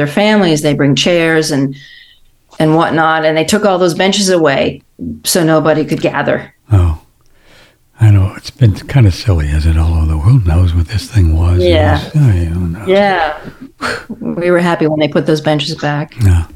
their 0.00 0.06
families. 0.06 0.62
They 0.62 0.74
bring 0.74 0.94
chairs 0.94 1.50
and 1.50 1.76
and 2.58 2.74
whatnot, 2.76 3.24
and 3.24 3.36
they 3.36 3.44
took 3.44 3.64
all 3.64 3.78
those 3.78 3.94
benches 3.94 4.28
away 4.28 4.82
so 5.24 5.44
nobody 5.44 5.84
could 5.84 6.00
gather. 6.00 6.54
Oh, 6.72 7.00
I 8.00 8.10
know 8.10 8.32
it's 8.36 8.50
been 8.50 8.74
kind 8.74 9.06
of 9.06 9.14
silly, 9.14 9.48
as 9.48 9.66
it 9.66 9.76
all 9.76 9.94
over 9.94 10.06
the 10.06 10.18
world 10.18 10.46
knows 10.46 10.74
what 10.74 10.88
this 10.88 11.10
thing 11.10 11.36
was. 11.36 11.62
Yeah. 11.62 12.02
Was, 12.04 12.12
oh, 12.16 12.32
yeah, 12.32 12.54
no. 12.54 12.86
Yeah, 12.86 13.50
we 14.20 14.50
were 14.50 14.58
happy 14.58 14.86
when 14.86 15.00
they 15.00 15.08
put 15.08 15.26
those 15.26 15.42
benches 15.42 15.74
back. 15.76 16.14
Yeah. 16.22 16.46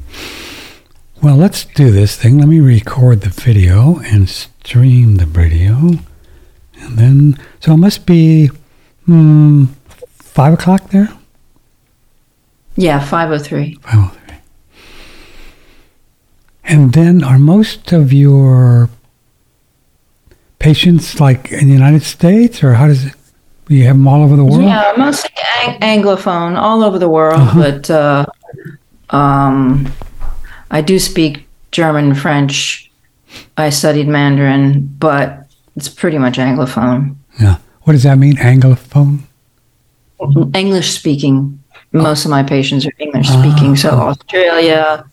Well, 1.21 1.35
let's 1.37 1.65
do 1.65 1.91
this 1.91 2.15
thing. 2.17 2.39
Let 2.39 2.47
me 2.47 2.59
record 2.59 3.21
the 3.21 3.29
video 3.29 3.99
and 3.99 4.27
stream 4.29 5.17
the 5.17 5.25
video, 5.25 5.99
and 6.79 6.97
then 6.97 7.39
so 7.59 7.73
it 7.73 7.77
must 7.77 8.05
be 8.05 8.51
hmm, 9.05 9.65
five 10.17 10.53
o'clock 10.53 10.89
there. 10.89 11.09
Yeah, 12.75 12.99
five 12.99 13.31
oh 13.31 13.37
three. 13.37 13.75
Five 13.81 13.93
oh 13.95 14.07
three. 14.09 14.37
And 16.63 16.93
then 16.93 17.23
are 17.23 17.39
most 17.39 17.91
of 17.91 18.11
your 18.11 18.89
patients 20.59 21.19
like 21.19 21.51
in 21.51 21.67
the 21.67 21.73
United 21.73 22.03
States, 22.03 22.63
or 22.63 22.73
how 22.73 22.87
does 22.87 23.05
it? 23.05 23.13
You 23.67 23.85
have 23.85 23.95
them 23.95 24.07
all 24.07 24.21
over 24.21 24.35
the 24.35 24.45
world. 24.45 24.63
Yeah, 24.63 24.93
mostly 24.95 25.31
ang- 25.63 25.79
anglophone, 25.79 26.55
all 26.55 26.83
over 26.83 26.99
the 26.99 27.09
world. 27.09 27.39
Uh-huh. 27.39 27.59
But 27.59 27.89
uh, 27.89 28.25
um, 29.09 29.91
I 30.69 30.81
do 30.81 30.99
speak 30.99 31.47
German, 31.71 32.13
French. 32.13 32.91
I 33.57 33.71
studied 33.71 34.07
Mandarin, 34.07 34.87
but 34.99 35.47
it's 35.75 35.89
pretty 35.89 36.19
much 36.19 36.37
anglophone. 36.37 37.15
Yeah. 37.41 37.57
What 37.81 37.93
does 37.93 38.03
that 38.03 38.17
mean? 38.17 38.35
Anglophone. 38.37 39.21
English 40.53 40.91
speaking. 40.91 41.61
Most 41.95 42.25
of 42.25 42.31
my 42.31 42.43
patients 42.43 42.85
are 42.85 42.91
English 42.99 43.29
speaking. 43.29 43.75
So 43.75 43.89
Ah. 43.91 44.09
Australia, 44.09 45.05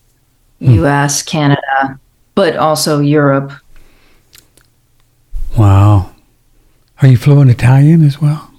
Hmm. 0.59 0.73
U.S., 0.83 1.21
Canada, 1.23 1.99
but 2.35 2.55
also 2.57 2.99
Europe. 2.99 3.51
Wow. 5.57 6.11
Are 7.01 7.07
you 7.07 7.17
fluent 7.17 7.49
Italian 7.51 8.03
as 8.05 8.21
well? 8.21 8.51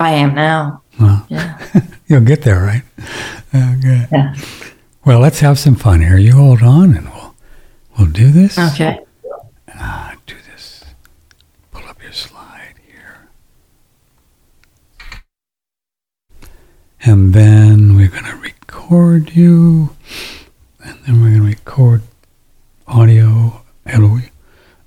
I 0.00 0.10
am 0.10 0.34
now. 0.34 0.82
Well, 1.00 1.24
Yeah. 1.28 1.58
you'll 2.06 2.20
get 2.20 2.42
there, 2.42 2.60
right? 2.62 2.82
Okay. 3.54 4.06
Yeah. 4.12 4.34
Well, 5.04 5.20
let's 5.20 5.40
have 5.40 5.58
some 5.58 5.74
fun 5.76 6.00
here. 6.00 6.16
You 6.18 6.32
hold 6.32 6.62
on, 6.62 6.94
and 6.96 7.08
we'll 7.12 7.34
we'll 7.98 8.08
do 8.08 8.30
this. 8.30 8.58
Okay. 8.58 8.98
Ah, 9.74 10.14
do 10.26 10.34
this. 10.52 10.84
Pull 11.72 11.84
up 11.88 12.02
your 12.02 12.12
slide 12.12 12.74
here. 12.86 13.28
And 17.06 17.34
then 17.34 17.96
we're 17.96 18.08
going 18.08 18.24
to 18.24 18.36
record 18.36 19.36
you. 19.36 19.90
And 20.82 20.98
then 21.04 21.20
we're 21.20 21.28
going 21.28 21.42
to 21.42 21.46
record 21.46 22.00
audio. 22.86 23.60
Hello. 23.86 24.20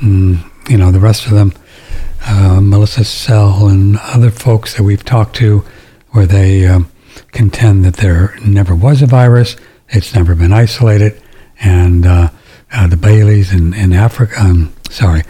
mm, 0.01 0.39
you 0.69 0.77
know, 0.77 0.91
the 0.91 0.99
rest 0.99 1.25
of 1.25 1.33
them, 1.33 1.53
uh, 2.25 2.59
Melissa 2.61 3.03
Sell, 3.03 3.67
and 3.67 3.97
other 3.97 4.31
folks 4.31 4.75
that 4.75 4.83
we've 4.83 5.05
talked 5.05 5.35
to 5.35 5.63
where 6.11 6.25
they 6.25 6.65
um, 6.65 6.89
contend 7.33 7.85
that 7.85 7.97
there 7.97 8.35
never 8.45 8.73
was 8.73 9.01
a 9.01 9.07
virus, 9.07 9.57
it's 9.89 10.15
never 10.15 10.33
been 10.33 10.53
isolated, 10.53 11.21
and 11.59 12.05
uh, 12.05 12.29
uh, 12.71 12.87
the 12.87 12.97
Baileys 12.97 13.53
in, 13.53 13.73
in 13.73 13.93
Africa, 13.93 14.39
um, 14.39 14.73
sorry, 14.91 15.23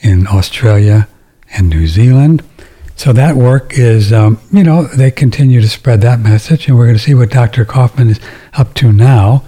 in 0.00 0.26
Australia 0.26 1.08
and 1.52 1.68
New 1.68 1.86
Zealand. 1.86 2.44
So 2.94 3.12
that 3.12 3.36
work 3.36 3.78
is, 3.78 4.12
um, 4.12 4.40
you 4.52 4.64
know, 4.64 4.84
they 4.84 5.10
continue 5.10 5.60
to 5.60 5.68
spread 5.68 6.00
that 6.02 6.20
message, 6.20 6.68
and 6.68 6.76
we're 6.76 6.86
going 6.86 6.96
to 6.96 7.02
see 7.02 7.14
what 7.14 7.30
Dr. 7.30 7.64
Kaufman 7.64 8.10
is 8.10 8.20
up 8.54 8.74
to 8.74 8.92
now 8.92 9.44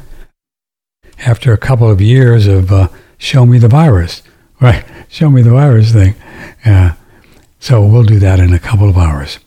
after 1.18 1.52
a 1.52 1.58
couple 1.58 1.90
of 1.90 2.00
years 2.00 2.46
of 2.46 2.72
uh, 2.72 2.88
show 3.18 3.44
me 3.44 3.58
the 3.58 3.68
virus, 3.68 4.22
right? 4.60 4.84
Show 5.08 5.30
me 5.30 5.42
the 5.42 5.50
virus 5.50 5.92
thing. 5.92 6.14
Uh, 6.64 6.94
so 7.58 7.84
we'll 7.84 8.04
do 8.04 8.18
that 8.20 8.40
in 8.40 8.54
a 8.54 8.58
couple 8.58 8.88
of 8.88 8.96
hours. 8.96 9.38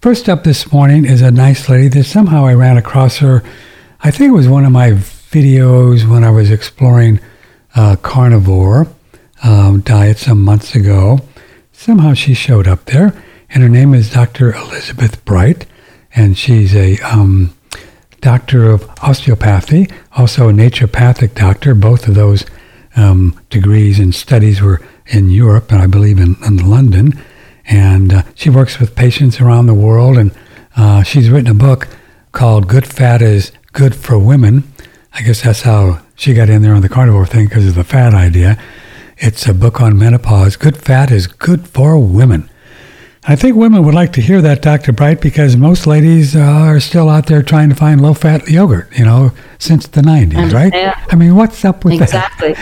First 0.00 0.28
up 0.28 0.44
this 0.44 0.70
morning 0.70 1.04
is 1.04 1.22
a 1.22 1.30
nice 1.30 1.68
lady 1.68 1.88
that 1.88 2.04
somehow 2.04 2.44
I 2.44 2.54
ran 2.54 2.76
across 2.76 3.18
her. 3.18 3.42
I 4.00 4.10
think 4.10 4.28
it 4.28 4.34
was 4.34 4.48
one 4.48 4.64
of 4.64 4.70
my 4.70 4.90
videos 4.90 6.08
when 6.08 6.22
I 6.22 6.30
was 6.30 6.50
exploring 6.50 7.18
uh, 7.74 7.96
carnivore 7.96 8.86
um, 9.42 9.80
diet 9.80 10.18
some 10.18 10.42
months 10.42 10.74
ago. 10.74 11.20
Somehow 11.72 12.14
she 12.14 12.34
showed 12.34 12.66
up 12.66 12.86
there, 12.86 13.14
and 13.50 13.62
her 13.62 13.68
name 13.68 13.94
is 13.94 14.10
Dr. 14.10 14.54
Elizabeth 14.54 15.24
Bright, 15.24 15.66
and 16.14 16.36
she's 16.36 16.74
a 16.74 16.98
um, 17.00 17.54
doctor 18.20 18.70
of 18.70 18.88
osteopathy, 19.02 19.88
also 20.16 20.48
a 20.48 20.52
naturopathic 20.52 21.34
doctor. 21.34 21.74
Both 21.74 22.08
of 22.08 22.14
those 22.14 22.44
um, 22.96 23.38
degrees 23.50 23.98
and 23.98 24.14
studies 24.14 24.60
were 24.60 24.80
in 25.06 25.30
Europe, 25.30 25.70
and 25.70 25.80
I 25.80 25.86
believe 25.86 26.18
in, 26.18 26.36
in 26.44 26.68
London. 26.68 27.22
And 27.66 28.12
uh, 28.12 28.22
she 28.34 28.50
works 28.50 28.78
with 28.78 28.96
patients 28.96 29.40
around 29.40 29.66
the 29.66 29.74
world, 29.74 30.16
and 30.16 30.32
uh, 30.76 31.02
she's 31.02 31.30
written 31.30 31.50
a 31.50 31.54
book 31.54 31.88
called 32.32 32.68
"Good 32.68 32.86
Fat 32.86 33.22
is 33.22 33.52
Good 33.72 33.94
for 33.94 34.18
Women." 34.18 34.64
I 35.12 35.22
guess 35.22 35.42
that's 35.42 35.62
how 35.62 36.02
she 36.14 36.34
got 36.34 36.50
in 36.50 36.62
there 36.62 36.74
on 36.74 36.82
the 36.82 36.88
carnivore 36.88 37.26
thing 37.26 37.46
because 37.46 37.66
of 37.66 37.74
the 37.74 37.84
fat 37.84 38.12
idea. 38.12 38.58
It's 39.18 39.46
a 39.46 39.54
book 39.54 39.80
on 39.80 39.98
menopause. 39.98 40.56
Good 40.56 40.76
fat 40.76 41.10
is 41.10 41.26
good 41.26 41.66
for 41.68 41.98
women. 41.98 42.50
I 43.28 43.34
think 43.34 43.56
women 43.56 43.82
would 43.84 43.94
like 43.94 44.12
to 44.12 44.20
hear 44.20 44.40
that, 44.42 44.62
Dr. 44.62 44.92
Bright, 44.92 45.20
because 45.20 45.56
most 45.56 45.86
ladies 45.86 46.36
uh, 46.36 46.40
are 46.40 46.78
still 46.78 47.08
out 47.08 47.26
there 47.26 47.42
trying 47.42 47.68
to 47.70 47.74
find 47.74 48.00
low 48.00 48.14
fat 48.14 48.46
yogurt, 48.48 48.88
you 48.96 49.04
know, 49.04 49.32
since 49.58 49.88
the 49.88 50.00
90s, 50.00 50.52
right? 50.52 50.72
Yeah. 50.72 50.94
I 51.10 51.16
mean, 51.16 51.34
what's 51.34 51.64
up 51.64 51.84
with 51.84 52.00
Exactly. 52.00 52.54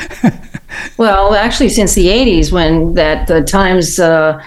well, 0.97 1.35
actually, 1.35 1.69
since 1.69 1.95
the 1.95 2.07
'80s, 2.07 2.51
when 2.51 2.95
that 2.95 3.27
the 3.27 3.43
Times 3.43 3.99
uh, 3.99 4.43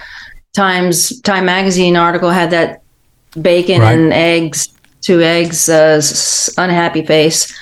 Times 0.54 1.20
Time 1.20 1.44
magazine 1.44 1.94
article 1.96 2.30
had 2.30 2.50
that 2.50 2.82
bacon 3.40 3.80
Right. 3.80 3.96
and 3.96 4.12
eggs, 4.12 4.68
two 5.02 5.20
eggs, 5.20 5.68
uh, 5.68 6.02
unhappy 6.60 7.04
face. 7.06 7.52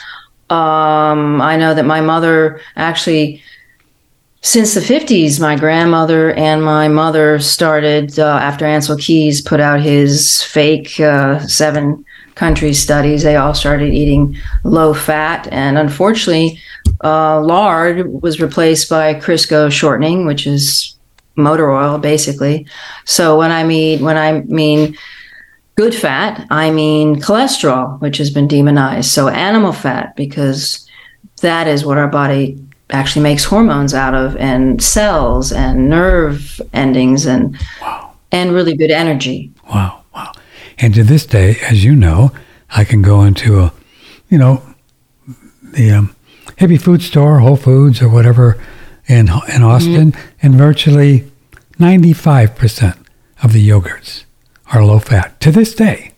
Um, 0.48 1.42
I 1.42 1.56
know 1.56 1.74
that 1.74 1.84
my 1.84 2.00
mother 2.00 2.60
actually, 2.76 3.42
since 4.46 4.74
the 4.74 4.80
50s, 4.80 5.40
my 5.40 5.56
grandmother 5.56 6.32
and 6.34 6.62
my 6.62 6.86
mother 6.86 7.40
started 7.40 8.16
uh, 8.16 8.38
after 8.40 8.64
Ancel 8.64 8.96
Keys 8.96 9.42
put 9.42 9.58
out 9.58 9.80
his 9.80 10.40
fake 10.40 11.00
uh, 11.00 11.40
seven 11.48 12.04
country 12.36 12.72
studies. 12.72 13.24
They 13.24 13.34
all 13.34 13.54
started 13.54 13.92
eating 13.92 14.36
low 14.62 14.94
fat, 14.94 15.48
and 15.50 15.76
unfortunately, 15.76 16.60
uh, 17.02 17.40
lard 17.40 18.22
was 18.22 18.40
replaced 18.40 18.88
by 18.88 19.14
Crisco 19.14 19.68
shortening, 19.68 20.26
which 20.26 20.46
is 20.46 20.96
motor 21.34 21.72
oil, 21.72 21.98
basically. 21.98 22.68
So 23.04 23.36
when 23.36 23.50
I 23.50 23.64
mean 23.64 24.04
when 24.04 24.16
I 24.16 24.42
mean 24.42 24.96
good 25.74 25.94
fat, 25.94 26.46
I 26.50 26.70
mean 26.70 27.16
cholesterol, 27.16 28.00
which 28.00 28.18
has 28.18 28.30
been 28.30 28.46
demonized. 28.46 29.10
So 29.10 29.26
animal 29.26 29.72
fat, 29.72 30.14
because 30.14 30.88
that 31.42 31.66
is 31.66 31.84
what 31.84 31.98
our 31.98 32.08
body 32.08 32.64
actually 32.90 33.22
makes 33.22 33.44
hormones 33.44 33.94
out 33.94 34.14
of, 34.14 34.36
and 34.36 34.82
cells 34.82 35.52
and 35.52 35.88
nerve 35.88 36.60
endings, 36.72 37.26
and 37.26 37.58
and 38.32 38.52
really 38.52 38.76
good 38.76 38.90
energy. 38.90 39.52
Wow, 39.68 40.02
wow. 40.14 40.32
And 40.78 40.94
to 40.94 41.02
this 41.02 41.26
day, 41.26 41.56
as 41.62 41.84
you 41.84 41.94
know, 41.94 42.32
I 42.70 42.84
can 42.84 43.02
go 43.02 43.22
into 43.22 43.60
a, 43.60 43.72
you 44.28 44.38
know, 44.38 44.62
the 45.62 45.90
um, 45.90 46.16
hippie 46.58 46.80
food 46.80 47.02
store, 47.02 47.38
Whole 47.38 47.56
Foods 47.56 48.02
or 48.02 48.08
whatever 48.08 48.62
in, 49.06 49.28
in 49.48 49.62
Austin, 49.62 50.12
mm-hmm. 50.12 50.36
and 50.42 50.54
virtually 50.54 51.30
95% 51.78 53.06
of 53.42 53.52
the 53.52 53.66
yogurts 53.66 54.24
are 54.72 54.84
low 54.84 54.98
fat. 54.98 55.40
To 55.40 55.50
this 55.50 55.74
day, 55.74 56.12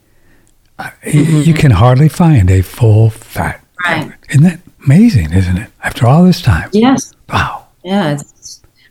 mm-hmm. 0.79 1.43
you 1.43 1.55
can 1.55 1.73
hardly 1.73 2.09
find 2.09 2.51
a 2.51 2.63
full 2.63 3.11
fat 3.11 3.65
right. 3.85 4.03
yogurt. 4.03 4.19
Isn't 4.31 4.43
that 4.45 4.61
amazing, 4.85 5.33
isn't 5.33 5.57
it? 5.57 5.71
After 5.89 6.07
all 6.07 6.23
this 6.23 6.43
time. 6.43 6.69
Yes. 6.75 7.15
Wow. 7.31 7.65
Yeah. 7.83 8.19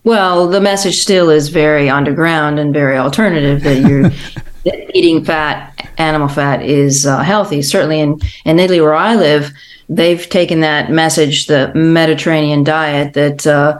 well, 0.03 0.47
the 0.47 0.59
message 0.59 0.97
still 0.97 1.29
is 1.29 1.49
very 1.49 1.91
underground 1.91 2.57
and 2.57 2.73
very 2.73 2.97
alternative 2.97 3.61
that 3.61 3.87
you're 3.87 4.09
that 4.65 4.97
eating 4.97 5.23
fat, 5.23 5.91
animal 5.99 6.27
fat, 6.27 6.63
is 6.63 7.05
uh, 7.05 7.21
healthy. 7.21 7.61
Certainly 7.61 7.99
in, 7.99 8.19
in 8.45 8.57
Italy, 8.57 8.81
where 8.81 8.95
I 8.95 9.13
live, 9.13 9.51
they've 9.87 10.27
taken 10.27 10.61
that 10.61 10.89
message, 10.89 11.45
the 11.45 11.71
Mediterranean 11.75 12.63
diet 12.63 13.13
that 13.13 13.45
uh, 13.45 13.77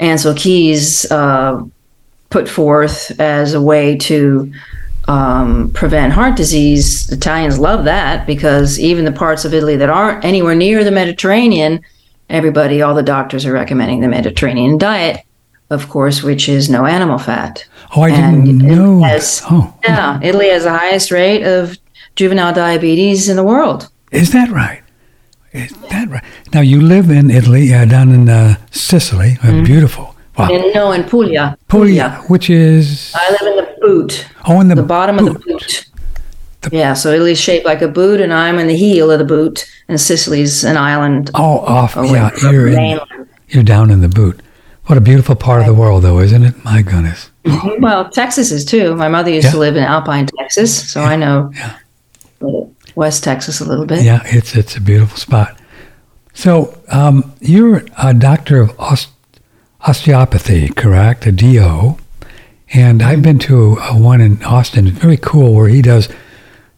Ancel 0.00 0.36
Keys 0.36 1.08
uh, 1.12 1.64
put 2.28 2.48
forth 2.48 3.20
as 3.20 3.54
a 3.54 3.62
way 3.62 3.96
to 3.98 4.52
um, 5.06 5.70
prevent 5.74 6.12
heart 6.12 6.34
disease. 6.34 7.08
Italians 7.12 7.60
love 7.60 7.84
that 7.84 8.26
because 8.26 8.80
even 8.80 9.04
the 9.04 9.12
parts 9.12 9.44
of 9.44 9.54
Italy 9.54 9.76
that 9.76 9.90
aren't 9.90 10.24
anywhere 10.24 10.56
near 10.56 10.82
the 10.82 10.90
Mediterranean, 10.90 11.80
everybody, 12.28 12.82
all 12.82 12.94
the 12.94 13.02
doctors 13.02 13.46
are 13.46 13.52
recommending 13.52 14.00
the 14.00 14.08
Mediterranean 14.08 14.78
diet, 14.78 15.24
of 15.70 15.88
course, 15.88 16.22
which 16.22 16.48
is 16.48 16.68
no 16.68 16.86
animal 16.86 17.18
fat. 17.18 17.66
Oh, 17.96 18.02
I 18.02 18.10
and 18.10 18.44
didn't 18.44 18.58
know. 18.58 19.02
Has, 19.02 19.42
oh, 19.50 19.74
yeah, 19.84 20.20
Italy 20.22 20.48
has 20.48 20.64
the 20.64 20.70
highest 20.70 21.10
rate 21.10 21.44
of 21.44 21.78
juvenile 22.16 22.52
diabetes 22.52 23.28
in 23.28 23.36
the 23.36 23.44
world. 23.44 23.88
Is 24.10 24.32
that 24.32 24.50
right? 24.50 24.82
Is 25.52 25.72
that 25.90 26.08
right? 26.08 26.24
Now 26.54 26.60
you 26.60 26.80
live 26.80 27.10
in 27.10 27.30
Italy, 27.30 27.74
uh, 27.74 27.84
down 27.84 28.10
in 28.12 28.28
uh, 28.28 28.56
Sicily, 28.70 29.32
uh, 29.42 29.46
mm-hmm. 29.46 29.64
beautiful. 29.64 30.16
Wow. 30.38 30.48
In, 30.50 30.72
no, 30.72 30.92
in 30.92 31.04
Puglia. 31.04 31.58
Puglia, 31.68 32.22
which 32.28 32.48
is. 32.48 33.12
I 33.14 33.30
live 33.32 33.42
in 33.42 33.56
the 33.56 33.76
boot. 33.82 34.26
Oh, 34.46 34.60
in 34.60 34.68
the, 34.68 34.76
the 34.76 34.82
bottom 34.82 35.18
boot. 35.18 35.28
of 35.28 35.42
the 35.42 35.52
boot. 35.52 35.86
The, 36.62 36.76
yeah, 36.76 36.94
so 36.94 37.12
Italy's 37.12 37.40
shaped 37.40 37.66
like 37.66 37.82
a 37.82 37.88
boot, 37.88 38.20
and 38.20 38.32
I'm 38.32 38.58
in 38.58 38.68
the 38.68 38.76
heel 38.76 39.10
of 39.10 39.18
the 39.18 39.24
boot, 39.24 39.70
and 39.88 40.00
Sicily's 40.00 40.64
an 40.64 40.76
island. 40.76 41.30
Oh, 41.34 41.58
off. 41.58 41.96
Yeah, 41.96 42.30
you're 42.42 42.68
in, 42.68 43.00
You're 43.48 43.64
down 43.64 43.90
in 43.90 44.00
the 44.00 44.08
boot. 44.08 44.40
What 44.86 44.98
a 44.98 45.00
beautiful 45.00 45.36
part 45.36 45.60
of 45.60 45.66
the 45.66 45.74
world, 45.74 46.02
though, 46.02 46.18
isn't 46.20 46.42
it? 46.42 46.64
My 46.64 46.82
goodness. 46.82 47.30
Mm-hmm. 47.44 47.82
Well, 47.82 48.10
Texas 48.10 48.50
is 48.52 48.64
too. 48.64 48.94
My 48.96 49.08
mother 49.08 49.30
used 49.30 49.46
yeah. 49.46 49.52
to 49.52 49.58
live 49.58 49.76
in 49.76 49.84
Alpine, 49.84 50.26
Texas, 50.38 50.92
so 50.92 51.00
yeah. 51.00 51.08
I 51.08 51.16
know 51.16 51.52
yeah. 51.54 51.76
West 52.94 53.24
Texas 53.24 53.60
a 53.60 53.64
little 53.64 53.86
bit. 53.86 54.02
Yeah, 54.02 54.22
it's 54.24 54.54
it's 54.54 54.76
a 54.76 54.80
beautiful 54.80 55.16
spot. 55.18 55.58
So 56.34 56.78
um, 56.88 57.32
you're 57.40 57.82
a 57.98 58.14
doctor 58.14 58.60
of 58.60 58.78
ost- 58.78 59.10
osteopathy, 59.82 60.68
correct? 60.68 61.26
A 61.26 61.32
DO. 61.32 61.98
And 62.74 63.02
I've 63.02 63.22
been 63.22 63.38
to 63.40 63.76
a, 63.76 63.98
one 63.98 64.20
in 64.20 64.42
Austin, 64.44 64.88
very 64.88 65.18
cool, 65.18 65.54
where 65.54 65.68
he 65.68 65.82
does 65.82 66.08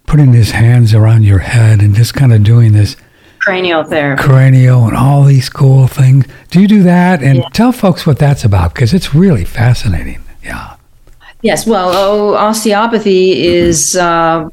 putting 0.06 0.32
his 0.32 0.52
hands 0.52 0.94
around 0.94 1.24
your 1.24 1.40
head 1.40 1.80
and 1.80 1.94
just 1.94 2.14
kind 2.14 2.32
of 2.32 2.42
doing 2.42 2.72
this 2.72 2.96
cranial 3.40 3.84
therapy, 3.84 4.22
cranial, 4.22 4.86
and 4.86 4.96
all 4.96 5.24
these 5.24 5.48
cool 5.48 5.86
things. 5.86 6.24
Do 6.50 6.60
you 6.60 6.68
do 6.68 6.82
that? 6.82 7.22
And 7.22 7.38
yeah. 7.38 7.48
tell 7.52 7.72
folks 7.72 8.06
what 8.06 8.18
that's 8.18 8.44
about 8.44 8.74
because 8.74 8.94
it's 8.94 9.14
really 9.14 9.44
fascinating. 9.44 10.22
Yeah. 10.42 10.76
Yes. 11.42 11.66
Well, 11.66 11.90
oh, 11.92 12.34
osteopathy 12.34 13.44
is 13.44 13.96
uh, 13.96 14.48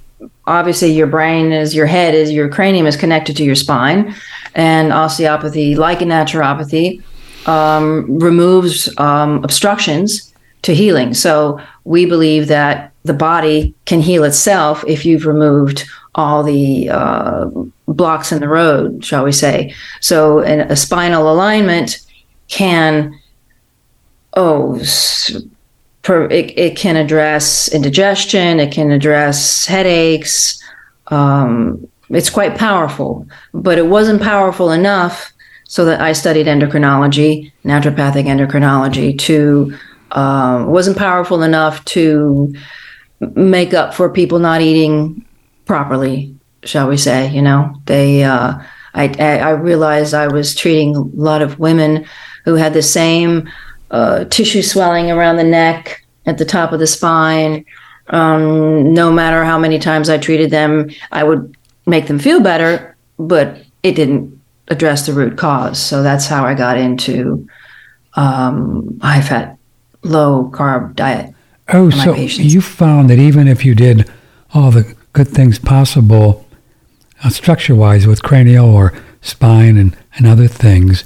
obviously 0.45 0.91
your 0.91 1.07
brain 1.07 1.51
is 1.51 1.73
your 1.73 1.85
head 1.85 2.13
is 2.13 2.31
your 2.31 2.49
cranium 2.49 2.85
is 2.85 2.97
connected 2.97 3.37
to 3.37 3.43
your 3.43 3.55
spine, 3.55 4.13
and 4.55 4.91
osteopathy, 4.91 5.75
like 5.75 5.99
naturopathy, 5.99 7.01
um, 7.47 8.19
removes 8.19 8.95
um, 8.99 9.43
obstructions 9.43 10.33
to 10.63 10.75
healing. 10.75 11.13
So 11.13 11.59
we 11.85 12.05
believe 12.05 12.47
that 12.47 12.90
the 13.03 13.13
body 13.13 13.73
can 13.85 14.01
heal 14.01 14.23
itself 14.23 14.83
if 14.87 15.05
you've 15.05 15.25
removed 15.25 15.85
all 16.15 16.43
the 16.43 16.89
uh, 16.89 17.49
blocks 17.87 18.31
in 18.31 18.39
the 18.39 18.47
road, 18.47 19.03
shall 19.03 19.23
we 19.23 19.31
say. 19.31 19.73
So 20.01 20.39
a 20.39 20.75
spinal 20.75 21.31
alignment 21.31 21.99
can, 22.47 23.17
oh, 24.35 24.79
per, 26.01 26.25
it, 26.25 26.57
it 26.57 26.75
can 26.75 26.95
address 26.95 27.73
indigestion, 27.73 28.59
it 28.59 28.71
can 28.71 28.91
address 28.91 29.65
headaches. 29.65 30.61
Um, 31.07 31.87
it's 32.09 32.29
quite 32.29 32.57
powerful, 32.57 33.25
but 33.53 33.77
it 33.77 33.87
wasn't 33.87 34.21
powerful 34.21 34.71
enough 34.71 35.31
so 35.63 35.85
that 35.85 36.01
I 36.01 36.11
studied 36.11 36.47
endocrinology, 36.47 37.51
naturopathic 37.63 38.25
endocrinology, 38.25 39.17
to 39.19 39.77
uh, 40.11 40.65
wasn't 40.67 40.97
powerful 40.97 41.41
enough 41.41 41.85
to 41.85 42.53
make 43.35 43.73
up 43.73 43.93
for 43.93 44.09
people 44.09 44.39
not 44.39 44.61
eating 44.61 45.25
properly, 45.65 46.35
shall 46.63 46.87
we 46.87 46.97
say? 46.97 47.29
You 47.29 47.41
know, 47.41 47.75
they. 47.85 48.23
Uh, 48.23 48.61
I, 48.93 49.07
I 49.17 49.51
realized 49.51 50.13
I 50.13 50.27
was 50.27 50.53
treating 50.53 50.97
a 50.97 50.99
lot 50.99 51.41
of 51.41 51.59
women 51.59 52.05
who 52.43 52.55
had 52.55 52.73
the 52.73 52.81
same 52.81 53.49
uh, 53.89 54.25
tissue 54.25 54.61
swelling 54.61 55.09
around 55.09 55.37
the 55.37 55.45
neck, 55.45 56.01
at 56.25 56.37
the 56.37 56.45
top 56.45 56.71
of 56.71 56.79
the 56.79 56.87
spine. 56.87 57.65
Um, 58.07 58.93
no 58.93 59.11
matter 59.11 59.43
how 59.43 59.57
many 59.57 59.79
times 59.79 60.09
I 60.09 60.17
treated 60.17 60.51
them, 60.51 60.89
I 61.11 61.23
would 61.23 61.55
make 61.85 62.07
them 62.07 62.19
feel 62.19 62.41
better, 62.41 62.95
but 63.17 63.57
it 63.83 63.93
didn't 63.93 64.39
address 64.67 65.05
the 65.05 65.13
root 65.13 65.37
cause. 65.37 65.79
So 65.79 66.03
that's 66.03 66.27
how 66.27 66.45
I 66.45 66.53
got 66.53 66.77
into 66.77 67.47
um, 68.13 68.99
high 69.01 69.21
fat 69.21 69.57
low 70.03 70.49
carb 70.53 70.95
diet. 70.95 71.33
Oh, 71.69 71.89
so 71.89 72.13
patients. 72.13 72.53
you 72.53 72.61
found 72.61 73.09
that 73.09 73.19
even 73.19 73.47
if 73.47 73.63
you 73.63 73.75
did 73.75 74.09
all 74.53 74.71
the 74.71 74.95
good 75.13 75.27
things 75.27 75.59
possible, 75.59 76.45
uh, 77.23 77.29
structure 77.29 77.75
wise 77.75 78.07
with 78.07 78.23
cranial 78.23 78.73
or 78.73 78.93
spine 79.21 79.77
and, 79.77 79.95
and 80.15 80.27
other 80.27 80.47
things, 80.47 81.03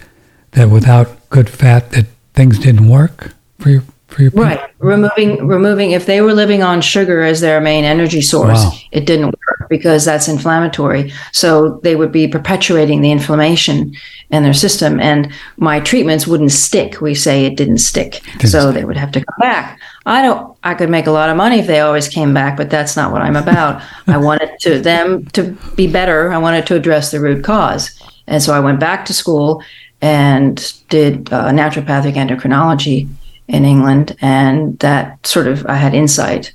that 0.52 0.70
without 0.70 1.30
good 1.30 1.50
fat, 1.50 1.92
that 1.92 2.08
things 2.34 2.58
didn't 2.60 2.88
work 2.88 3.34
for 3.60 3.70
you? 3.70 3.82
For 3.82 3.82
your 3.82 3.95
right, 4.34 4.62
removing 4.80 5.46
removing 5.46 5.92
if 5.92 6.06
they 6.06 6.22
were 6.22 6.34
living 6.34 6.64
on 6.64 6.82
sugar 6.82 7.22
as 7.24 7.42
their 7.42 7.60
main 7.62 7.84
energy 7.84 8.22
source, 8.22 8.64
wow. 8.64 8.72
it 8.92 9.06
didn't 9.06 9.28
work 9.28 9.68
because 9.70 10.06
that's 10.06 10.28
inflammatory. 10.28 11.12
So 11.32 11.80
they 11.84 11.96
would 11.96 12.12
be 12.12 12.28
perpetuating 12.28 13.02
the 13.02 13.12
inflammation 13.12 13.94
in 14.32 14.44
their 14.44 14.54
system, 14.54 15.00
and 15.00 15.32
my 15.58 15.80
treatments 15.80 16.28
wouldn't 16.28 16.52
stick. 16.52 17.02
We 17.02 17.16
say 17.16 17.46
it 17.46 17.58
didn't 17.58 17.80
stick, 17.80 18.18
it 18.18 18.40
didn't 18.40 18.50
so 18.50 18.62
stick. 18.62 18.74
they 18.76 18.86
would 18.86 18.98
have 18.98 19.12
to 19.14 19.24
come 19.24 19.40
back. 19.40 19.80
I 20.06 20.22
don't. 20.22 20.58
I 20.64 20.74
could 20.74 20.90
make 20.90 21.08
a 21.08 21.12
lot 21.12 21.30
of 21.30 21.38
money 21.38 21.60
if 21.60 21.68
they 21.68 21.80
always 21.80 22.08
came 22.08 22.34
back, 22.34 22.58
but 22.58 22.70
that's 22.70 22.96
not 22.96 23.12
what 23.12 23.22
I'm 23.22 23.36
about. 23.36 23.82
I 24.08 24.18
wanted 24.18 24.52
to 24.62 24.80
them 24.80 25.26
to 25.28 25.58
be 25.76 25.88
better. 25.88 26.32
I 26.32 26.38
wanted 26.38 26.66
to 26.68 26.76
address 26.76 27.12
the 27.12 27.20
root 27.20 27.44
cause, 27.44 28.02
and 28.28 28.42
so 28.42 28.54
I 28.54 28.60
went 28.60 28.80
back 28.80 29.06
to 29.06 29.14
school 29.14 29.64
and 30.02 30.74
did 30.90 31.32
uh, 31.34 31.50
naturopathic 31.50 32.14
endocrinology 32.14 33.08
in 33.48 33.66
England, 33.66 34.16
and 34.22 34.78
that 34.80 35.26
sort 35.26 35.48
of 35.48 35.66
I 35.68 35.76
had 35.76 35.94
insight 35.94 36.54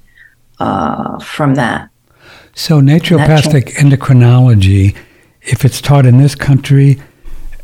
uh, 0.58 1.18
from 1.20 1.54
that. 1.54 1.88
So 2.54 2.80
naturopathic 2.80 3.74
endocrinology, 3.74 4.96
if 5.42 5.64
it's 5.64 5.80
taught 5.80 6.06
in 6.06 6.18
this 6.18 6.34
country 6.34 7.00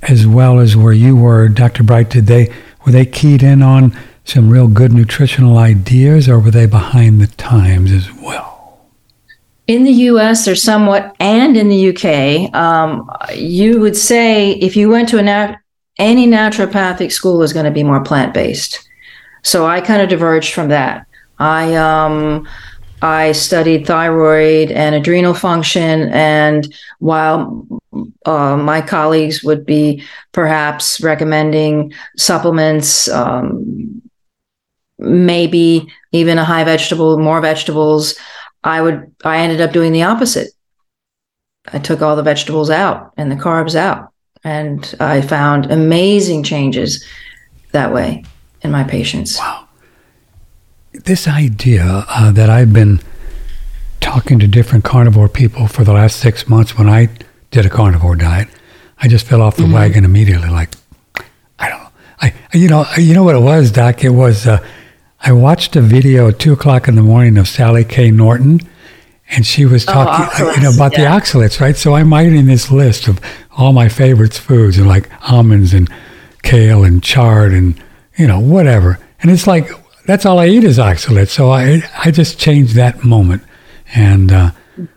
as 0.03 0.27
well 0.27 0.59
as 0.59 0.77
where 0.77 0.93
you 0.93 1.17
were, 1.17 1.49
Dr. 1.49 1.83
Bright, 1.83 2.11
did 2.11 2.27
they 2.27 2.53
were 2.85 2.93
they 2.93 3.07
keyed 3.07 3.43
in 3.43 3.63
on 3.63 3.97
some 4.25 4.51
real 4.51 4.69
good 4.69 4.93
nutritional 4.93 5.59
ideas, 5.59 6.29
or 6.29 6.39
were 6.39 6.51
they 6.51 6.67
behind 6.67 7.21
the 7.21 7.27
times 7.27 7.93
as 7.93 8.13
well? 8.13 8.87
In 9.67 9.83
the 9.85 9.93
U.S., 9.93 10.45
they're 10.45 10.55
somewhat, 10.55 11.15
and 11.19 11.57
in 11.57 11.69
the 11.69 11.77
U.K., 11.77 12.49
um, 12.51 13.11
you 13.35 13.81
would 13.81 13.97
say 13.97 14.53
if 14.53 14.77
you 14.77 14.89
went 14.89 15.09
to 15.09 15.19
a 15.19 15.23
nat- 15.23 15.59
any 15.99 16.27
naturopathic 16.27 17.11
school 17.11 17.43
is 17.43 17.53
going 17.53 17.65
to 17.65 17.73
be 17.73 17.83
more 17.83 18.03
plant 18.03 18.35
based. 18.35 18.89
So 19.47 19.65
I 19.65 19.81
kind 19.81 20.03
of 20.03 20.09
diverged 20.09 20.53
from 20.55 20.69
that. 20.71 21.07
I 21.39 21.77
um, 21.77 22.49
I 23.01 23.31
studied 23.31 23.87
thyroid 23.87 24.73
and 24.73 24.93
adrenal 24.93 25.35
function, 25.35 26.09
and 26.09 26.75
while 26.99 27.65
uh, 28.25 28.57
my 28.57 28.81
colleagues 28.81 29.45
would 29.45 29.65
be 29.65 30.03
perhaps 30.33 31.01
recommending 31.01 31.93
supplements, 32.17 33.09
um, 33.09 34.03
maybe 34.99 35.93
even 36.11 36.39
a 36.39 36.45
high 36.45 36.65
vegetable, 36.65 37.17
more 37.17 37.41
vegetables, 37.41 38.19
I 38.65 38.83
would 38.83 39.15
I 39.25 39.39
ended 39.39 39.61
up 39.61 39.71
doing 39.71 39.93
the 39.93 40.03
opposite. 40.03 40.49
I 41.73 41.79
took 41.79 42.03
all 42.03 42.17
the 42.17 42.25
vegetables 42.25 42.69
out 42.69 43.13
and 43.17 43.31
the 43.31 43.37
carbs 43.37 43.77
out, 43.77 44.13
and 44.43 44.93
I 44.99 45.21
found 45.21 45.71
amazing 45.71 46.43
changes 46.43 47.05
that 47.71 47.95
way 47.95 48.25
in 48.67 48.73
my 48.73 48.85
patients. 48.85 49.39
Wow. 49.39 49.67
this 50.93 51.27
idea 51.29 52.05
uh, 52.09 52.31
that 52.33 52.51
I've 52.51 52.73
been 52.73 53.01
talking 54.01 54.39
to 54.39 54.47
different 54.47 54.85
carnivore 54.85 55.29
people 55.29 55.67
for 55.67 55.85
the 55.85 55.93
last 55.93 56.19
six 56.21 56.49
months 56.49 56.77
when 56.77 56.89
I 56.89 57.09
did 57.51 57.67
a 57.67 57.71
carnivore 57.71 58.17
diet, 58.17 58.49
I 58.99 59.09
just 59.09 59.27
fell 59.27 59.43
off 59.43 59.57
the 59.57 59.65
mm-hmm. 59.65 59.73
wagon 59.73 60.05
immediately. 60.05 60.49
Like, 60.49 60.75
I 61.59 61.69
don't 61.69 61.83
know. 61.83 61.89
I, 62.21 62.35
you 62.53 62.69
know, 62.69 62.87
you 62.97 63.15
know 63.15 63.25
what 63.25 63.35
it 63.35 63.41
was, 63.41 63.71
Doc? 63.71 64.05
It 64.05 64.11
was, 64.11 64.47
uh, 64.47 64.65
I 65.21 65.33
watched 65.33 65.77
a 65.77 65.81
video 65.81 66.29
at 66.29 66.39
two 66.39 66.53
o'clock 66.53 66.89
in 66.89 66.95
the 66.95 67.03
morning 67.03 67.37
of 67.37 67.49
Sally 67.49 67.85
K. 67.85 68.11
Norton, 68.11 68.61
and 69.29 69.45
she 69.45 69.67
was 69.67 69.87
oh, 69.89 69.93
talking, 69.93 70.47
oh, 70.47 70.55
you 70.55 70.63
know, 70.63 70.73
about 70.73 70.93
yeah. 70.93 71.11
the 71.11 71.21
oxalates, 71.21 71.61
right? 71.61 71.77
So 71.77 71.95
I'm 71.95 72.13
writing 72.13 72.47
this 72.47 72.71
list 72.71 73.09
of 73.09 73.21
all 73.57 73.73
my 73.73 73.89
favorites 73.89 74.39
foods, 74.39 74.79
and 74.79 74.87
like 74.87 75.11
almonds 75.31 75.75
and 75.75 75.91
kale 76.43 76.85
and 76.85 77.03
chard 77.03 77.53
and 77.53 77.83
you 78.17 78.27
know 78.27 78.41
whatever. 78.41 78.99
And 79.21 79.31
it's 79.31 79.47
like 79.47 79.69
that's 80.07 80.25
all 80.25 80.39
I 80.39 80.47
eat 80.49 80.65
is 80.65 80.79
oxalate. 80.79 81.29
So 81.29 81.51
I 81.51 81.83
I 82.05 82.11
just 82.11 82.39
changed 82.39 82.75
that 82.75 83.05
moment, 83.05 83.43
and 83.95 84.33
uh, 84.33 84.51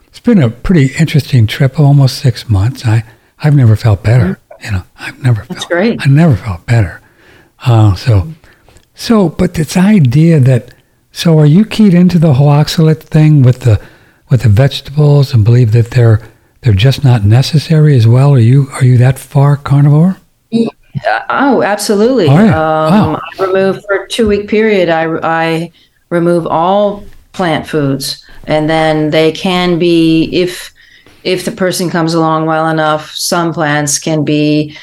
it's 0.08 0.20
been 0.20 0.42
a 0.42 0.50
pretty 0.50 0.94
interesting 1.00 1.48
trip 1.48 1.80
of 1.80 1.86
almost 1.86 2.20
six 2.20 2.50
months. 2.50 2.86
I 2.86 3.04
I've 3.40 3.56
never 3.56 3.76
felt 3.76 4.04
better. 4.04 4.40
You 4.64 4.72
know, 4.72 4.84
I've 4.98 5.22
never 5.24 5.46
that's 5.48 5.66
felt. 5.66 5.70
Great. 5.70 6.06
I 6.06 6.10
never 6.10 6.36
felt 6.36 6.66
better. 6.66 7.02
Uh, 7.66 7.96
so 7.96 8.28
so, 9.00 9.30
but 9.30 9.54
this 9.54 9.78
idea 9.78 10.42
that 10.42 10.74
so 11.14 11.40
are 11.40 11.46
you 11.46 11.64
keyed 11.64 11.94
into 11.94 12.20
the 12.20 12.34
whole 12.34 12.50
oxalate 12.50 13.02
thing 13.02 13.44
with 13.44 13.62
the 13.62 13.82
with 14.30 14.42
the 14.42 14.50
vegetables 14.50 15.34
and 15.34 15.46
believe 15.46 15.72
that 15.72 15.92
they're 15.92 16.22
they're 16.62 16.74
just 16.74 17.04
not 17.04 17.24
necessary 17.24 17.96
as 17.96 18.06
well? 18.06 18.34
Are 18.34 18.40
you 18.40 18.68
are 18.74 18.84
you 18.84 18.98
that 18.98 19.18
far 19.18 19.56
carnivore? 19.56 20.18
Uh, 21.08 21.22
oh, 21.29 21.63
absolutely. 21.63 22.27
Oh, 22.27 22.34
yeah. 22.34 22.86
um, 22.86 23.13
wow. 23.13 23.22
I 23.39 23.46
remove 23.46 23.84
for 23.86 24.03
a 24.03 24.10
two 24.10 24.27
week 24.27 24.48
period. 24.48 24.89
I 24.89 25.05
I 25.24 25.72
remove 26.10 26.48
all 26.48 27.03
plant 27.31 27.67
foods, 27.67 28.25
and 28.48 28.69
then 28.69 29.12
they 29.12 29.31
can 29.31 29.79
be 29.79 30.29
if 30.31 30.74
if 31.24 31.46
the 31.46 31.51
person 31.51 31.89
comes 31.89 32.13
along 32.13 32.46
well 32.46 32.67
enough. 32.69 33.12
Some 33.12 33.53
plants 33.53 34.00
can 34.00 34.24
be 34.24 34.77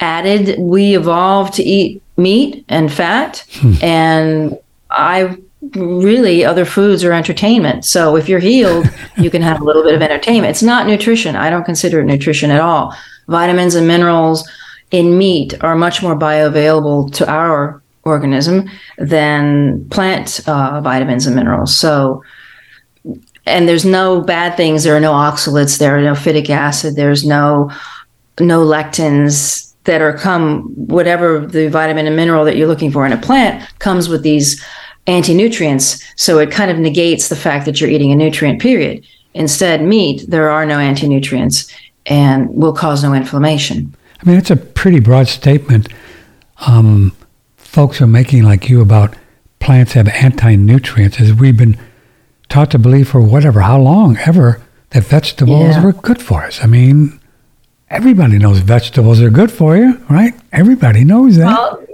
added. 0.00 0.58
We 0.58 0.96
evolved 0.96 1.54
to 1.54 1.62
eat 1.62 2.02
meat 2.16 2.64
and 2.68 2.92
fat, 2.92 3.46
hmm. 3.52 3.74
and 3.82 4.58
I 4.90 5.36
really 5.74 6.44
other 6.44 6.64
foods 6.64 7.04
are 7.04 7.12
entertainment. 7.12 7.84
So 7.84 8.16
if 8.16 8.28
you're 8.28 8.38
healed, 8.38 8.86
you 9.16 9.30
can 9.30 9.42
have 9.42 9.60
a 9.60 9.64
little 9.64 9.82
bit 9.82 9.94
of 9.94 10.02
entertainment. 10.02 10.50
It's 10.50 10.62
not 10.62 10.86
nutrition. 10.86 11.36
I 11.36 11.50
don't 11.50 11.64
consider 11.64 12.00
it 12.00 12.04
nutrition 12.04 12.50
at 12.50 12.60
all. 12.60 12.94
Vitamins 13.28 13.74
and 13.74 13.86
minerals 13.86 14.48
in 14.90 15.16
meat 15.16 15.54
are 15.62 15.76
much 15.76 16.02
more 16.02 16.16
bioavailable 16.16 17.12
to 17.14 17.30
our 17.30 17.82
organism 18.02 18.68
than 18.98 19.88
plant 19.90 20.40
uh, 20.48 20.80
vitamins 20.80 21.26
and 21.26 21.36
minerals. 21.36 21.76
So, 21.76 22.24
and 23.46 23.68
there's 23.68 23.84
no 23.84 24.20
bad 24.20 24.56
things. 24.56 24.84
There 24.84 24.96
are 24.96 25.00
no 25.00 25.12
oxalates. 25.12 25.78
There 25.78 25.96
are 25.96 26.02
no 26.02 26.12
phytic 26.12 26.50
acid. 26.50 26.96
There's 26.96 27.24
no 27.24 27.70
no 28.38 28.64
lectins 28.64 29.74
that 29.84 30.00
are 30.00 30.16
come 30.16 30.62
whatever 30.74 31.46
the 31.46 31.68
vitamin 31.68 32.06
and 32.06 32.16
mineral 32.16 32.44
that 32.44 32.56
you're 32.56 32.68
looking 32.68 32.90
for 32.90 33.06
in 33.06 33.12
a 33.12 33.16
plant 33.16 33.62
comes 33.78 34.08
with 34.08 34.22
these 34.22 34.64
anti-nutrients 35.06 36.02
so 36.16 36.38
it 36.38 36.50
kind 36.50 36.70
of 36.70 36.78
negates 36.78 37.28
the 37.28 37.36
fact 37.36 37.64
that 37.64 37.80
you're 37.80 37.90
eating 37.90 38.12
a 38.12 38.16
nutrient 38.16 38.60
period 38.60 39.04
instead 39.34 39.82
meat 39.82 40.22
there 40.28 40.50
are 40.50 40.66
no 40.66 40.78
anti-nutrients 40.78 41.70
and 42.06 42.48
will 42.50 42.72
cause 42.72 43.02
no 43.02 43.12
inflammation 43.12 43.94
i 44.20 44.28
mean 44.28 44.36
it's 44.36 44.50
a 44.50 44.56
pretty 44.56 45.00
broad 45.00 45.28
statement 45.28 45.88
um, 46.66 47.16
folks 47.56 48.00
are 48.00 48.06
making 48.06 48.42
like 48.42 48.68
you 48.68 48.80
about 48.80 49.16
plants 49.60 49.92
have 49.92 50.08
anti-nutrients 50.08 51.20
as 51.20 51.32
we've 51.32 51.56
been 51.56 51.78
taught 52.48 52.70
to 52.70 52.78
believe 52.78 53.08
for 53.08 53.20
whatever 53.20 53.60
how 53.60 53.78
long 53.78 54.16
ever 54.18 54.60
that 54.90 55.04
vegetables 55.04 55.76
yeah. 55.76 55.84
were 55.84 55.92
good 55.92 56.20
for 56.20 56.42
us 56.42 56.62
i 56.62 56.66
mean 56.66 57.18
everybody 57.88 58.38
knows 58.38 58.58
vegetables 58.58 59.20
are 59.20 59.30
good 59.30 59.50
for 59.50 59.76
you 59.76 60.00
right 60.08 60.34
everybody 60.52 61.04
knows 61.04 61.36
that 61.36 61.46
well, 61.46 61.86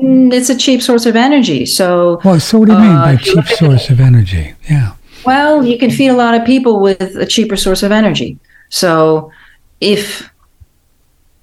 Mm, 0.00 0.32
it's 0.32 0.48
a 0.48 0.56
cheap 0.56 0.80
source 0.80 1.04
of 1.06 1.14
energy. 1.14 1.66
So, 1.66 2.20
well, 2.24 2.40
so 2.40 2.58
what 2.58 2.68
do 2.68 2.72
you 2.72 2.78
mean 2.78 2.96
by 2.96 3.14
uh, 3.14 3.18
cheap 3.18 3.46
source 3.46 3.90
of 3.90 4.00
energy? 4.00 4.54
Yeah. 4.68 4.94
Well, 5.26 5.64
you 5.64 5.78
can 5.78 5.90
feed 5.90 6.08
a 6.08 6.16
lot 6.16 6.34
of 6.34 6.46
people 6.46 6.80
with 6.80 7.16
a 7.16 7.26
cheaper 7.26 7.56
source 7.56 7.82
of 7.82 7.92
energy. 7.92 8.38
So, 8.70 9.30
if 9.80 10.30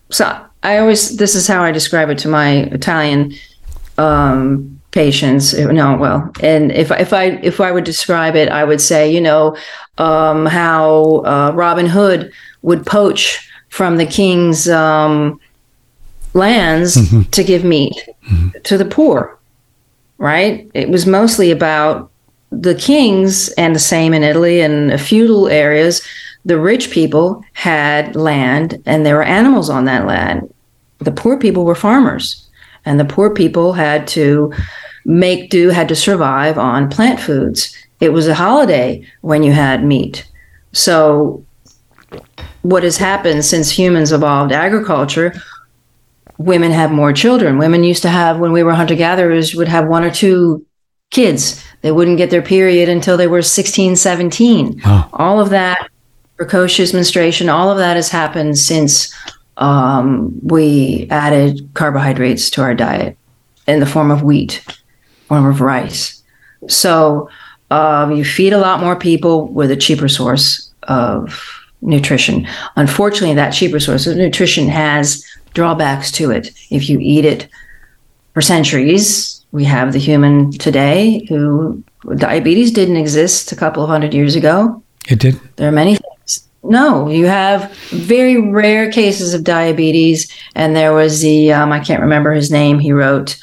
so, 0.10 0.46
I 0.64 0.80
always 0.80 1.18
this 1.18 1.36
is 1.36 1.48
how 1.48 1.64
I 1.64 1.72
describe 1.72 2.10
it 2.10 2.18
to 2.20 2.28
my 2.28 2.64
Italian 2.72 3.34
um, 3.98 4.82
patients. 4.92 5.54
No, 5.54 5.96
well, 5.96 6.32
and 6.42 6.72
if 6.72 6.92
if 6.92 7.14
I 7.14 7.40
if 7.44 7.62
I 7.62 7.72
would 7.72 7.84
describe 7.84 8.36
it, 8.36 8.50
I 8.50 8.64
would 8.64 8.82
say, 8.82 9.12
you 9.12 9.22
know, 9.22 9.56
um, 9.98 10.46
how 10.46 11.24
uh, 11.26 11.52
Robin 11.54 11.86
Hood 11.86 12.32
would 12.62 12.86
poach 12.86 13.50
from 13.70 13.98
the 13.98 14.06
king's 14.06 14.68
um, 14.68 15.40
lands 16.34 16.96
mm-hmm. 16.96 17.30
to 17.30 17.44
give 17.44 17.64
meat 17.64 18.08
mm-hmm. 18.30 18.50
to 18.64 18.78
the 18.78 18.86
poor, 18.86 19.38
right? 20.18 20.70
It 20.74 20.90
was 20.90 21.06
mostly 21.06 21.52
about 21.52 22.12
the 22.52 22.76
kings 22.76 23.50
and 23.50 23.76
the 23.76 23.80
same 23.80 24.14
in 24.14 24.24
Italy 24.24 24.62
and 24.62 25.00
feudal 25.00 25.48
areas. 25.48 26.02
The 26.48 26.60
rich 26.60 26.90
people 26.90 27.44
had 27.54 28.16
land 28.16 28.82
and 28.86 29.06
there 29.06 29.16
were 29.16 29.24
animals 29.24 29.70
on 29.70 29.86
that 29.86 30.08
land. 30.08 30.52
The 31.00 31.12
poor 31.12 31.38
people 31.38 31.64
were 31.64 31.76
farmers, 31.76 32.48
and 32.84 33.00
the 33.00 33.06
poor 33.06 33.32
people 33.32 33.74
had 33.74 34.08
to 34.10 34.52
make 35.06 35.52
do, 35.52 35.70
had 35.70 35.88
to 35.90 35.96
survive 35.96 36.58
on 36.58 36.90
plant 36.90 37.20
foods. 37.20 37.76
It 38.00 38.10
was 38.10 38.28
a 38.28 38.34
holiday 38.34 39.06
when 39.22 39.44
you 39.44 39.52
had 39.52 39.84
meat. 39.84 40.28
So, 40.72 41.46
what 42.64 42.82
has 42.82 42.98
happened 42.98 43.46
since 43.46 43.70
humans 43.70 44.12
evolved 44.12 44.52
agriculture 44.52 45.34
women 46.38 46.72
have 46.72 46.92
more 46.92 47.14
children. 47.14 47.58
Women 47.58 47.84
used 47.84 48.04
to 48.04 48.10
have, 48.10 48.40
when 48.40 48.52
we 48.52 48.64
were 48.64 48.74
hunter 48.74 48.96
gatherers, 48.96 49.56
would 49.56 49.68
have 49.68 49.88
one 49.88 50.04
or 50.04 50.12
two 50.12 50.66
kids. 51.10 51.64
They 51.82 51.92
wouldn't 51.92 52.18
get 52.18 52.30
their 52.30 52.42
period 52.42 52.90
until 52.90 53.18
they 53.18 53.28
were 53.28 53.42
16, 53.42 53.96
17. 53.96 54.82
Wow. 54.86 55.10
All 55.14 55.40
of 55.40 55.50
that, 55.50 55.90
precocious 56.38 56.94
menstruation, 56.94 57.50
all 57.50 57.70
of 57.70 57.78
that 57.78 57.96
has 57.96 58.10
happened 58.10 58.58
since 58.58 59.14
um, 59.58 60.40
we 60.44 61.08
added 61.10 61.68
carbohydrates 61.74 62.50
to 62.52 62.62
our 62.62 62.76
diet 62.76 63.18
in 63.68 63.80
the 63.80 63.86
form 63.86 64.12
of 64.12 64.24
wheat, 64.24 64.64
form 65.28 65.46
of 65.46 65.62
rice. 65.62 66.22
So 66.68 67.30
um, 67.72 68.12
you 68.12 68.24
feed 68.24 68.54
a 68.54 68.60
lot 68.60 68.80
more 68.80 68.96
people 68.96 69.48
with 69.48 69.72
a 69.72 69.76
cheaper 69.76 70.08
source 70.08 70.72
of 70.84 71.68
nutrition. 71.82 72.48
Unfortunately, 72.76 73.36
that 73.36 73.52
cheaper 73.52 73.80
source 73.80 74.08
of 74.08 74.18
nutrition 74.18 74.68
has 74.68 75.26
drawbacks 75.54 76.12
to 76.14 76.32
it. 76.32 76.52
If 76.70 76.90
you 76.90 77.00
eat 77.02 77.26
it 77.26 77.48
for 78.34 78.42
centuries, 78.42 79.44
we 79.52 79.64
have 79.64 79.94
the 79.94 80.00
human 80.00 80.52
today 80.52 81.26
who 81.30 81.84
diabetes 82.16 82.72
didn't 82.72 82.98
exist 82.98 83.52
a 83.52 83.56
couple 83.56 83.84
of 83.84 83.90
hundred 83.90 84.14
years 84.14 84.36
ago. 84.36 84.84
It 85.10 85.20
did. 85.20 85.40
There 85.56 85.68
are 85.70 85.72
many. 85.72 85.97
No, 86.68 87.10
you 87.10 87.26
have 87.26 87.72
very 87.90 88.40
rare 88.40 88.92
cases 88.92 89.34
of 89.34 89.44
diabetes, 89.44 90.32
and 90.56 90.76
there 90.76 90.94
was 90.94 91.22
the 91.22 91.54
um, 91.54 91.72
I 91.72 91.80
can't 91.80 92.02
remember 92.02 92.34
his 92.34 92.52
name. 92.52 92.80
He 92.80 92.92
wrote 92.92 93.38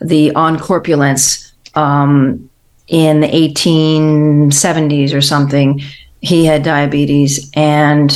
the 0.00 0.34
On 0.34 0.58
Corpulence 0.58 1.52
um, 1.74 2.48
in 2.88 3.20
the 3.20 3.28
1870s 3.28 5.14
or 5.14 5.20
something. 5.20 5.80
He 6.20 6.44
had 6.44 6.62
diabetes, 6.62 7.50
and 7.54 8.12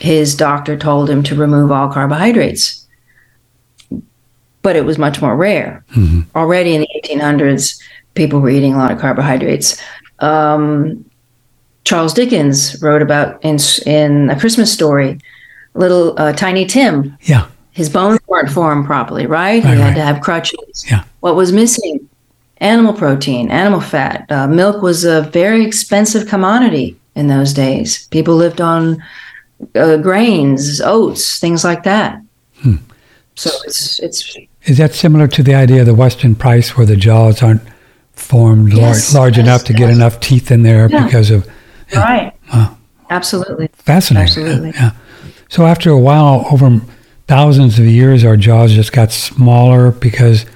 his 0.00 0.34
doctor 0.34 0.76
told 0.76 1.08
him 1.08 1.22
to 1.22 1.34
remove 1.36 1.70
all 1.70 1.92
carbohydrates 1.92 2.82
but 4.62 4.76
it 4.76 4.84
was 4.84 4.96
much 4.96 5.20
more 5.20 5.36
rare. 5.36 5.84
Mm-hmm. 5.94 6.36
Already 6.36 6.74
in 6.74 6.82
the 6.82 6.88
1800s, 7.04 7.80
people 8.14 8.40
were 8.40 8.48
eating 8.48 8.74
a 8.74 8.78
lot 8.78 8.92
of 8.92 9.00
carbohydrates. 9.00 9.80
Um, 10.20 11.04
Charles 11.84 12.14
Dickens 12.14 12.80
wrote 12.82 13.02
about 13.02 13.44
in 13.44 13.58
in 13.86 14.30
A 14.30 14.38
Christmas 14.38 14.72
Story, 14.72 15.18
little 15.74 16.14
uh, 16.18 16.32
Tiny 16.32 16.64
Tim. 16.64 17.16
Yeah, 17.22 17.48
his 17.72 17.88
bones 17.88 18.20
weren't 18.26 18.50
formed 18.50 18.86
properly, 18.86 19.26
right? 19.26 19.62
right 19.64 19.74
he 19.74 19.80
had 19.80 19.88
right. 19.88 19.94
to 19.94 20.02
have 20.02 20.20
crutches. 20.20 20.84
Yeah. 20.88 21.04
What 21.20 21.36
was 21.36 21.52
missing? 21.52 22.08
Animal 22.58 22.92
protein, 22.92 23.50
animal 23.50 23.80
fat. 23.80 24.30
Uh, 24.30 24.46
milk 24.46 24.82
was 24.82 25.04
a 25.04 25.22
very 25.22 25.64
expensive 25.66 26.28
commodity 26.28 26.96
in 27.16 27.26
those 27.26 27.52
days. 27.52 28.06
People 28.08 28.36
lived 28.36 28.60
on 28.60 29.02
uh, 29.74 29.96
grains, 29.96 30.80
oats, 30.80 31.40
things 31.40 31.64
like 31.64 31.82
that. 31.82 32.22
Hmm. 32.58 32.76
So 33.34 33.50
it's 33.64 33.98
it's 33.98 34.36
is 34.64 34.78
that 34.78 34.94
similar 34.94 35.26
to 35.28 35.42
the 35.42 35.54
idea 35.54 35.80
of 35.80 35.86
the 35.86 35.94
Weston 35.94 36.36
Price 36.36 36.76
where 36.76 36.86
the 36.86 36.94
jaws 36.96 37.42
aren't 37.42 37.62
formed 38.12 38.72
yes, 38.72 39.12
large, 39.12 39.20
large 39.20 39.36
yes, 39.38 39.46
enough 39.46 39.64
to 39.64 39.72
yes. 39.72 39.78
get 39.80 39.90
enough 39.90 40.20
teeth 40.20 40.50
in 40.52 40.62
there 40.62 40.88
yeah. 40.88 41.04
because 41.04 41.30
of. 41.30 41.50
Yeah. 41.92 42.00
Right. 42.00 42.32
Wow. 42.52 42.76
Absolutely. 43.10 43.68
Fascinating. 43.74 44.26
Absolutely. 44.28 44.70
Yeah. 44.70 44.92
So 45.48 45.66
after 45.66 45.90
a 45.90 45.98
while, 45.98 46.46
over 46.50 46.80
thousands 47.28 47.78
of 47.78 47.84
years, 47.86 48.24
our 48.24 48.36
jaws 48.36 48.72
just 48.72 48.92
got 48.92 49.12
smaller 49.12 49.90
because 49.92 50.46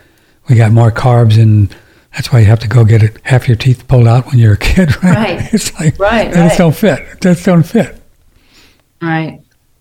we 0.49 0.57
got 0.57 0.73
more 0.73 0.91
carbs 0.91 1.41
and 1.41 1.75
That's 2.15 2.33
why 2.33 2.39
you 2.41 2.47
have 2.47 2.61
to 2.61 2.69
go 2.69 2.85
get 2.85 3.03
it, 3.03 3.19
half 3.25 3.47
your 3.47 3.59
teeth 3.59 3.87
pulled 3.89 4.07
out 4.09 4.27
when 4.27 4.39
you're 4.39 4.55
a 4.55 4.57
kid, 4.59 4.89
right? 5.05 5.15
Right. 5.15 5.49
It's 5.55 5.75
like 5.79 5.99
Right, 5.99 6.31
They 6.31 6.37
just 6.37 6.51
right. 6.53 6.59
don't 6.59 6.75
fit. 6.77 6.99
It 7.01 7.21
just 7.21 7.45
don't 7.45 7.63
fit. 7.63 8.01
Right. 9.03 9.41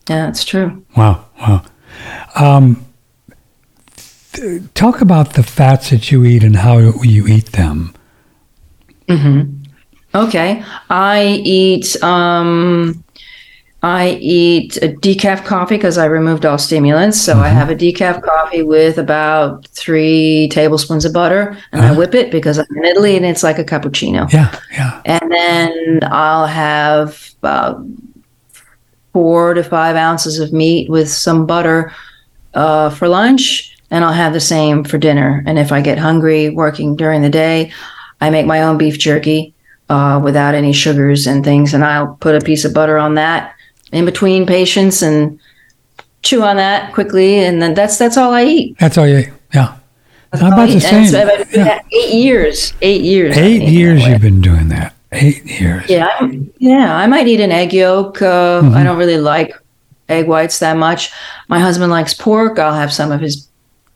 Yeah, 0.09 0.25
that's 0.25 0.43
true. 0.43 0.83
Wow, 0.97 1.25
wow. 1.39 1.63
Um, 2.35 2.85
th- 4.33 4.61
talk 4.73 4.99
about 5.01 5.33
the 5.35 5.43
fats 5.43 5.89
that 5.91 6.11
you 6.11 6.25
eat 6.25 6.43
and 6.43 6.57
how 6.57 6.77
you 7.01 7.25
eat 7.25 7.53
them. 7.53 7.93
Okay. 10.15 10.63
I 10.89 11.41
eat 11.43 12.01
um 12.01 13.03
I 13.83 14.17
eat 14.19 14.77
a 14.77 14.87
decaf 14.87 15.45
coffee 15.45 15.75
because 15.75 15.99
I 15.99 16.05
removed 16.05 16.43
all 16.43 16.57
stimulants. 16.57 17.21
So 17.21 17.37
I 17.37 17.49
have 17.49 17.69
a 17.69 17.75
decaf 17.75 18.23
coffee 18.23 18.63
with 18.63 18.97
about 18.97 19.67
three 19.67 20.49
tablespoons 20.49 21.05
of 21.05 21.13
butter 21.13 21.55
and 21.71 21.81
I 21.81 21.95
whip 21.95 22.15
it 22.15 22.31
because 22.31 22.57
I'm 22.57 22.65
in 22.77 22.85
Italy 22.85 23.15
and 23.15 23.25
it's 23.25 23.43
like 23.43 23.59
a 23.59 23.63
cappuccino. 23.63 24.31
Yeah, 24.33 24.59
yeah. 24.71 25.01
And 25.05 25.31
then 25.31 25.99
I'll 26.03 26.47
have 26.47 27.29
about 27.43 27.85
four 29.13 29.53
to 29.53 29.63
five 29.63 29.95
ounces 29.95 30.39
of 30.39 30.51
meat 30.51 30.89
with 30.89 31.07
some 31.07 31.45
butter 31.45 31.93
uh, 32.53 32.89
for 32.89 33.07
lunch, 33.07 33.77
and 33.89 34.03
I'll 34.03 34.11
have 34.11 34.33
the 34.33 34.41
same 34.41 34.83
for 34.83 34.97
dinner. 34.97 35.41
And 35.45 35.57
if 35.57 35.71
I 35.71 35.79
get 35.79 35.97
hungry 35.97 36.49
working 36.49 36.97
during 36.97 37.21
the 37.21 37.29
day, 37.29 37.71
I 38.19 38.29
make 38.29 38.45
my 38.45 38.61
own 38.61 38.77
beef 38.77 38.99
jerky 38.99 39.54
uh, 39.89 40.19
without 40.23 40.55
any 40.55 40.73
sugars 40.73 41.27
and 41.27 41.43
things, 41.43 41.73
and 41.73 41.83
I'll 41.83 42.15
put 42.19 42.35
a 42.35 42.43
piece 42.45 42.65
of 42.65 42.73
butter 42.73 42.97
on 42.97 43.15
that 43.15 43.53
in 43.91 44.05
between 44.05 44.45
patients 44.45 45.01
and 45.01 45.39
chew 46.23 46.41
on 46.43 46.57
that 46.57 46.93
quickly, 46.93 47.39
and 47.45 47.61
then 47.61 47.73
that's 47.73 47.97
that's 47.97 48.17
all 48.17 48.33
I 48.33 48.45
eat. 48.45 48.77
That's 48.79 48.97
all 48.97 49.07
you 49.07 49.17
eat. 49.19 49.29
Yeah. 49.53 49.75
That's 50.31 50.43
I'm 50.43 50.53
about 50.53 50.69
the. 50.69 50.79
Same. 50.81 51.05
so 51.07 51.21
I've 51.21 51.27
been 51.27 51.47
doing 51.51 51.65
that 51.65 51.85
eight 51.93 52.13
years. 52.13 52.73
Eight 52.81 53.01
years. 53.01 53.37
Eight 53.37 53.63
years 53.69 54.05
you've 54.05 54.21
been 54.21 54.41
doing 54.41 54.69
that. 54.69 54.93
Eight 55.11 55.45
years. 55.45 55.89
Yeah, 55.89 56.07
I'm- 56.19 56.51
yeah. 56.57 56.95
I 56.97 57.07
might 57.07 57.27
eat 57.27 57.39
an 57.39 57.51
egg 57.51 57.73
yolk. 57.73 58.21
Uh, 58.21 58.61
Mm-hmm. 58.61 58.75
I 58.75 58.83
don't 58.83 58.97
really 58.97 59.17
like 59.17 59.53
egg 60.09 60.27
whites 60.27 60.59
that 60.59 60.77
much. 60.77 61.11
My 61.47 61.59
husband 61.59 61.91
likes 61.91 62.13
pork. 62.13 62.59
I'll 62.59 62.73
have 62.73 62.91
some 62.91 63.11
of 63.11 63.21
his 63.21 63.47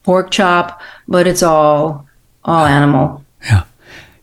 pork 0.04 0.32
chop, 0.32 0.82
but 1.08 1.28
it's 1.28 1.44
all 1.44 2.06
all 2.46 2.66
animal. 2.66 3.26
Yeah. 3.44 3.64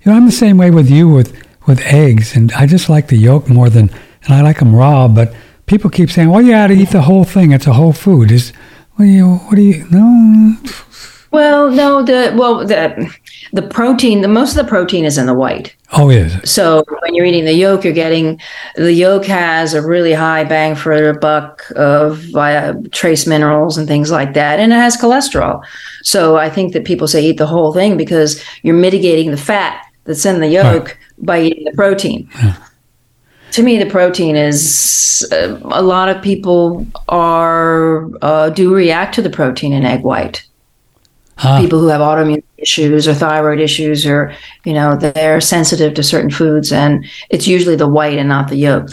You 0.03 0.13
know, 0.13 0.17
I'm 0.17 0.25
the 0.27 0.33
same 0.33 0.57
way 0.57 0.71
with 0.71 0.89
you 0.89 1.09
with, 1.09 1.46
with 1.67 1.81
eggs, 1.81 2.37
and 2.37 2.53
I 2.53 2.67
just 2.67 2.89
like 2.89 3.09
the 3.09 3.17
yolk 3.17 3.49
more 3.49 3.69
than, 3.69 3.91
and 4.25 4.35
I 4.35 4.43
like 4.43 4.59
them 4.59 4.75
raw, 4.75 5.09
but 5.09 5.35
people 5.67 5.91
keep 5.91 6.11
saying, 6.11 6.31
well, 6.31 6.43
you 6.43 6.53
got 6.53 6.69
to 6.69 6.75
eat 6.75 6.91
the 6.91 7.03
whole 7.03 7.25
thing. 7.25 7.53
It's 7.53 7.67
a 7.67 7.73
whole 7.73 7.93
food. 7.93 8.31
Is, 8.31 8.53
what 8.95 9.05
do 9.05 9.11
you, 9.11 9.37
what 9.37 9.57
do 9.57 9.63
you, 9.63 9.87
no? 9.91 10.57
Well, 11.33 11.71
no, 11.71 12.03
the 12.03 12.33
well 12.35 12.67
the 12.67 13.15
the 13.53 13.61
protein. 13.61 14.23
The 14.23 14.29
most 14.29 14.57
of 14.57 14.65
the 14.65 14.71
protein 14.71 15.05
is 15.05 15.19
in 15.19 15.27
the 15.27 15.35
white. 15.35 15.77
Oh, 15.93 16.09
is 16.09 16.35
it? 16.35 16.49
So 16.49 16.83
when 17.03 17.15
you're 17.15 17.27
eating 17.27 17.45
the 17.45 17.53
yolk, 17.53 17.85
you're 17.85 17.93
getting 17.93 18.41
the 18.77 18.93
yolk 18.93 19.27
has 19.27 19.75
a 19.75 19.87
really 19.87 20.15
high 20.15 20.45
bang 20.45 20.75
for 20.75 20.99
the 20.99 21.19
buck 21.19 21.63
of 21.77 22.35
uh, 22.35 22.75
trace 22.91 23.27
minerals 23.27 23.77
and 23.77 23.87
things 23.87 24.11
like 24.11 24.33
that, 24.33 24.61
and 24.61 24.73
it 24.73 24.77
has 24.77 24.97
cholesterol. 24.97 25.63
So 26.03 26.37
I 26.37 26.49
think 26.49 26.73
that 26.73 26.87
people 26.87 27.07
say 27.07 27.23
eat 27.23 27.37
the 27.37 27.47
whole 27.47 27.75
thing 27.75 27.99
because 27.99 28.43
you're 28.63 28.75
mitigating 28.75 29.31
the 29.31 29.37
fat 29.37 29.85
that's 30.05 30.25
in 30.25 30.41
the 30.41 30.49
yolk 30.49 30.97
by 31.19 31.41
eating 31.41 31.65
the 31.65 31.73
protein. 31.73 32.29
To 33.53 33.63
me, 33.63 33.79
the 33.79 33.87
protein 33.87 34.37
is 34.37 35.27
uh, 35.33 35.59
a 35.65 35.83
lot 35.83 36.09
of 36.09 36.23
people 36.23 36.87
are 37.09 38.11
uh, 38.23 38.51
do 38.51 38.75
react 38.75 39.15
to 39.15 39.23
the 39.23 39.31
protein 39.31 39.73
in 39.73 39.85
egg 39.85 40.03
white 40.03 40.47
Ah, 41.39 41.61
people 41.61 41.79
who 41.81 41.89
have 41.89 42.01
autoimmune 42.01 42.43
issues 42.57 43.07
or 43.07 43.13
thyroid 43.13 43.61
issues 43.61 44.07
or 44.07 44.33
you 44.65 44.73
know 44.73 44.97
they're 44.97 45.39
sensitive 45.39 45.93
to 45.93 46.03
certain 46.03 46.31
foods 46.31 46.73
and 46.73 47.05
it's 47.29 47.47
usually 47.47 47.77
the 47.77 47.87
white 47.87 48.17
and 48.19 48.27
not 48.27 48.49
the 48.49 48.57
yolk 48.57 48.89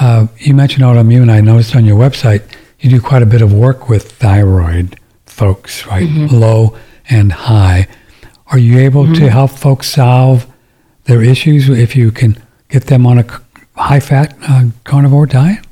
uh, 0.00 0.26
you 0.38 0.54
mentioned 0.54 0.84
autoimmune. 0.84 1.30
I 1.30 1.40
noticed 1.40 1.76
on 1.76 1.84
your 1.84 1.96
website 1.96 2.42
you 2.80 2.90
do 2.90 3.00
quite 3.00 3.22
a 3.22 3.26
bit 3.26 3.40
of 3.42 3.52
work 3.52 3.88
with 3.88 4.12
thyroid 4.12 4.98
folks, 5.26 5.86
right? 5.86 6.08
Low 6.32 6.76
and 7.08 7.30
high. 7.30 7.86
Are 8.52 8.58
you 8.58 8.78
able 8.78 9.12
to 9.14 9.30
help 9.30 9.50
folks 9.50 9.88
solve 9.88 10.46
their 11.04 11.22
issues 11.22 11.68
if 11.70 11.96
you 11.96 12.10
can 12.12 12.36
get 12.68 12.84
them 12.84 13.06
on 13.06 13.18
a 13.18 13.24
high 13.76 14.00
fat 14.00 14.36
uh, 14.48 14.66
carnivore 14.84 15.26
diet? 15.26 15.64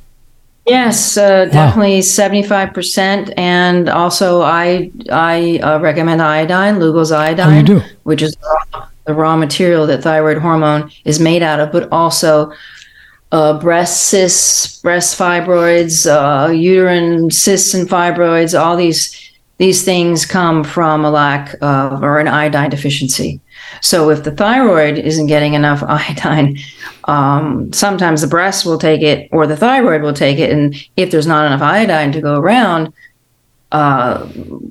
yes 0.67 1.17
uh, 1.17 1.45
definitely 1.45 1.99
75% 2.01 3.33
and 3.35 3.89
also 3.89 4.41
i 4.43 4.91
i 5.11 5.59
uh, 5.63 5.79
recommend 5.79 6.21
iodine 6.21 6.75
lugol's 6.75 7.11
iodine 7.11 7.47
Oh, 7.53 7.57
you 7.57 7.63
do? 7.63 7.81
which 8.03 8.21
is 8.21 8.35
the 8.35 8.47
raw, 8.73 8.87
the 9.05 9.13
raw 9.15 9.35
material 9.35 9.87
that 9.87 10.03
thyroid 10.03 10.37
hormone 10.37 10.91
is 11.03 11.19
made 11.19 11.41
out 11.41 11.59
of 11.59 11.71
but 11.71 11.89
also 11.91 12.53
uh, 13.31 13.57
breast 13.59 14.09
cysts, 14.09 14.81
breast 14.81 15.17
fibroids, 15.17 16.05
uh, 16.05 16.51
uterine 16.51 17.31
cysts 17.31 17.73
and 17.73 17.87
fibroids, 17.89 18.59
all 18.59 18.75
these 18.75 19.20
these 19.61 19.83
things 19.83 20.25
come 20.25 20.63
from 20.63 21.05
a 21.05 21.11
lack 21.11 21.53
of 21.61 22.01
or 22.01 22.17
an 22.17 22.27
iodine 22.27 22.71
deficiency. 22.71 23.39
So 23.79 24.09
if 24.09 24.23
the 24.23 24.31
thyroid 24.31 24.97
isn't 24.97 25.27
getting 25.27 25.53
enough 25.53 25.83
iodine, 25.87 26.57
um, 27.03 27.71
sometimes 27.71 28.21
the 28.21 28.27
breast 28.27 28.65
will 28.65 28.79
take 28.79 29.03
it 29.03 29.29
or 29.31 29.45
the 29.45 29.55
thyroid 29.55 30.01
will 30.01 30.13
take 30.13 30.39
it, 30.39 30.49
and 30.49 30.73
if 30.97 31.11
there's 31.11 31.27
not 31.27 31.45
enough 31.45 31.61
iodine 31.61 32.11
to 32.13 32.21
go 32.21 32.39
around, 32.39 32.91
uh, 33.71 34.25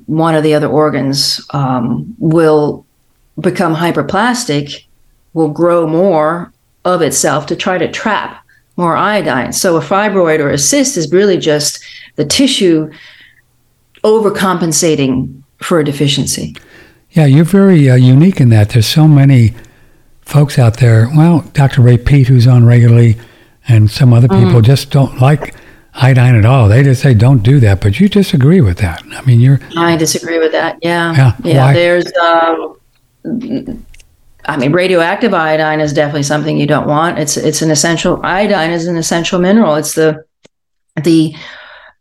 one 0.07 0.35
of 0.35 0.43
the 0.43 0.53
other 0.53 0.67
organs 0.67 1.39
um, 1.51 2.13
will 2.19 2.85
become 3.39 3.73
hyperplastic, 3.73 4.83
will 5.33 5.51
grow 5.51 5.87
more 5.87 6.51
of 6.83 7.01
itself 7.01 7.45
to 7.45 7.55
try 7.55 7.77
to 7.77 7.89
trap 7.89 8.43
more 8.75 8.97
iodine. 8.97 9.53
So 9.53 9.77
a 9.77 9.81
fibroid 9.81 10.39
or 10.39 10.49
a 10.49 10.57
cyst 10.57 10.97
is 10.97 11.09
really 11.13 11.37
just 11.37 11.81
the 12.17 12.25
tissue 12.25 12.91
overcompensating 14.03 15.41
for 15.61 15.79
a 15.79 15.85
deficiency. 15.85 16.55
Yeah, 17.11 17.25
you're 17.25 17.45
very 17.45 17.89
uh, 17.89 17.95
unique 17.95 18.39
in 18.39 18.49
that. 18.49 18.69
There's 18.69 18.87
so 18.87 19.07
many 19.07 19.53
folks 20.21 20.57
out 20.57 20.77
there. 20.77 21.09
Well, 21.15 21.41
Dr. 21.53 21.81
Ray 21.81 21.97
Peat, 21.97 22.27
who's 22.27 22.47
on 22.47 22.65
regularly, 22.65 23.17
and 23.67 23.91
some 23.91 24.13
other 24.13 24.27
people 24.29 24.61
just 24.61 24.91
don't 24.91 25.19
like 25.19 25.55
iodine 25.93 26.35
at 26.35 26.45
all. 26.45 26.69
They 26.69 26.83
just 26.83 27.01
say 27.01 27.13
don't 27.13 27.43
do 27.43 27.59
that. 27.59 27.81
But 27.81 27.99
you 27.99 28.07
disagree 28.07 28.61
with 28.61 28.77
that. 28.77 29.03
I 29.11 29.21
mean, 29.25 29.41
you're 29.41 29.59
I 29.77 29.97
disagree 29.97 30.39
with 30.39 30.53
that. 30.53 30.77
Yeah. 30.81 31.13
Yeah, 31.13 31.35
Yeah. 31.43 31.65
why? 31.65 31.73
There's, 31.73 32.05
um, 32.13 32.77
I 34.45 34.57
mean, 34.57 34.71
radioactive 34.71 35.33
iodine 35.33 35.81
is 35.81 35.93
definitely 35.93 36.23
something 36.23 36.57
you 36.57 36.65
don't 36.65 36.87
want. 36.87 37.19
It's 37.19 37.37
it's 37.37 37.61
an 37.61 37.69
essential. 37.69 38.19
Iodine 38.23 38.71
is 38.71 38.87
an 38.87 38.97
essential 38.97 39.39
mineral. 39.39 39.75
It's 39.75 39.93
the 39.93 40.23
the 41.03 41.35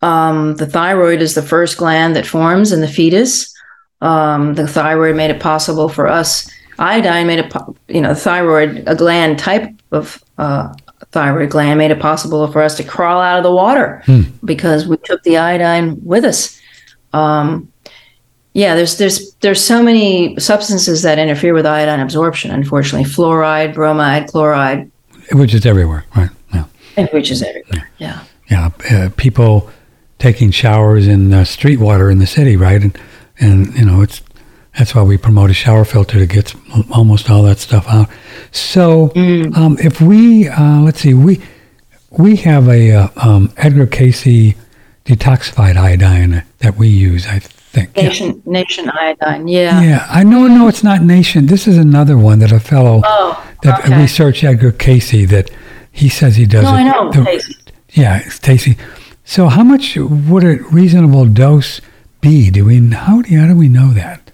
um, 0.02 0.56
the 0.56 0.66
thyroid 0.66 1.20
is 1.20 1.34
the 1.34 1.42
first 1.42 1.76
gland 1.76 2.16
that 2.16 2.26
forms 2.26 2.72
in 2.72 2.80
the 2.80 2.88
fetus. 2.88 3.54
Um, 4.00 4.54
the 4.54 4.66
thyroid 4.66 5.16
made 5.16 5.30
it 5.30 5.40
possible 5.40 5.88
for 5.88 6.06
us. 6.06 6.50
Iodine 6.78 7.26
made 7.26 7.38
it, 7.40 7.50
po- 7.50 7.76
you 7.88 8.00
know, 8.00 8.14
thyroid, 8.14 8.84
a 8.86 8.94
gland 8.94 9.38
type 9.38 9.70
of 9.92 10.22
uh, 10.38 10.72
thyroid 11.12 11.50
gland 11.50 11.78
made 11.78 11.90
it 11.90 12.00
possible 12.00 12.50
for 12.50 12.62
us 12.62 12.76
to 12.78 12.84
crawl 12.84 13.20
out 13.20 13.36
of 13.36 13.42
the 13.42 13.52
water 13.52 14.02
because 14.44 14.86
we 14.86 14.96
took 14.98 15.22
the 15.22 15.36
iodine 15.36 16.02
with 16.02 16.24
us. 16.24 16.58
Um, 17.12 17.70
yeah, 18.54 18.74
there's 18.74 18.96
there's 18.98 19.34
there's 19.34 19.62
so 19.62 19.82
many 19.82 20.38
substances 20.40 21.02
that 21.02 21.18
interfere 21.18 21.54
with 21.54 21.66
iodine 21.66 22.00
absorption. 22.00 22.50
Unfortunately, 22.50 23.08
fluoride, 23.08 23.74
bromide, 23.74 24.28
chloride, 24.28 24.90
which 25.32 25.54
is 25.54 25.64
everywhere, 25.66 26.04
right? 26.16 26.30
Yeah, 26.52 26.64
which 27.12 27.30
is 27.30 27.42
everywhere. 27.42 27.88
Yeah. 27.98 28.24
yeah. 28.50 28.70
Uh, 28.90 29.10
people 29.16 29.70
taking 30.20 30.52
showers 30.52 31.08
in 31.08 31.32
uh, 31.34 31.44
street 31.44 31.80
water 31.80 32.10
in 32.10 32.18
the 32.20 32.26
city, 32.26 32.56
right? 32.56 32.80
And 32.80 32.96
and 33.40 33.74
you 33.74 33.84
know 33.84 34.02
it's 34.02 34.22
that's 34.78 34.94
why 34.94 35.02
we 35.02 35.16
promote 35.18 35.50
a 35.50 35.54
shower 35.54 35.84
filter 35.84 36.20
that 36.20 36.28
gets 36.28 36.54
almost 36.92 37.28
all 37.28 37.42
that 37.42 37.58
stuff 37.58 37.88
out. 37.88 38.08
So 38.52 39.10
um, 39.56 39.76
if 39.80 40.00
we 40.00 40.46
uh, 40.48 40.80
let's 40.82 41.00
see, 41.00 41.14
we 41.14 41.40
we 42.10 42.36
have 42.36 42.68
a 42.68 42.92
uh, 42.92 43.08
um, 43.16 43.52
Edgar 43.56 43.86
Cayce 43.86 44.54
detoxified 45.04 45.76
iodine 45.76 46.44
that 46.58 46.76
we 46.76 46.88
use. 46.88 47.26
I 47.26 47.40
think. 47.40 47.96
Yeah. 47.96 48.04
Nation 48.04 48.42
Nation 48.46 48.90
iodine. 48.90 49.48
Yeah. 49.48 49.80
Yeah, 49.82 50.06
I 50.08 50.22
know. 50.22 50.46
No, 50.46 50.68
it's 50.68 50.84
not 50.84 51.02
Nation. 51.02 51.46
This 51.46 51.66
is 51.66 51.76
another 51.78 52.16
one 52.16 52.38
that 52.40 52.52
a 52.52 52.60
fellow 52.60 53.00
Oh. 53.04 53.52
that 53.62 53.80
okay. 53.80 53.96
research 54.00 54.44
Edgar 54.44 54.72
Cayce 54.72 55.26
that 55.30 55.50
he 55.92 56.08
says 56.08 56.36
he 56.36 56.46
does 56.46 56.64
No, 56.64 56.70
it. 56.74 56.78
I 56.78 56.82
know. 56.84 57.10
the- 57.10 57.24
Cayce. 57.24 57.54
yeah, 57.92 58.18
it's 58.24 58.38
Cayce. 58.38 58.76
So, 59.30 59.46
how 59.46 59.62
much 59.62 59.96
would 59.96 60.42
a 60.42 60.56
reasonable 60.72 61.24
dose 61.24 61.80
be? 62.20 62.50
Do 62.50 62.64
we 62.64 62.84
how 62.90 63.22
do 63.22 63.38
how 63.38 63.46
do 63.46 63.54
we 63.54 63.68
know 63.68 63.92
that? 63.92 64.32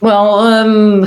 Well, 0.00 0.38
um, 0.38 1.00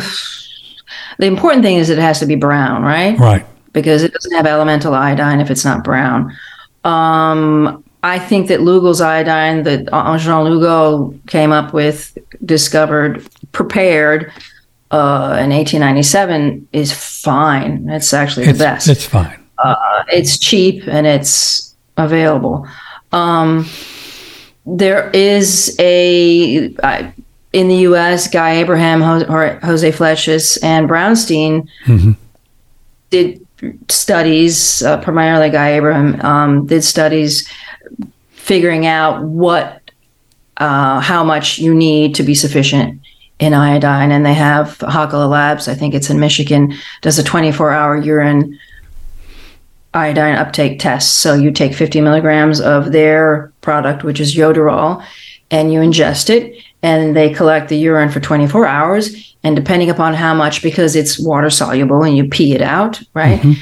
the 1.18 1.26
important 1.26 1.64
thing 1.64 1.78
is 1.78 1.90
it 1.90 1.98
has 1.98 2.20
to 2.20 2.26
be 2.26 2.36
brown, 2.36 2.84
right? 2.84 3.18
Right. 3.18 3.46
Because 3.72 4.04
it 4.04 4.12
doesn't 4.12 4.34
have 4.34 4.46
elemental 4.46 4.94
iodine 4.94 5.40
if 5.40 5.50
it's 5.50 5.64
not 5.64 5.82
brown. 5.82 6.38
Um, 6.84 7.86
I 8.04 8.20
think 8.20 8.50
that 8.50 8.60
Lugol's 8.60 9.00
iodine 9.00 9.64
that 9.64 9.86
Jean 9.86 10.44
Lugol 10.44 11.26
came 11.26 11.54
up 11.54 11.74
with, 11.74 12.18
discovered 12.44 13.26
prepared 13.54 14.30
uh, 14.92 15.40
in 15.40 15.52
1897 15.52 16.68
is 16.74 16.92
fine. 16.92 17.88
It's 17.88 18.14
actually 18.14 18.48
It's, 18.48 18.60
the 18.60 18.66
best. 18.66 18.90
it's 18.90 19.06
fine. 19.06 19.42
Uh, 19.58 20.04
it's 20.10 20.38
cheap 20.38 20.86
and 20.86 21.08
it's 21.08 21.74
available. 21.96 22.68
Um, 23.12 23.66
there 24.66 25.10
is 25.12 25.76
a 25.80 26.74
I 26.84 27.14
in 27.52 27.68
the 27.68 27.76
U.S. 27.78 28.28
Guy 28.28 28.52
Abraham, 28.58 29.02
Jose, 29.02 29.60
Jose 29.64 29.92
Flechas, 29.92 30.58
and 30.64 30.88
Brownstein 30.88 31.68
Mhm. 31.86 32.16
did 33.10 33.46
studies. 33.90 34.84
Uh, 34.84 34.98
primarily, 35.02 35.50
Guy 35.50 35.74
Abraham 35.74 36.22
um, 36.22 36.66
did 36.68 36.84
studies 36.84 37.48
figuring 38.34 38.86
out 38.86 39.24
what 39.24 39.82
uh, 40.58 41.00
how 41.00 41.24
much 41.24 41.58
you 41.58 41.74
need 41.74 42.14
to 42.16 42.24
be 42.24 42.36
sufficient 42.36 43.00
in 43.40 43.54
iodine, 43.54 44.12
and 44.12 44.26
they 44.26 44.34
have 44.34 44.78
Hakala 44.80 45.30
Labs. 45.30 45.68
I 45.68 45.74
think 45.74 45.96
it's 45.96 46.10
in 46.10 46.20
Michigan. 46.20 46.74
Does 47.02 47.18
a 47.18 47.24
24-hour 47.24 47.98
urine 47.98 48.60
iodine 49.94 50.36
uptake 50.36 50.80
test. 50.80 51.18
So 51.20 51.34
you 51.34 51.52
take 51.52 51.74
50 51.74 52.02
milligrams 52.02 52.62
of 52.62 52.92
their 52.92 53.52
product, 53.62 54.04
which 54.04 54.20
is 54.20 54.36
Iodoral, 54.36 55.04
and 55.52 55.74
you 55.74 55.80
ingest 55.80 56.30
it, 56.30 56.56
and 56.84 57.16
they 57.16 57.34
collect 57.34 57.70
the 57.70 57.78
urine 57.78 58.10
for 58.10 58.20
24 58.20 58.66
hours. 58.68 59.36
And 59.44 59.56
depending 59.56 59.90
upon 59.90 60.14
how 60.14 60.34
much, 60.34 60.62
because 60.62 60.96
it's 60.96 61.20
water 61.20 61.50
soluble 61.50 62.04
and 62.04 62.16
you 62.16 62.28
pee 62.28 62.54
it 62.54 62.62
out, 62.62 63.02
right? 63.14 63.40
Mhm. 63.42 63.58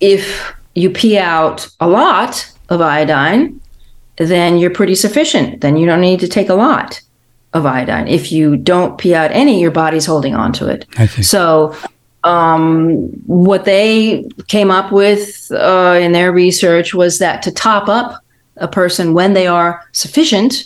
If 0.00 0.54
you 0.74 0.90
pee 0.90 1.18
out 1.18 1.68
a 1.78 1.88
lot 1.88 2.50
of 2.68 2.80
iodine, 2.80 3.60
then 4.16 4.58
you're 4.58 4.70
pretty 4.70 4.94
sufficient. 4.94 5.60
Then 5.60 5.76
you 5.76 5.86
don't 5.86 6.00
need 6.00 6.20
to 6.20 6.28
take 6.28 6.48
a 6.48 6.54
lot 6.54 7.00
of 7.52 7.66
iodine. 7.66 8.06
If 8.08 8.32
you 8.32 8.56
don't 8.56 8.96
pee 8.98 9.14
out 9.14 9.30
any, 9.32 9.60
your 9.60 9.70
body's 9.70 10.06
holding 10.06 10.34
on 10.34 10.52
to 10.54 10.68
it. 10.68 10.86
So, 11.22 11.74
um, 12.24 12.98
what 13.26 13.64
they 13.64 14.28
came 14.48 14.70
up 14.70 14.92
with 14.92 15.50
uh, 15.52 15.98
in 16.00 16.12
their 16.12 16.32
research 16.32 16.92
was 16.94 17.18
that 17.18 17.42
to 17.42 17.50
top 17.52 17.88
up 17.88 18.22
a 18.56 18.68
person 18.68 19.14
when 19.14 19.32
they 19.32 19.46
are 19.46 19.82
sufficient, 19.92 20.64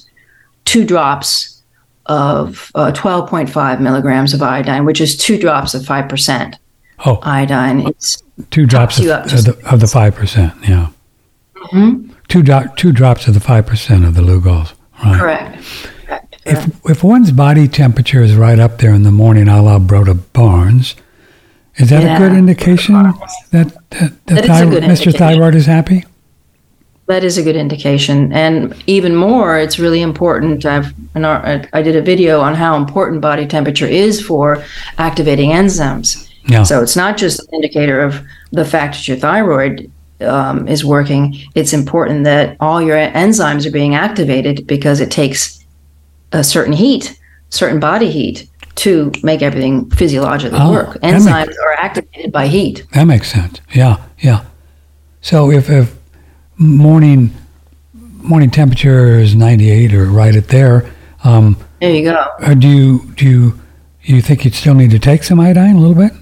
two 0.65 0.85
drops 0.85 1.63
of 2.07 2.71
uh, 2.75 2.91
12.5 2.93 3.81
milligrams 3.81 4.35
of 4.35 4.43
iodine, 4.43 4.85
which 4.85 5.01
is 5.01 5.17
two 5.17 5.39
drops 5.39 5.75
of 5.75 5.83
5% 5.83 6.57
Oh, 7.07 7.19
iodine. 7.23 7.87
It's 7.89 8.23
two 8.51 8.67
drops 8.67 8.99
of, 8.99 9.05
the 9.05 9.59
of 9.71 9.81
the 9.81 9.87
five 9.89 10.15
percent. 10.15 10.55
Yeah. 10.67 10.89
Mhm. 11.73 12.15
Two 12.29 12.43
do- 12.43 12.69
two 12.77 12.93
drops 12.93 13.27
of 13.27 13.35
the 13.35 13.41
five 13.41 13.67
percent 13.67 14.05
of 14.05 14.15
the 14.15 14.23
Lugol's. 14.23 14.73
Right. 15.05 15.19
correct. 15.21 15.65
correct. 16.07 16.37
If 16.47 16.89
if 16.89 17.03
one's 17.05 17.33
body 17.33 17.67
temperature 17.67 18.23
is 18.23 18.37
right 18.37 18.61
up 18.61 18.79
there 18.79 18.95
in 18.95 19.03
the 19.03 19.11
morning, 19.11 19.49
a 19.49 19.61
la 19.61 19.81
Broda 19.81 20.19
Barnes, 20.33 20.95
is 21.77 21.91
that 21.91 22.05
a 22.05 22.19
good 22.19 22.37
indication 22.37 22.95
that 22.95 23.15
that, 23.51 23.91
that, 23.91 24.27
That 24.27 24.45
is 24.45 24.51
a 24.51 24.53
thyro- 24.53 24.71
good 24.71 24.83
Mr. 24.83 24.89
indication. 24.89 25.13
Thyroid 25.13 25.55
is 25.55 25.67
happy? 25.67 26.05
That 27.07 27.23
is 27.23 27.37
a 27.37 27.43
good 27.43 27.57
indication, 27.57 28.33
and 28.33 28.75
even 28.87 29.15
more, 29.15 29.59
it's 29.59 29.79
really 29.79 30.01
important. 30.01 30.65
I've 30.65 30.95
I 31.15 31.67
I 31.73 31.83
did 31.83 31.97
a 31.97 32.03
video 32.03 32.41
on 32.41 32.55
how 32.55 32.77
important 32.77 33.21
body 33.21 33.47
temperature 33.47 33.87
is 33.87 34.21
for 34.23 34.65
activating 34.97 35.51
enzymes. 35.51 36.31
Yeah. 36.47 36.63
So 36.63 36.83
it's 36.83 36.97
not 36.97 37.17
just 37.17 37.41
an 37.41 37.49
indicator 37.55 38.01
of 38.01 38.21
the 38.53 38.65
fact 38.65 38.95
that 38.95 39.09
your 39.09 39.17
thyroid 39.17 39.91
um, 40.21 40.69
is 40.69 40.85
working. 40.85 41.37
It's 41.55 41.73
important 41.73 42.25
that 42.25 42.57
all 42.61 42.81
your 42.81 42.97
enzymes 42.97 43.67
are 43.67 43.71
being 43.71 43.95
activated 43.95 44.67
because 44.67 45.01
it 45.01 45.11
takes 45.11 45.65
a 46.33 46.45
certain 46.45 46.73
heat, 46.73 47.19
certain 47.51 47.81
body 47.81 48.11
heat, 48.11 48.49
to 48.77 49.13
make 49.23 49.41
everything 49.43 49.89
physiologically 49.91 50.59
Oh, 50.61 50.73
work. 50.73 50.95
that 51.01 51.03
makes- 51.13 51.25
Enzymes 51.25 51.55
are 51.65 51.75
activated 51.79 52.33
by 52.33 52.49
heat. 52.49 52.85
That 52.93 53.05
makes 53.05 53.31
sense. 53.33 53.61
Yeah, 53.73 53.97
yeah. 54.19 54.41
So 55.21 55.51
if, 55.51 55.71
if 55.71 55.95
morning 56.57 57.33
morning 58.23 58.51
temperature 58.51 59.19
is 59.21 59.35
98 59.35 59.93
or 59.95 60.07
right 60.07 60.35
at 60.35 60.49
there, 60.49 60.91
um, 61.25 61.57
There 61.81 61.91
you 61.95 62.05
go. 62.05 62.27
uh, 62.41 62.55
do 62.55 62.69
you 62.69 63.13
do 63.17 63.27
you 63.29 63.61
you 64.03 64.21
think 64.23 64.45
you'd 64.45 64.55
still 64.55 64.75
need 64.75 64.91
to 64.91 64.99
take 64.99 65.23
some 65.25 65.39
iodine 65.41 65.77
a 65.77 65.79
little 65.79 65.95
bit? 65.95 66.13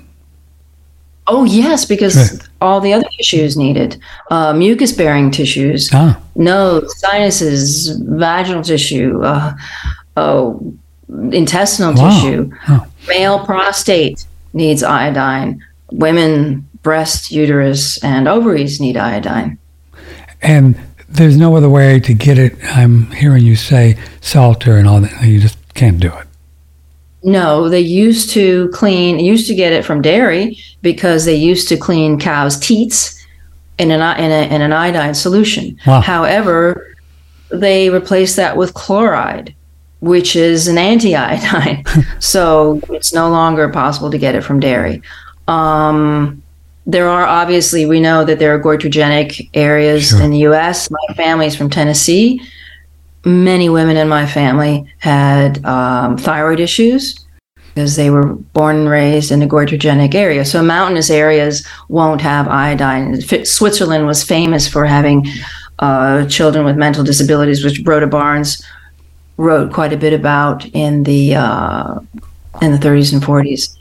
Oh 1.28 1.44
yes, 1.44 1.84
because 1.84 2.16
Right. 2.16 2.48
all 2.60 2.80
the 2.80 2.92
other 2.92 3.06
tissues 3.16 3.56
needed, 3.56 3.96
uh, 4.30 4.52
mucus-bearing 4.52 5.30
tissues, 5.30 5.88
Ah, 5.92 6.18
nose, 6.34 6.92
sinuses, 6.98 7.88
vaginal 8.00 8.62
tissue, 8.62 9.20
uh, 9.22 9.52
oh, 10.16 10.74
intestinal 11.32 11.94
Wow. 11.94 12.10
tissue. 12.10 12.50
Oh. 12.68 12.86
Male 13.08 13.40
prostate 13.44 14.24
needs 14.52 14.82
iodine. 14.82 15.62
Women, 15.90 16.66
breast, 16.82 17.30
uterus, 17.30 18.02
and 18.02 18.26
ovaries 18.28 18.80
need 18.80 18.96
iodine. 18.96 19.58
and 20.44 20.74
there's 21.08 21.36
no 21.36 21.54
other 21.56 21.68
way 21.68 22.00
to 22.00 22.14
get 22.14 22.38
it. 22.38 22.56
I'm 22.74 23.10
hearing 23.12 23.44
you 23.44 23.54
say 23.54 23.96
salter 24.22 24.76
and 24.78 24.88
all 24.88 25.00
that. 25.02 25.22
You 25.22 25.38
just 25.40 25.58
can't 25.74 26.00
do 26.00 26.08
it. 26.08 26.26
No, 27.22 27.68
they 27.68 27.80
used 27.80 28.30
to 28.30 28.68
clean, 28.70 29.20
used 29.20 29.46
to 29.48 29.54
get 29.54 29.72
it 29.72 29.84
from 29.84 30.00
dairy 30.02 30.58
because 30.80 31.24
they 31.26 31.34
used 31.36 31.68
to 31.68 31.76
clean 31.76 32.18
cows' 32.18 32.58
teats 32.58 33.24
in 33.78 33.90
an, 33.90 34.00
in, 34.18 34.30
a, 34.32 34.54
in 34.54 34.62
an 34.62 34.72
iodine 34.72 35.14
solution. 35.14 35.78
Wow. 35.86 36.00
However, 36.00 36.96
they 37.50 37.90
replaced 37.90 38.34
that 38.36 38.56
with 38.56 38.72
chloride, 38.74 39.54
which 40.02 40.36
is 40.36 40.68
an 40.68 40.78
anti 40.78 41.16
iodine. 41.16 41.84
so 42.20 42.80
it's 42.90 43.12
no 43.12 43.30
longer 43.30 43.68
possible 43.70 44.10
to 44.10 44.18
get 44.18 44.34
it 44.34 44.42
from 44.42 44.60
dairy. 44.60 45.00
Um, 45.48 46.42
there 46.84 47.08
are 47.08 47.24
obviously, 47.24 47.86
we 47.86 48.00
know 48.00 48.24
that 48.24 48.38
there 48.38 48.54
are 48.54 48.60
goitrogenic 48.60 49.48
areas 49.54 50.08
Sure. 50.08 50.20
in 50.20 50.30
the 50.30 50.38
US. 50.48 50.90
My 50.90 51.14
family's 51.14 51.56
from 51.56 51.70
Tennessee 51.70 52.40
many 53.24 53.68
women 53.68 53.96
in 53.96 54.08
my 54.08 54.26
family 54.26 54.84
had 54.98 55.64
um, 55.64 56.16
thyroid 56.16 56.60
issues 56.60 57.18
because 57.74 57.96
they 57.96 58.10
were 58.10 58.34
born 58.34 58.76
and 58.76 58.88
raised 58.88 59.30
in 59.30 59.42
a 59.42 59.46
goitrogenic 59.46 60.14
area. 60.14 60.44
So 60.44 60.62
mountainous 60.62 61.08
areas 61.08 61.66
won't 61.88 62.20
have 62.20 62.48
iodine. 62.48 63.20
Switzerland 63.44 64.06
was 64.06 64.22
famous 64.22 64.68
for 64.68 64.84
having 64.84 65.26
uh, 65.78 66.26
children 66.26 66.64
with 66.64 66.76
mental 66.76 67.02
disabilities, 67.02 67.64
which 67.64 67.82
Broda 67.82 68.10
Barnes 68.10 68.62
wrote 69.36 69.72
quite 69.72 69.92
a 69.92 69.96
bit 69.96 70.12
about 70.12 70.64
in 70.66 71.02
the 71.04 71.34
uh, 71.34 71.98
in 72.60 72.72
the 72.72 72.78
30s 72.78 73.12
and 73.12 73.22
40s. 73.22 73.76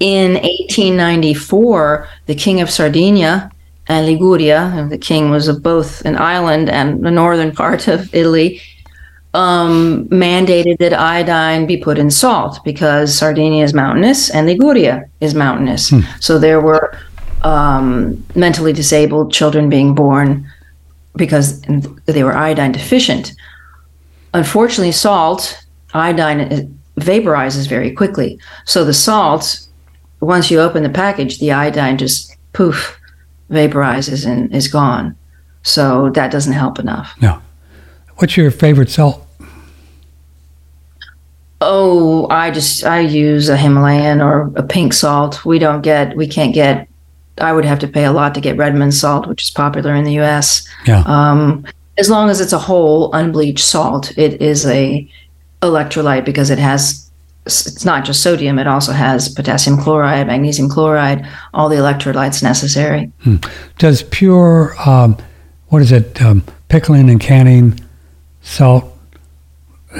In 0.00 0.34
1894, 0.34 2.08
the 2.26 2.34
king 2.34 2.60
of 2.60 2.70
Sardinia 2.70 3.50
and 3.88 4.06
Liguria, 4.06 4.72
and 4.74 4.90
the 4.90 4.98
king 4.98 5.30
was 5.30 5.48
of 5.48 5.62
both 5.62 6.00
an 6.04 6.16
island 6.16 6.70
and 6.70 7.04
the 7.04 7.10
northern 7.10 7.52
part 7.52 7.88
of 7.88 8.14
Italy, 8.14 8.62
um, 9.34 10.08
mandated 10.08 10.78
that 10.78 10.94
iodine 10.94 11.66
be 11.66 11.76
put 11.76 11.98
in 11.98 12.10
salt 12.10 12.60
because 12.64 13.16
Sardinia 13.16 13.64
is 13.64 13.74
mountainous 13.74 14.30
and 14.30 14.46
Liguria 14.46 15.04
is 15.20 15.34
mountainous. 15.34 15.92
So 16.20 16.38
there 16.38 16.60
were 16.60 16.96
um, 17.42 18.24
mentally 18.34 18.72
disabled 18.72 19.32
children 19.32 19.68
being 19.68 19.94
born 19.94 20.46
because 21.16 21.60
they 22.06 22.22
were 22.22 22.36
iodine 22.36 22.72
deficient. 22.72 23.32
Unfortunately, 24.34 24.92
salt, 24.92 25.64
iodine 25.94 26.78
vaporizes 26.98 27.68
very 27.68 27.92
quickly. 27.92 28.38
So 28.64 28.84
the 28.84 28.92
salt, 28.92 29.66
once 30.20 30.50
you 30.50 30.60
open 30.60 30.82
the 30.82 30.90
package, 30.90 31.38
the 31.38 31.52
iodine 31.52 31.96
just 31.98 32.36
poof 32.52 32.98
vaporizes 33.50 34.26
and 34.26 34.54
is 34.54 34.68
gone. 34.68 35.16
So 35.62 36.10
that 36.10 36.30
doesn't 36.30 36.52
help 36.52 36.78
enough. 36.78 37.14
No. 37.22 37.40
What's 38.16 38.36
your 38.36 38.50
favorite 38.50 38.90
salt? 38.90 39.26
Oh, 41.60 42.28
I 42.28 42.50
just 42.50 42.84
I 42.84 43.00
use 43.00 43.48
a 43.48 43.56
Himalayan 43.56 44.20
or 44.20 44.52
a 44.56 44.62
pink 44.62 44.92
salt. 44.92 45.44
We 45.44 45.58
don't 45.58 45.80
get 45.80 46.16
we 46.16 46.26
can't 46.26 46.52
get. 46.52 46.88
I 47.38 47.52
would 47.52 47.64
have 47.64 47.78
to 47.80 47.88
pay 47.88 48.04
a 48.04 48.12
lot 48.12 48.34
to 48.34 48.40
get 48.40 48.56
Redmond 48.56 48.94
salt, 48.94 49.26
which 49.26 49.42
is 49.42 49.50
popular 49.50 49.94
in 49.94 50.04
the 50.04 50.12
U.S. 50.14 50.68
Yeah. 50.86 51.02
Um, 51.06 51.64
as 51.98 52.10
long 52.10 52.28
as 52.30 52.40
it's 52.40 52.52
a 52.52 52.58
whole 52.58 53.12
unbleached 53.12 53.64
salt, 53.64 54.16
it 54.18 54.40
is 54.42 54.66
a 54.66 55.08
electrolyte 55.62 56.24
because 56.24 56.50
it 56.50 56.58
has. 56.58 57.00
It's 57.46 57.84
not 57.84 58.06
just 58.06 58.22
sodium; 58.22 58.58
it 58.58 58.66
also 58.66 58.92
has 58.92 59.28
potassium 59.28 59.76
chloride, 59.78 60.26
magnesium 60.28 60.68
chloride, 60.70 61.26
all 61.52 61.68
the 61.68 61.76
electrolytes 61.76 62.42
necessary. 62.42 63.12
Does 63.78 64.02
pure, 64.02 64.74
um, 64.88 65.18
what 65.68 65.82
is 65.82 65.92
it, 65.92 66.22
um, 66.22 66.42
pickling 66.68 67.10
and 67.10 67.20
canning 67.20 67.78
salt, 68.40 68.84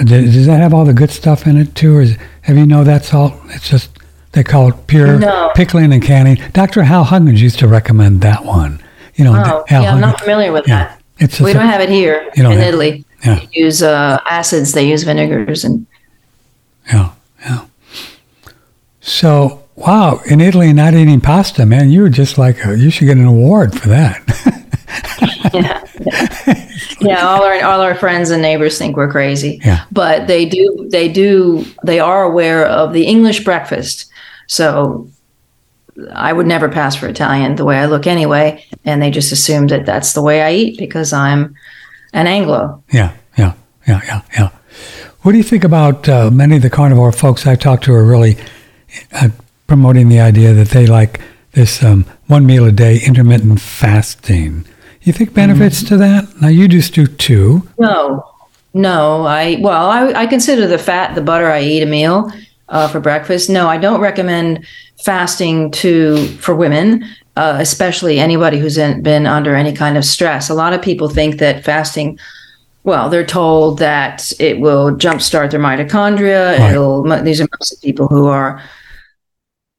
does, 0.04 0.06
does 0.34 0.46
that 0.46 0.58
have 0.60 0.72
all 0.72 0.86
the 0.86 0.94
good 0.94 1.10
stuff 1.10 1.46
in 1.46 1.58
it 1.58 1.74
too? 1.74 1.96
Or 1.98 2.00
is, 2.00 2.16
have 2.42 2.56
you 2.56 2.64
know 2.66 2.82
that 2.82 3.04
salt? 3.04 3.34
It's 3.50 3.68
just, 3.68 3.90
they 4.32 4.42
call 4.42 4.70
it 4.70 4.86
pure 4.86 5.18
No. 5.18 5.50
pickling 5.54 5.92
and 5.92 6.02
canning. 6.02 6.38
Dr. 6.54 6.82
Hal 6.82 7.04
Huggins 7.04 7.42
used 7.42 7.58
to 7.58 7.68
recommend 7.68 8.22
that 8.22 8.44
one. 8.46 8.82
You 9.16 9.24
know, 9.24 9.32
Oh, 9.34 9.64
Hal 9.68 9.82
yeah, 9.82 9.92
I'm 9.94 10.00
not 10.00 10.18
familiar 10.20 10.50
with 10.50 10.66
yeah. 10.66 10.84
that. 10.84 11.02
It's 11.18 11.40
We 11.40 11.52
don't 11.52 11.66
have 11.66 11.80
it 11.80 11.88
here 11.88 12.30
in 12.34 12.44
have- 12.44 12.58
Italy. 12.60 13.04
Yeah. 13.24 13.36
They 13.40 13.48
use 13.52 13.82
uh, 13.82 14.18
acids. 14.28 14.72
They 14.72 14.86
use 14.88 15.02
vinegars 15.02 15.64
and 15.64 15.86
Yeah, 16.92 17.12
yeah. 17.40 17.64
So, 19.00 19.62
wow, 19.76 20.20
in 20.26 20.40
Italy, 20.40 20.72
not 20.72 20.94
eating 20.94 21.20
pasta, 21.20 21.64
man, 21.66 21.90
you 21.90 22.02
were 22.02 22.08
just 22.10 22.36
like, 22.38 22.64
a, 22.64 22.76
you 22.76 22.90
should 22.90 23.06
get 23.06 23.16
an 23.16 23.24
award 23.26 23.78
for 23.78 23.88
that. 23.88 24.22
yeah, 25.54 25.84
yeah. 26.00 26.68
yeah, 27.00 27.20
all 27.26 27.42
our 27.42 27.62
all 27.64 27.80
our 27.80 27.94
friends 27.94 28.30
and 28.30 28.42
neighbors 28.42 28.78
think 28.78 28.96
we're 28.96 29.10
crazy. 29.10 29.60
Yeah. 29.64 29.84
But 29.92 30.26
they 30.26 30.46
do 30.46 30.88
they 30.90 31.08
do 31.08 31.64
they 31.84 32.00
are 32.00 32.24
aware 32.24 32.66
of 32.66 32.92
the 32.92 33.04
English 33.06 33.44
breakfast. 33.44 34.10
So 34.46 35.08
I 36.12 36.32
would 36.32 36.46
never 36.46 36.68
pass 36.68 36.96
for 36.96 37.06
Italian 37.06 37.56
the 37.56 37.64
way 37.64 37.78
I 37.78 37.86
look 37.86 38.06
anyway, 38.06 38.64
and 38.84 39.00
they 39.00 39.10
just 39.10 39.32
assume 39.32 39.68
that 39.68 39.86
that's 39.86 40.12
the 40.12 40.22
way 40.22 40.42
I 40.42 40.52
eat 40.52 40.78
because 40.78 41.12
I'm 41.12 41.54
an 42.12 42.26
Anglo. 42.26 42.82
Yeah, 42.90 43.14
yeah, 43.38 43.54
yeah, 43.86 44.00
yeah, 44.04 44.22
yeah. 44.36 44.50
What 45.22 45.32
do 45.32 45.38
you 45.38 45.44
think 45.44 45.64
about 45.64 46.08
uh, 46.08 46.30
many 46.30 46.56
of 46.56 46.62
the 46.62 46.70
carnivore 46.70 47.12
folks 47.12 47.46
I 47.46 47.54
talk 47.54 47.80
to 47.82 47.94
are 47.94 48.04
really 48.04 48.36
uh, 49.12 49.30
promoting 49.66 50.08
the 50.08 50.20
idea 50.20 50.52
that 50.52 50.68
they 50.68 50.86
like 50.86 51.20
this 51.52 51.82
um, 51.82 52.04
one 52.26 52.44
meal 52.44 52.64
a 52.64 52.72
day 52.72 53.00
intermittent 53.04 53.60
fasting? 53.60 54.66
You 55.02 55.12
think 55.12 55.32
benefits 55.32 55.78
mm-hmm. 55.78 55.88
to 55.88 55.96
that? 55.98 56.40
Now 56.40 56.48
you 56.48 56.66
just 56.66 56.94
do 56.94 57.06
two. 57.06 57.68
No, 57.78 58.28
no. 58.72 59.24
I 59.26 59.58
well, 59.60 59.90
I, 59.90 60.12
I 60.12 60.26
consider 60.26 60.66
the 60.66 60.78
fat, 60.78 61.14
the 61.14 61.22
butter 61.22 61.50
I 61.50 61.62
eat 61.62 61.82
a 61.82 61.86
meal 61.86 62.30
uh, 62.68 62.88
for 62.88 63.00
breakfast. 63.00 63.50
No, 63.50 63.68
I 63.68 63.78
don't 63.78 64.00
recommend 64.00 64.66
fasting 65.04 65.70
to 65.72 66.26
for 66.38 66.54
women, 66.54 67.04
uh, 67.36 67.56
especially 67.60 68.18
anybody 68.18 68.58
who's 68.58 68.78
in, 68.78 69.02
been 69.02 69.26
under 69.26 69.54
any 69.54 69.72
kind 69.72 69.96
of 69.96 70.04
stress. 70.04 70.48
A 70.48 70.54
lot 70.54 70.72
of 70.72 70.82
people 70.82 71.08
think 71.08 71.38
that 71.38 71.64
fasting. 71.64 72.18
Well, 72.84 73.08
they're 73.08 73.24
told 73.24 73.78
that 73.78 74.30
it 74.38 74.60
will 74.60 74.90
jumpstart 74.94 75.50
their 75.50 75.60
mitochondria. 75.60 76.58
Right. 76.58 76.70
It'll. 76.70 77.02
These 77.22 77.40
are 77.40 77.48
mostly 77.58 77.78
people 77.82 78.08
who 78.08 78.28
are 78.28 78.62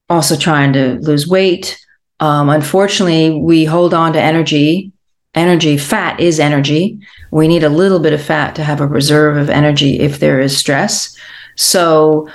also 0.09 0.35
trying 0.35 0.73
to 0.73 0.99
lose 0.99 1.27
weight. 1.27 1.79
Um, 2.19 2.49
unfortunately, 2.49 3.31
we 3.39 3.65
hold 3.65 3.93
on 3.93 4.13
to 4.13 4.21
energy. 4.21 4.91
Energy, 5.33 5.77
fat 5.77 6.19
is 6.19 6.39
energy. 6.39 6.97
We 7.31 7.49
need 7.49 7.63
a 7.63 7.69
little 7.69 7.99
bit 7.99 8.13
of 8.13 8.21
fat 8.21 8.55
to 8.55 8.63
have 8.63 8.79
a 8.79 8.87
reserve 8.87 9.35
of 9.35 9.49
energy 9.49 9.99
if 9.99 10.19
there 10.19 10.39
is 10.39 10.57
stress. 10.57 11.15
So, 11.57 12.29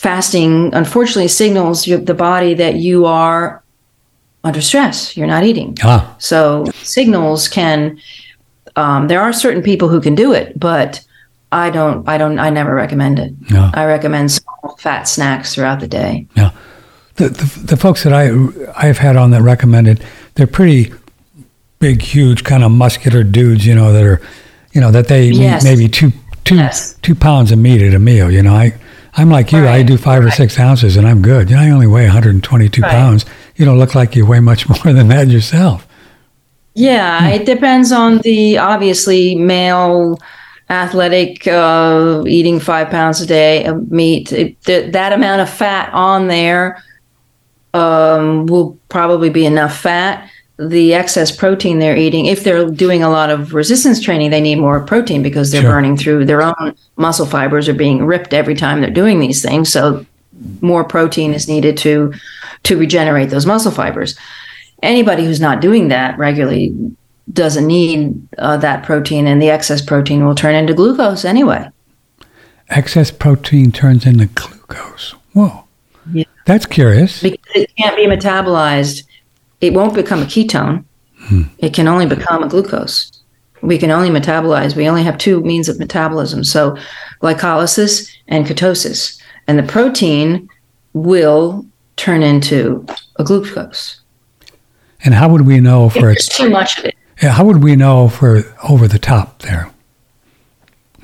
fasting 0.00 0.72
unfortunately 0.72 1.28
signals 1.28 1.84
the 1.84 2.14
body 2.14 2.54
that 2.54 2.76
you 2.76 3.04
are 3.04 3.62
under 4.42 4.62
stress. 4.62 5.14
You're 5.14 5.26
not 5.26 5.44
eating. 5.44 5.76
Ah. 5.82 6.16
So 6.18 6.64
signals 6.82 7.48
can. 7.48 8.00
Um, 8.76 9.08
there 9.08 9.20
are 9.20 9.32
certain 9.32 9.62
people 9.62 9.88
who 9.88 10.00
can 10.00 10.14
do 10.14 10.32
it, 10.32 10.58
but 10.58 11.04
I 11.52 11.68
don't. 11.68 12.08
I 12.08 12.16
don't. 12.16 12.38
I 12.38 12.48
never 12.48 12.74
recommend 12.74 13.18
it. 13.18 13.34
I 13.74 13.84
recommend 13.84 14.32
small 14.32 14.76
fat 14.78 15.02
snacks 15.02 15.54
throughout 15.54 15.80
the 15.80 15.88
day. 15.88 16.26
Yeah. 16.34 16.52
The, 17.16 17.28
the, 17.28 17.60
the 17.66 17.76
folks 17.76 18.02
that 18.04 18.14
I 18.14 18.30
I've 18.74 18.96
had 18.96 19.16
on 19.16 19.32
that 19.32 19.42
recommended, 19.42 20.02
they're 20.34 20.46
pretty 20.46 20.94
big, 21.78 22.00
huge, 22.00 22.42
kind 22.44 22.64
of 22.64 22.70
muscular 22.70 23.22
dudes. 23.22 23.66
You 23.66 23.74
know 23.74 23.92
that 23.92 24.04
are, 24.04 24.22
you 24.72 24.80
know 24.80 24.92
that 24.92 25.08
they 25.08 25.26
yes. 25.28 25.62
eat 25.62 25.68
maybe 25.68 25.88
two 25.88 26.10
two 26.44 26.56
yes. 26.56 26.94
two 27.02 27.14
pounds 27.14 27.52
of 27.52 27.58
meat 27.58 27.82
at 27.82 27.92
a 27.92 27.98
meal. 27.98 28.30
You 28.30 28.42
know 28.42 28.54
I 28.54 28.72
I'm 29.14 29.30
like 29.30 29.52
you. 29.52 29.64
Right. 29.64 29.80
I 29.80 29.82
do 29.82 29.96
five 29.96 30.24
right. 30.24 30.32
or 30.32 30.36
six 30.36 30.58
ounces, 30.58 30.96
and 30.96 31.06
I'm 31.06 31.22
good. 31.22 31.50
You 31.50 31.56
know, 31.56 31.62
I 31.62 31.70
only 31.70 31.86
weigh 31.86 32.04
122 32.04 32.82
right. 32.82 32.90
pounds. 32.90 33.24
You 33.56 33.64
don't 33.64 33.78
look 33.78 33.94
like 33.94 34.14
you 34.14 34.26
weigh 34.26 34.40
much 34.40 34.68
more 34.84 34.92
than 34.92 35.08
that 35.08 35.28
yourself. 35.28 35.86
Yeah, 36.74 37.20
hmm. 37.20 37.26
it 37.26 37.46
depends 37.46 37.92
on 37.92 38.18
the 38.18 38.58
obviously 38.58 39.34
male 39.34 40.18
athletic 40.68 41.46
uh, 41.48 42.22
eating 42.26 42.60
five 42.60 42.90
pounds 42.90 43.20
a 43.20 43.26
day 43.26 43.64
of 43.64 43.90
meat. 43.90 44.32
It, 44.32 44.62
th- 44.62 44.92
that 44.92 45.12
amount 45.12 45.40
of 45.40 45.50
fat 45.50 45.92
on 45.92 46.28
there 46.28 46.82
um, 47.74 48.46
will 48.46 48.78
probably 48.88 49.30
be 49.30 49.46
enough 49.46 49.76
fat 49.76 50.30
the 50.60 50.92
excess 50.92 51.34
protein 51.34 51.78
they're 51.78 51.96
eating, 51.96 52.26
if 52.26 52.44
they're 52.44 52.68
doing 52.68 53.02
a 53.02 53.08
lot 53.08 53.30
of 53.30 53.54
resistance 53.54 54.00
training, 54.00 54.30
they 54.30 54.42
need 54.42 54.56
more 54.56 54.80
protein 54.80 55.22
because 55.22 55.50
they're 55.50 55.62
sure. 55.62 55.70
burning 55.70 55.96
through 55.96 56.26
their 56.26 56.42
own 56.42 56.74
muscle 56.96 57.24
fibers 57.24 57.68
are 57.68 57.74
being 57.74 58.04
ripped 58.04 58.34
every 58.34 58.54
time 58.54 58.80
they're 58.80 58.90
doing 58.90 59.20
these 59.20 59.42
things. 59.42 59.72
So 59.72 60.04
more 60.60 60.84
protein 60.84 61.32
is 61.32 61.48
needed 61.48 61.76
to 61.78 62.12
to 62.64 62.76
regenerate 62.76 63.30
those 63.30 63.46
muscle 63.46 63.72
fibers. 63.72 64.18
Anybody 64.82 65.24
who's 65.24 65.40
not 65.40 65.62
doing 65.62 65.88
that 65.88 66.18
regularly 66.18 66.74
doesn't 67.32 67.66
need 67.66 68.20
uh, 68.36 68.58
that 68.58 68.84
protein, 68.84 69.26
and 69.26 69.40
the 69.40 69.48
excess 69.48 69.80
protein 69.80 70.26
will 70.26 70.34
turn 70.34 70.54
into 70.54 70.74
glucose 70.74 71.24
anyway. 71.24 71.70
Excess 72.68 73.10
protein 73.10 73.72
turns 73.72 74.04
into 74.04 74.26
glucose. 74.26 75.14
Whoa. 75.32 75.64
Yeah. 76.12 76.24
That's 76.44 76.66
curious. 76.66 77.22
Because 77.22 77.38
it 77.54 77.70
can't 77.76 77.96
be 77.96 78.04
metabolized 78.04 79.04
it 79.60 79.74
won't 79.74 79.94
become 79.94 80.22
a 80.22 80.26
ketone. 80.26 80.84
Hmm. 81.16 81.42
It 81.58 81.74
can 81.74 81.86
only 81.86 82.06
become 82.06 82.42
a 82.42 82.48
glucose. 82.48 83.22
We 83.62 83.78
can 83.78 83.90
only 83.90 84.08
metabolize. 84.08 84.74
We 84.74 84.88
only 84.88 85.02
have 85.02 85.18
two 85.18 85.42
means 85.42 85.68
of 85.68 85.78
metabolism. 85.78 86.44
So 86.44 86.76
glycolysis 87.20 88.10
and 88.28 88.46
ketosis. 88.46 89.20
And 89.46 89.58
the 89.58 89.62
protein 89.62 90.48
will 90.94 91.66
turn 91.96 92.22
into 92.22 92.86
a 93.16 93.24
glucose. 93.24 94.00
And 95.04 95.14
how 95.14 95.28
would 95.28 95.46
we 95.46 95.60
know 95.60 95.90
for 95.90 96.10
it's 96.10 96.28
too 96.28 96.50
much 96.50 96.78
of 96.78 96.86
it? 96.86 96.94
Yeah, 97.22 97.30
how 97.30 97.44
would 97.44 97.62
we 97.62 97.76
know 97.76 98.08
for 98.08 98.42
over 98.68 98.88
the 98.88 98.98
top 98.98 99.40
there 99.40 99.70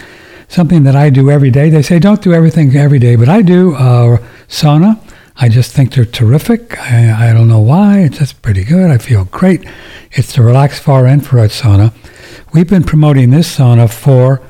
Something 0.47 0.83
that 0.83 0.95
I 0.95 1.09
do 1.09 1.31
every 1.31 1.49
day. 1.49 1.69
They 1.69 1.81
say 1.81 1.99
don't 1.99 2.21
do 2.21 2.33
everything 2.33 2.75
every 2.75 2.99
day, 2.99 3.15
but 3.15 3.27
I 3.27 3.41
do 3.41 3.73
uh, 3.75 4.17
sauna, 4.47 4.99
I 5.35 5.49
just 5.49 5.71
think 5.71 5.93
they're 5.93 6.05
terrific. 6.05 6.79
I, 6.79 7.29
I 7.29 7.33
don't 7.33 7.47
know 7.47 7.59
why. 7.59 7.99
It's 7.99 8.19
just 8.19 8.41
pretty 8.41 8.63
good. 8.63 8.91
I 8.91 8.97
feel 8.97 9.25
great. 9.25 9.65
It's 10.11 10.35
the 10.35 10.43
Relax 10.43 10.79
Far 10.79 11.07
Infrared 11.07 11.49
Sauna. 11.49 11.93
We've 12.53 12.69
been 12.69 12.83
promoting 12.83 13.31
this 13.31 13.57
sauna 13.57 13.91
for, 13.91 14.41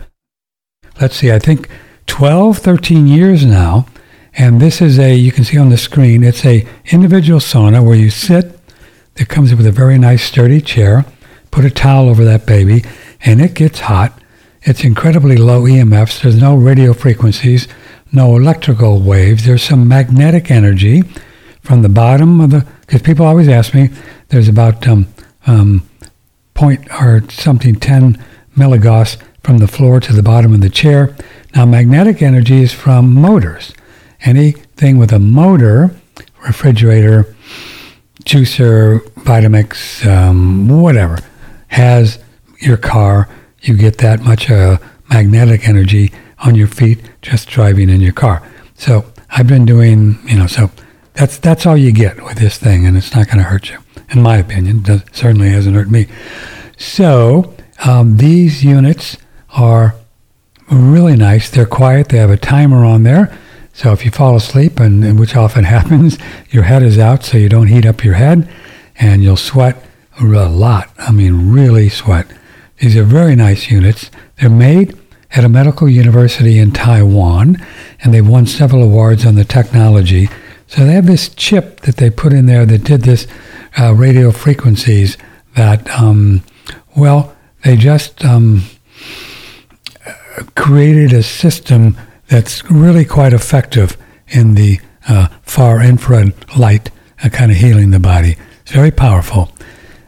let's 1.00 1.15
see, 1.15 1.32
I 1.32 1.39
think 1.39 1.69
12, 2.08 2.58
13 2.58 3.08
years 3.08 3.46
now. 3.46 3.88
And 4.36 4.60
this 4.60 4.82
is 4.82 5.00
a, 5.00 5.15
you 5.15 5.32
can 5.32 5.43
see 5.43 5.58
on 5.58 5.69
the 5.69 5.78
screen, 5.78 6.24
it's 6.24 6.46
a 6.46 6.67
individual 6.88 7.39
sauna 7.39 7.86
where 7.86 7.96
you 7.96 8.10
sit. 8.10 8.60
It 9.15 9.30
comes 9.30 9.54
with 9.54 9.65
a 9.67 9.72
very 9.72 10.00
nice 10.00 10.24
sturdy 10.24 10.60
chair. 10.60 11.06
Put 11.52 11.65
a 11.65 11.69
towel 11.69 12.10
over 12.10 12.26
that 12.26 12.48
baby, 12.48 12.84
and 13.22 13.39
it 13.39 13.54
gets 13.54 13.82
hot. 13.82 14.19
It's 14.63 14.84
incredibly 14.84 15.38
low 15.38 15.63
EMFs. 15.63 16.22
There's 16.22 16.41
no 16.41 16.56
radio 16.56 16.93
frequencies, 16.93 17.67
no 18.13 18.38
electrical 18.38 19.02
waves. 19.02 19.45
There's 19.45 19.63
some 19.63 19.88
magnetic 19.88 20.52
energy 20.52 21.02
from 21.62 21.82
the 21.82 21.89
bottom 21.89 22.39
of 22.39 22.52
the. 22.52 22.65
Because 22.82 23.02
people 23.02 23.26
always 23.26 23.47
ask 23.47 23.73
me, 23.73 23.89
there's 24.30 24.47
about 24.47 24.88
um, 24.88 25.08
um, 25.47 25.89
point 26.54 26.88
or 27.02 27.23
something 27.30 27.76
10 27.76 28.23
milligauss 28.56 29.17
from 29.43 29.58
the 29.58 29.67
floor 29.67 29.99
to 29.99 30.13
the 30.13 30.23
bottom 30.23 30.54
of 30.54 30.62
the 30.62 30.69
chair. 30.69 31.15
Now, 31.56 31.65
magnetic 31.65 32.21
energy 32.21 32.62
is 32.62 32.71
from 32.71 33.13
motors. 33.13 33.73
Anything 34.21 34.97
with 34.97 35.12
a 35.12 35.19
motor, 35.19 35.93
refrigerator, 36.45 37.36
juicer, 38.23 38.99
Vitamix, 39.15 40.06
um, 40.06 40.69
whatever, 40.69 41.17
has 41.69 42.19
your 42.60 42.78
car. 42.78 43.28
You 43.62 43.76
get 43.76 43.97
that 43.97 44.21
much 44.21 44.49
uh, 44.49 44.78
magnetic 45.10 45.67
energy 45.67 46.13
on 46.43 46.56
your 46.56 46.67
feet 46.67 47.01
just 47.21 47.49
driving 47.49 47.89
in 47.89 48.01
your 48.01 48.13
car. 48.13 48.47
So 48.75 49.06
I've 49.29 49.47
been 49.47 49.65
doing, 49.65 50.19
you 50.25 50.38
know, 50.38 50.47
so 50.47 50.69
that's 51.13 51.38
that's 51.38 51.65
all 51.65 51.77
you 51.77 51.91
get 51.91 52.23
with 52.23 52.38
this 52.38 52.58
thing, 52.58 52.86
and 52.86 52.97
it's 52.97 53.15
not 53.15 53.27
going 53.27 53.38
to 53.38 53.43
hurt 53.43 53.69
you, 53.69 53.79
in 54.10 54.21
my 54.21 54.38
opinion. 54.38 54.84
Certainly 55.12 55.49
hasn't 55.49 55.75
hurt 55.75 55.89
me. 55.89 56.08
So 56.77 57.53
um, 57.86 58.17
these 58.17 58.63
units 58.63 59.17
are 59.51 59.95
really 60.71 61.15
nice. 61.15 61.49
They're 61.49 61.65
quiet. 61.65 62.10
They 62.10 62.17
have 62.17 62.32
a 62.32 62.38
timer 62.38 62.84
on 62.84 63.03
there. 63.03 63.38
So 63.73 63.91
if 63.91 64.06
you 64.06 64.12
fall 64.12 64.36
asleep, 64.36 64.79
and, 64.79 65.19
which 65.19 65.36
often 65.36 65.63
happens, 65.77 66.17
your 66.49 66.63
head 66.63 66.84
is 66.84 66.97
out 66.97 67.23
so 67.23 67.38
you 67.38 67.49
don't 67.49 67.67
heat 67.67 67.86
up 67.86 68.03
your 68.03 68.15
head, 68.15 68.49
and 68.95 69.23
you'll 69.23 69.38
sweat 69.38 69.84
a 70.19 70.23
lot. 70.23 70.89
I 70.97 71.12
mean, 71.12 71.51
really 71.51 71.89
sweat. 71.89 72.27
These 72.77 72.95
are 72.97 73.03
very 73.03 73.36
nice 73.36 73.71
units. 73.71 74.12
They're 74.39 74.49
made 74.49 74.97
at 75.34 75.43
a 75.43 75.50
medical 75.50 75.89
university 75.89 76.60
in 76.60 76.72
Taiwan, 76.72 77.63
and 78.02 78.13
they've 78.13 78.28
won 78.28 78.46
several 78.46 78.84
awards 78.84 79.26
on 79.26 79.36
the 79.36 79.43
technology. 79.43 80.30
So 80.67 80.86
they 80.86 80.93
have 80.93 81.08
this 81.08 81.30
chip 81.30 81.82
that 81.82 81.98
they 81.98 82.10
put 82.10 82.34
in 82.34 82.46
there 82.46 82.65
that 82.65 82.84
did 82.84 83.02
this 83.02 83.28
uh, 83.80 83.93
radio 83.93 84.32
frequencies 84.32 85.17
that, 85.56 85.89
um, 86.00 86.43
well, 86.96 87.36
they 87.63 87.76
just 87.76 88.24
um, 88.24 88.63
created 90.56 91.13
a 91.13 91.24
system 91.24 91.98
that's 92.28 92.69
really 92.69 93.06
quite 93.06 93.34
effective 93.34 93.98
in 94.28 94.56
the 94.56 94.80
uh, 95.08 95.28
far 95.41 95.82
infrared 95.82 96.34
light, 96.58 96.89
uh, 97.24 97.30
kind 97.30 97.52
of 97.52 97.58
healing 97.58 97.91
the 97.91 98.00
body. 98.00 98.38
It's 98.62 98.72
very 98.72 98.91
powerful. 98.91 99.52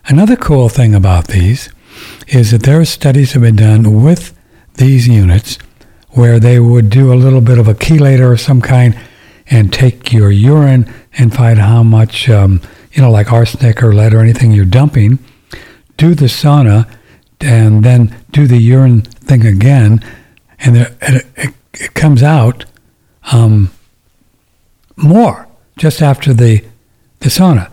Another 0.08 0.36
cool 0.36 0.70
thing 0.70 0.94
about 0.94 1.28
these 1.28 1.70
is 2.28 2.52
that 2.52 2.64
there 2.64 2.80
are 2.80 2.86
studies 2.86 3.34
have 3.34 3.42
been 3.42 3.56
done 3.56 4.04
with 4.04 4.35
these 4.76 5.08
units 5.08 5.58
where 6.10 6.40
they 6.40 6.60
would 6.60 6.90
do 6.90 7.12
a 7.12 7.16
little 7.16 7.42
bit 7.42 7.58
of 7.58 7.68
a 7.68 7.74
chelator 7.74 8.32
of 8.32 8.40
some 8.40 8.62
kind 8.62 8.98
and 9.48 9.72
take 9.72 10.12
your 10.14 10.32
urine 10.32 10.92
and 11.18 11.34
find 11.34 11.60
how 11.60 11.84
much, 11.84 12.30
um, 12.30 12.62
you 12.94 13.02
know, 13.02 13.12
like 13.12 13.32
arsenic 13.32 13.84
or 13.84 13.94
lead 13.94 14.14
or 14.14 14.20
anything 14.20 14.52
you're 14.52 14.66
dumping, 14.66 15.20
do 15.98 16.16
the 16.16 16.26
sauna, 16.26 16.90
and 17.42 17.84
then 17.84 18.16
do 18.32 18.48
the 18.48 18.58
urine 18.58 19.02
thing 19.02 19.46
again, 19.46 20.04
and 20.60 20.78
it, 20.78 20.98
it, 21.02 21.54
it 21.74 21.94
comes 21.94 22.24
out 22.24 22.66
um, 23.32 23.72
more 24.96 25.48
just 25.78 26.02
after 26.02 26.34
the, 26.34 26.64
the 27.20 27.30
sauna. 27.30 27.72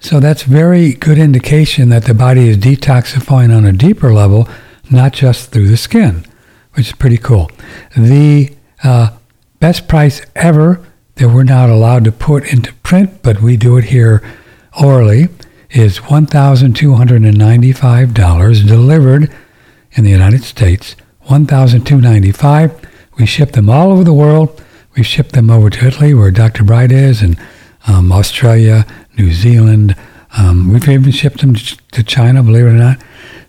So 0.00 0.18
that's 0.18 0.42
very 0.42 0.94
good 0.94 1.18
indication 1.18 1.90
that 1.90 2.04
the 2.04 2.14
body 2.14 2.48
is 2.48 2.56
detoxifying 2.56 3.56
on 3.56 3.64
a 3.64 3.72
deeper 3.72 4.12
level, 4.12 4.48
not 4.90 5.12
just 5.12 5.50
through 5.50 5.68
the 5.68 5.76
skin, 5.76 6.24
which 6.74 6.88
is 6.88 6.94
pretty 6.94 7.16
cool. 7.16 7.50
The 7.96 8.54
uh, 8.82 9.10
best 9.60 9.88
price 9.88 10.20
ever 10.34 10.84
that 11.16 11.28
we're 11.28 11.42
not 11.42 11.68
allowed 11.70 12.04
to 12.04 12.12
put 12.12 12.50
into 12.52 12.72
print, 12.74 13.22
but 13.22 13.40
we 13.42 13.56
do 13.56 13.76
it 13.76 13.84
here 13.84 14.22
orally, 14.80 15.28
is 15.70 15.98
$1,295 16.00 18.66
delivered 18.66 19.30
in 19.92 20.04
the 20.04 20.10
United 20.10 20.44
States. 20.44 20.96
$1,295 21.28 22.88
we 23.18 23.26
ship 23.26 23.52
them 23.52 23.68
all 23.68 23.92
over 23.92 24.04
the 24.04 24.14
world. 24.14 24.62
We 24.96 25.02
ship 25.02 25.30
them 25.30 25.50
over 25.50 25.70
to 25.70 25.86
Italy, 25.86 26.14
where 26.14 26.30
Dr. 26.30 26.64
Bright 26.64 26.92
is, 26.92 27.22
and 27.22 27.38
um, 27.86 28.12
Australia, 28.12 28.86
New 29.18 29.32
Zealand. 29.32 29.96
Um, 30.36 30.72
we've 30.72 30.88
even 30.88 31.12
shipped 31.12 31.40
them 31.40 31.54
to 31.54 32.02
China, 32.02 32.42
believe 32.42 32.66
it 32.66 32.70
or 32.70 32.72
not. 32.72 33.02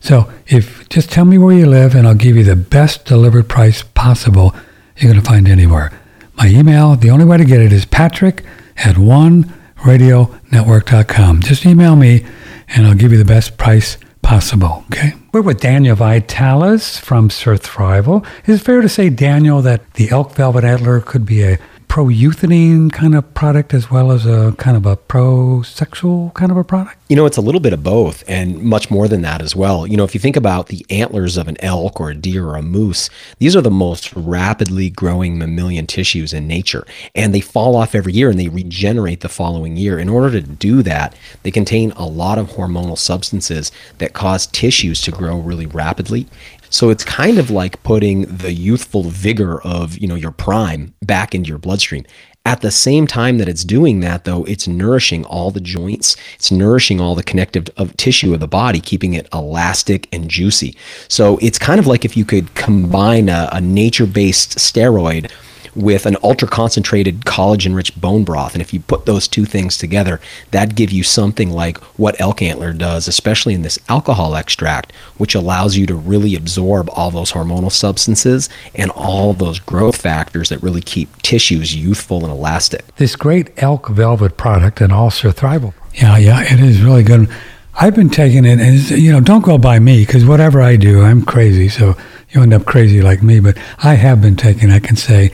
So 0.04 0.32
if 0.48 0.88
just 0.89 1.10
tell 1.10 1.24
me 1.24 1.38
where 1.38 1.56
you 1.56 1.66
live, 1.66 1.96
and 1.96 2.06
I'll 2.06 2.13
give 2.13 2.36
you 2.36 2.44
the 2.44 2.58
best 2.58 3.06
delivered 3.06 3.48
price 3.48 3.84
possible 3.84 4.54
you're 4.98 5.10
going 5.12 5.24
to 5.24 5.28
find 5.28 5.48
anywhere. 5.48 5.94
My 6.36 6.48
email, 6.48 6.98
the 6.98 7.10
only 7.10 7.24
way 7.24 7.38
to 7.38 7.46
get 7.46 7.62
it 7.62 7.72
is 7.72 7.86
patrick 7.86 8.44
at 8.76 8.98
oneradionetwork.com. 8.98 11.42
Just 11.42 11.66
email 11.66 11.96
me, 11.96 12.26
and 12.68 12.86
I'll 12.86 12.96
give 12.96 13.13
you 13.13 13.18
the 13.18 13.24
best 13.24 13.56
price 13.58 13.98
possible. 14.22 14.84
Okay. 14.92 15.13
We're 15.32 15.42
with 15.42 15.62
Daniel 15.62 15.96
Vitalis 15.96 17.00
from 17.00 17.30
Surthrival. 17.30 18.26
Is 18.46 18.60
it 18.60 18.66
fair 18.66 18.82
to 18.82 18.89
say, 18.89 19.10
Daniel, 19.10 19.62
that 19.62 19.94
the 19.94 20.10
elk 20.10 20.36
velvet 20.36 20.66
antler 20.66 21.00
could 21.00 21.26
be 21.26 21.44
a 21.44 21.58
pro-euthanasia 21.93 22.89
kind 22.89 23.13
of 23.13 23.34
product 23.36 23.71
as 23.71 23.91
well 23.91 24.12
as 24.12 24.25
a 24.25 24.51
kind 24.58 24.75
of 24.75 24.84
a 24.84 24.95
pro-sexual 24.95 26.32
kind 26.32 26.49
of 26.49 26.58
a 26.58 26.63
product? 26.63 26.97
You 27.08 27.15
know, 27.15 27.27
it's 27.27 27.38
a 27.38 27.41
little 27.41 27.62
bit 27.62 27.71
of 27.71 27.84
both 27.84 28.23
and 28.27 28.60
much 28.63 28.89
more 28.89 29.08
than 29.08 29.21
that 29.21 29.43
as 29.43 29.56
well. 29.56 29.86
You 29.86 29.95
know, 29.95 30.03
if 30.03 30.15
you 30.15 30.19
think 30.19 30.36
about 30.36 30.69
the 30.69 30.84
antlers 30.89 31.38
of 31.38 31.47
an 31.47 31.56
elk 31.60 32.01
or 32.01 32.10
a 32.10 32.15
deer 32.15 32.47
or 32.47 32.56
a 32.56 32.63
moose, 32.63 33.12
these 33.38 33.56
are 33.56 33.62
the 33.62 33.69
most 33.69 34.12
rapidly 34.15 34.89
growing 34.89 35.38
mammalian 35.38 35.86
tissues 35.86 36.34
in 36.34 36.47
nature. 36.47 36.84
And 37.13 37.32
they 37.32 37.41
fall 37.41 37.75
off 37.75 37.93
every 37.93 38.13
year 38.13 38.32
and 38.32 38.39
they 38.39 38.49
regenerate 38.49 39.19
the 39.19 39.29
following 39.29 39.77
year. 39.77 39.99
In 39.99 40.10
order 40.10 40.32
to 40.32 40.41
do 40.41 40.82
that, 40.82 41.15
they 41.43 41.51
contain 41.51 41.91
a 41.91 42.08
lot 42.08 42.39
of 42.39 42.53
hormonal 42.53 42.97
substances 42.97 43.71
that 43.99 44.13
cause 44.13 44.47
tissues 44.47 44.99
to 45.01 45.12
grow 45.12 45.38
really 45.38 45.67
rapidly. 45.67 46.25
So 46.74 46.90
it's 46.90 47.06
kind 47.06 47.38
of 47.38 47.52
like 47.52 47.84
putting 47.84 48.24
the 48.24 48.52
youthful 48.52 49.04
vigor 49.04 49.62
of, 49.62 49.96
you 50.00 50.08
know, 50.08 50.16
your 50.16 50.32
prime 50.32 50.96
back 51.04 51.36
into 51.36 51.50
your 51.50 51.60
bloodstream. 51.60 52.04
At 52.48 52.62
the 52.62 52.72
same 52.72 53.06
time 53.06 53.38
that 53.38 53.48
it's 53.48 53.64
doing 53.64 54.00
that, 54.00 54.26
though, 54.26 54.44
it's 54.46 54.68
nourishing 54.68 55.24
all 55.26 55.52
the 55.52 55.62
joints. 55.62 56.18
It's 56.34 56.52
nourishing 56.52 57.00
all 57.00 57.14
the 57.14 57.24
connective 57.24 57.68
of 57.78 57.96
tissue 57.98 58.34
of 58.34 58.40
the 58.40 58.48
body, 58.48 58.82
keeping 58.82 59.14
it 59.14 59.30
elastic 59.32 60.10
and 60.12 60.28
juicy. 60.28 60.76
So 61.08 61.38
it's 61.44 61.60
kind 61.60 61.80
of 61.80 61.86
like 61.86 62.06
if 62.06 62.18
you 62.18 62.26
could 62.26 62.54
combine 62.56 63.30
a, 63.30 63.50
a 63.52 63.62
nature-based 63.62 64.58
steroid 64.58 65.32
with 65.76 66.06
an 66.06 66.18
ultra 66.24 66.48
concentrated 66.48 67.22
collagen 67.22 67.76
rich 67.76 68.00
bone 68.00 68.24
broth. 68.24 68.54
And 68.54 68.62
if 68.62 68.74
you 68.74 68.80
put 68.80 69.06
those 69.06 69.28
two 69.28 69.46
things 69.46 69.78
together, 69.78 70.20
that 70.52 70.76
give 70.76 70.92
you 70.92 71.04
something 71.04 71.50
like 71.50 71.78
what 71.98 72.20
elk 72.20 72.42
antler 72.42 72.74
does, 72.74 73.08
especially 73.08 73.54
in 73.54 73.62
this 73.62 73.80
alcohol 73.90 74.36
extract, 74.36 74.94
which 75.18 75.36
allows 75.36 75.78
you 75.78 75.86
to 75.88 75.96
really 75.96 76.36
absorb 76.36 76.90
all 76.92 77.12
those 77.12 77.32
hormonal 77.32 77.72
substances 77.72 78.50
and 78.76 78.92
all 78.92 79.34
those 79.34 79.60
growth 79.60 80.02
factors 80.02 80.50
that 80.50 80.62
really 80.62 80.82
keep 80.82 81.22
tissues 81.22 81.76
youthful 81.76 82.24
and 82.24 82.32
elastic. 82.32 82.96
This 82.96 83.16
great 83.16 83.52
elk 83.58 83.90
velvet 83.90 84.38
product 84.38 84.82
and 84.82 84.92
also 84.92 85.32
Thrival. 85.32 85.74
Yeah, 85.94 86.18
yeah, 86.18 86.42
it 86.42 86.60
is 86.60 86.82
really 86.82 87.04
good. 87.04 87.30
I've 87.76 87.96
been 87.96 88.10
taking 88.10 88.46
it, 88.46 88.60
and 88.60 88.90
you 88.92 89.12
know, 89.12 89.19
don't 89.19 89.44
go 89.44 89.58
by 89.58 89.80
me 89.80 90.06
because 90.06 90.26
whatever 90.26 90.62
I 90.62 90.76
do, 90.76 91.02
I'm 91.02 91.26
crazy. 91.26 91.69
So 91.69 91.96
you 92.30 92.42
end 92.42 92.54
up 92.54 92.65
crazy 92.65 93.02
like 93.02 93.24
me. 93.24 93.40
But 93.40 93.58
I 93.80 93.96
have 93.96 94.21
been 94.21 94.36
taking, 94.36 94.69
I 94.69 94.80
can 94.80 94.96
say, 94.96 95.32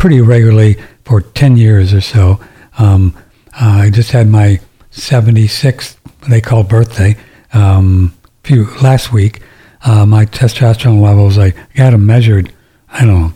pretty 0.00 0.20
regularly 0.22 0.76
for 1.04 1.20
10 1.20 1.58
years 1.58 1.92
or 1.92 2.00
so. 2.00 2.40
Um, 2.78 3.14
uh, 3.52 3.82
I 3.84 3.90
just 3.90 4.10
had 4.12 4.28
my 4.28 4.58
76th, 4.90 5.96
they 6.28 6.40
call 6.40 6.64
birthday, 6.64 7.16
um, 7.52 8.14
few 8.42 8.64
last 8.82 9.12
week. 9.12 9.42
Uh, 9.84 10.06
my 10.06 10.24
testosterone 10.24 11.02
levels, 11.02 11.38
I 11.38 11.50
got 11.74 11.90
them 11.90 12.06
measured. 12.06 12.52
I 12.88 13.04
don't 13.04 13.34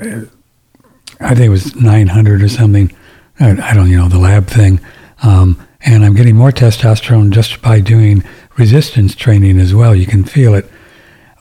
know. 0.00 0.28
I 1.20 1.34
think 1.34 1.46
it 1.46 1.48
was 1.50 1.74
900 1.76 2.42
or 2.42 2.48
something. 2.48 2.92
I, 3.38 3.70
I 3.70 3.74
don't, 3.74 3.90
you 3.90 3.96
know, 3.96 4.08
the 4.08 4.18
lab 4.18 4.48
thing. 4.48 4.80
Um, 5.22 5.64
and 5.82 6.04
I'm 6.04 6.14
getting 6.14 6.36
more 6.36 6.50
testosterone 6.50 7.30
just 7.30 7.62
by 7.62 7.80
doing 7.80 8.24
resistance 8.56 9.14
training 9.14 9.60
as 9.60 9.72
well. 9.72 9.94
You 9.94 10.06
can 10.06 10.24
feel 10.24 10.54
it. 10.54 10.68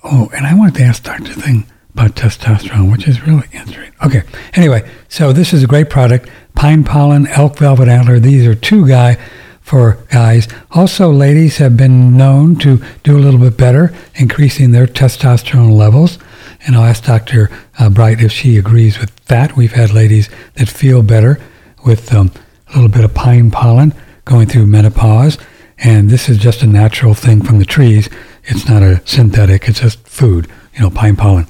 Oh, 0.04 0.30
and 0.36 0.46
I 0.46 0.54
wanted 0.54 0.76
to 0.76 0.84
ask 0.84 1.04
Dr. 1.04 1.34
Thing 1.34 1.66
about 1.98 2.14
testosterone, 2.14 2.92
which 2.92 3.08
is 3.08 3.26
really 3.26 3.48
interesting. 3.52 3.92
Okay. 4.06 4.22
Anyway, 4.54 4.88
so 5.10 5.34
this 5.34 5.52
is 5.52 5.64
a 5.64 5.68
great 5.68 5.90
product. 5.90 6.30
Pine 6.54 6.84
Pollen, 6.84 7.26
Elk 7.28 7.58
Velvet 7.58 7.88
Antler. 7.88 8.20
These 8.20 8.46
are 8.46 8.54
two 8.54 8.88
guy 8.88 9.18
for 9.62 9.98
guys. 10.12 10.48
Also, 10.72 11.12
ladies 11.12 11.58
have 11.58 11.76
been 11.76 12.16
known 12.16 12.56
to 12.58 12.84
do 13.04 13.18
a 13.18 13.20
little 13.20 13.40
bit 13.40 13.58
better, 13.58 13.94
increasing 14.14 14.72
their 14.72 14.86
testosterone 14.86 15.76
levels. 15.76 16.20
And 16.68 16.76
I'll 16.76 16.84
ask 16.84 17.04
Dr. 17.04 17.50
Uh, 17.80 17.90
Bright 17.90 18.22
if 18.22 18.32
she 18.32 18.58
agrees 18.58 19.00
with 19.00 19.16
that. 19.26 19.58
We've 19.58 19.74
had 19.74 19.92
ladies 19.92 20.30
that 20.54 20.70
feel 20.70 21.02
better 21.02 21.40
with 21.84 22.14
um, 22.14 22.32
a 22.70 22.76
little 22.76 22.90
bit 22.90 23.06
of 23.06 23.16
pine 23.16 23.50
pollen 23.50 23.96
going 24.24 24.48
through 24.48 24.68
menopause. 24.68 25.40
And 25.80 26.12
this 26.12 26.30
is 26.30 26.38
just 26.38 26.62
a 26.62 26.68
natural 26.68 27.16
thing 27.16 27.42
from 27.42 27.58
the 27.58 27.66
trees. 27.66 28.08
It's 28.44 28.68
not 28.70 28.84
a 28.84 29.02
synthetic, 29.08 29.68
it's 29.68 29.82
just 29.82 30.08
food, 30.08 30.48
you 30.76 30.82
know, 30.82 30.92
pine 30.92 31.16
pollen. 31.16 31.48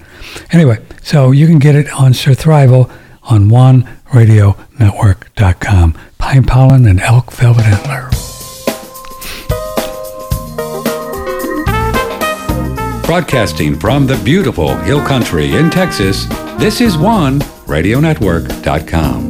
Anyway, 0.52 0.78
so 1.02 1.32
you 1.32 1.48
can 1.48 1.60
get 1.60 1.76
it 1.76 1.92
on 1.94 2.12
Surthrival 2.14 2.90
on 3.24 3.50
oneradionetwork.com. 3.50 5.98
Pine 6.18 6.44
pollen 6.44 6.86
and 6.88 7.00
elk 7.02 7.32
velvet 7.32 7.66
antler. 7.66 8.10
Broadcasting 13.06 13.80
from 13.80 14.06
the 14.06 14.18
beautiful 14.24 14.76
Hill 14.76 15.02
Country 15.06 15.56
in 15.56 15.70
Texas, 15.70 16.26
this 16.58 16.82
is 16.82 16.98
OneRadioNetwork.com. 16.98 19.30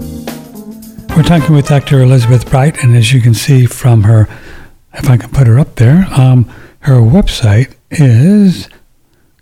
We're 1.15 1.21
talking 1.23 1.53
with 1.55 1.67
Dr. 1.67 2.01
Elizabeth 2.01 2.49
Bright, 2.49 2.83
and 2.83 2.95
as 2.95 3.13
you 3.13 3.21
can 3.21 3.35
see 3.35 3.67
from 3.67 4.01
her, 4.03 4.27
if 4.93 5.07
I 5.09 5.17
can 5.17 5.29
put 5.29 5.45
her 5.45 5.59
up 5.59 5.75
there, 5.75 6.07
um, 6.11 6.49
her 6.81 6.95
website 6.95 7.75
is. 7.91 8.67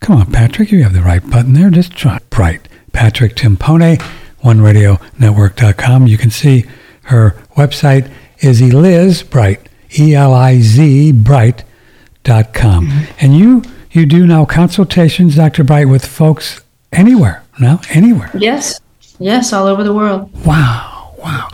Come 0.05 0.17
on, 0.17 0.31
Patrick, 0.31 0.71
you 0.71 0.83
have 0.83 0.93
the 0.93 1.01
right 1.01 1.27
button 1.31 1.53
there. 1.53 1.71
Just 1.71 1.93
try 1.93 2.19
Bright. 2.29 2.69
Patrick 2.93 3.33
Timpone, 3.35 3.97
OneRadioNetwork.com. 4.43 6.05
You 6.05 6.15
can 6.19 6.29
see 6.29 6.65
her 7.05 7.31
website 7.55 8.11
is 8.37 8.61
Eliz 8.61 9.23
Bright, 9.23 9.67
E 9.97 10.13
L 10.13 10.31
I 10.31 10.59
Z 10.59 11.11
Bright.com. 11.13 12.85
Mm-hmm. 12.85 13.13
And 13.19 13.35
you 13.35 13.63
you 13.89 14.05
do 14.05 14.27
now 14.27 14.45
consultations, 14.45 15.37
Dr. 15.37 15.63
Bright, 15.63 15.89
with 15.89 16.05
folks 16.05 16.61
anywhere 16.91 17.43
now, 17.59 17.81
anywhere. 17.89 18.29
Yes, 18.37 18.79
yes, 19.17 19.53
all 19.53 19.65
over 19.65 19.83
the 19.83 19.91
world. 19.91 20.29
Wow, 20.45 21.15
wow. 21.17 21.49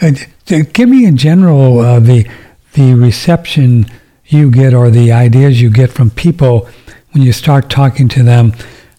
Uh, 0.00 0.12
give 0.72 0.88
me 0.88 1.04
in 1.04 1.16
general 1.16 1.80
uh, 1.80 1.98
the 1.98 2.30
the 2.74 2.94
reception 2.94 3.86
you 4.26 4.52
get 4.52 4.72
or 4.72 4.88
the 4.88 5.10
ideas 5.10 5.60
you 5.60 5.68
get 5.68 5.90
from 5.90 6.10
people 6.10 6.68
when 7.12 7.22
you 7.22 7.32
start 7.32 7.70
talking 7.70 8.08
to 8.08 8.22
them 8.22 8.52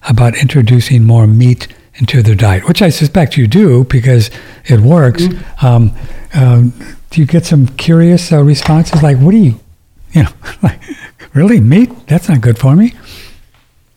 about 0.07 0.37
introducing 0.37 1.03
more 1.03 1.27
meat 1.27 1.67
into 1.95 2.23
their 2.23 2.35
diet, 2.35 2.67
which 2.67 2.81
I 2.81 2.89
suspect 2.89 3.37
you 3.37 3.47
do 3.47 3.83
because 3.85 4.29
it 4.65 4.79
works. 4.79 5.23
Mm-hmm. 5.23 5.65
Um, 5.65 5.91
um, 6.33 6.73
do 7.09 7.19
you 7.19 7.27
get 7.27 7.45
some 7.45 7.67
curious 7.67 8.31
uh, 8.31 8.43
responses 8.43 9.03
like, 9.03 9.17
"What 9.17 9.31
do 9.31 9.37
you, 9.37 9.59
you 10.13 10.23
know, 10.23 10.29
like, 10.63 10.79
really 11.33 11.59
meat? 11.59 11.91
That's 12.07 12.29
not 12.29 12.41
good 12.41 12.57
for 12.57 12.75
me." 12.75 12.93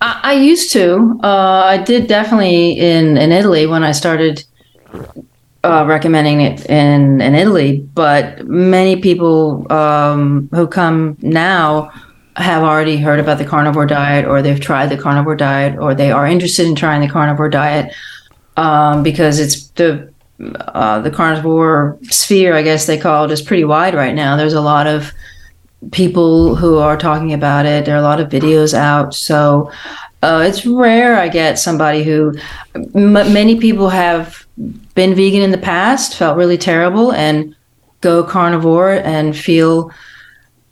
I, 0.01 0.21
I 0.23 0.33
used 0.33 0.73
to. 0.73 1.21
Uh, 1.23 1.63
I 1.67 1.79
did 1.79 2.07
definitely 2.07 2.79
in 2.79 3.17
in 3.17 3.33
Italy 3.33 3.67
when 3.67 3.85
I 3.85 3.93
started 3.93 4.45
uh, 5.65 5.85
recommending 5.87 6.41
it 6.41 6.67
in 6.67 7.21
in 7.21 7.35
Italy, 7.35 7.87
but 7.95 8.47
many 8.47 8.97
people 8.97 9.71
um, 9.73 10.49
who 10.53 10.67
come 10.67 11.17
now 11.21 11.93
have 12.37 12.62
already 12.62 12.97
heard 12.97 13.20
about 13.20 13.39
the 13.39 13.45
carnivore 13.45 13.87
diet 13.87 14.24
or 14.24 14.41
they've 14.41 14.61
tried 14.61 14.87
the 14.87 14.97
carnivore 14.97 15.37
diet 15.37 15.78
or 15.78 15.95
they 15.95 16.11
are 16.11 16.26
interested 16.26 16.66
in 16.66 16.74
trying 16.74 17.01
the 17.01 17.09
carnivore 17.09 17.49
diet 17.49 17.95
um, 18.57 19.03
because 19.03 19.39
it's 19.39 19.68
the 19.70 20.11
uh, 20.41 21.01
the 21.01 21.11
carnivore 21.11 21.99
sphere, 22.03 22.55
I 22.55 22.62
guess 22.62 22.87
they 22.87 22.99
call 22.99 23.26
it, 23.26 23.30
is 23.30 23.43
pretty 23.43 23.64
wide 23.64 23.95
right 23.95 24.14
now. 24.14 24.37
There's 24.37 24.55
a 24.55 24.61
lot 24.61 24.87
of 24.87 25.12
people 25.93 26.57
who 26.57 26.78
are 26.78 26.97
talking 26.97 27.33
about 27.33 27.66
it. 27.66 27.85
There 27.85 27.95
are 27.95 28.01
a 28.01 28.03
lot 28.03 28.20
of 28.20 28.28
videos 28.28 28.74
out. 28.74 29.14
So 29.14 29.70
uh, 30.22 30.45
it's 30.47 30.66
rare 30.66 31.16
I 31.16 31.28
get 31.28 31.59
somebody 31.59 32.03
who 32.03 32.35
m- 32.74 33.12
many 33.12 33.59
people 33.59 33.89
have 33.89 34.47
been 34.95 35.14
vegan 35.14 35.43
in 35.43 35.51
the 35.51 35.59
past, 35.59 36.16
felt 36.16 36.37
really 36.37 36.59
terrible, 36.59 37.12
and 37.12 37.55
go 38.01 38.24
carnivore 38.24 38.93
and 38.93 39.37
feel 39.37 39.93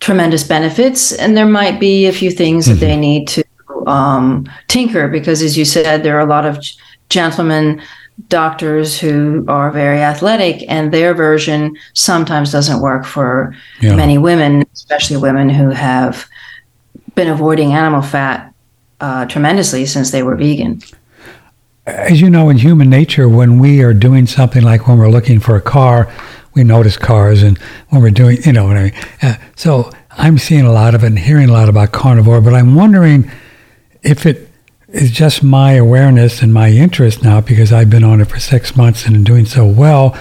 tremendous 0.00 0.42
benefits. 0.42 1.12
And 1.12 1.36
there 1.36 1.46
might 1.46 1.78
be 1.78 2.06
a 2.06 2.12
few 2.12 2.30
things 2.30 2.66
mm-hmm. 2.66 2.74
that 2.74 2.80
they 2.80 2.96
need 2.96 3.28
to 3.28 3.44
um, 3.86 4.50
tinker 4.68 5.08
because, 5.08 5.42
as 5.42 5.56
you 5.56 5.64
said, 5.64 6.02
there 6.02 6.16
are 6.16 6.26
a 6.26 6.30
lot 6.30 6.46
of 6.46 6.58
gentlemen 7.08 7.82
doctors 8.28 8.98
who 8.98 9.44
are 9.48 9.70
very 9.70 10.00
athletic 10.00 10.64
and 10.68 10.92
their 10.92 11.14
version 11.14 11.76
sometimes 11.94 12.52
doesn't 12.52 12.80
work 12.80 13.04
for 13.04 13.54
yeah. 13.80 13.94
many 13.94 14.18
women 14.18 14.62
especially 14.74 15.16
women 15.16 15.48
who 15.48 15.70
have 15.70 16.28
been 17.14 17.28
avoiding 17.28 17.72
animal 17.72 18.02
fat 18.02 18.52
uh, 19.00 19.24
tremendously 19.26 19.86
since 19.86 20.10
they 20.10 20.22
were 20.22 20.36
vegan 20.36 20.80
as 21.86 22.20
you 22.20 22.28
know 22.28 22.50
in 22.50 22.58
human 22.58 22.90
nature 22.90 23.28
when 23.28 23.58
we 23.58 23.82
are 23.82 23.94
doing 23.94 24.26
something 24.26 24.62
like 24.62 24.86
when 24.86 24.98
we're 24.98 25.10
looking 25.10 25.40
for 25.40 25.56
a 25.56 25.62
car 25.62 26.12
we 26.60 26.64
notice 26.64 26.98
cars 26.98 27.42
and 27.42 27.56
when 27.88 28.02
we're 28.02 28.10
doing, 28.10 28.36
you 28.44 28.52
know 28.52 28.66
what 28.66 28.76
I 28.76 28.82
mean. 28.84 28.94
Uh, 29.22 29.36
so 29.56 29.90
I'm 30.10 30.36
seeing 30.36 30.66
a 30.66 30.72
lot 30.72 30.94
of 30.94 31.02
it 31.02 31.06
and 31.06 31.18
hearing 31.18 31.48
a 31.48 31.52
lot 31.52 31.70
about 31.70 31.92
carnivore, 31.92 32.42
but 32.42 32.52
I'm 32.52 32.74
wondering 32.74 33.30
if 34.02 34.26
it 34.26 34.48
is 34.88 35.10
just 35.10 35.42
my 35.42 35.72
awareness 35.72 36.42
and 36.42 36.52
my 36.52 36.68
interest 36.68 37.22
now 37.22 37.40
because 37.40 37.72
I've 37.72 37.88
been 37.88 38.04
on 38.04 38.20
it 38.20 38.26
for 38.26 38.38
six 38.38 38.76
months 38.76 39.06
and 39.06 39.24
doing 39.24 39.46
so 39.46 39.66
well, 39.66 40.18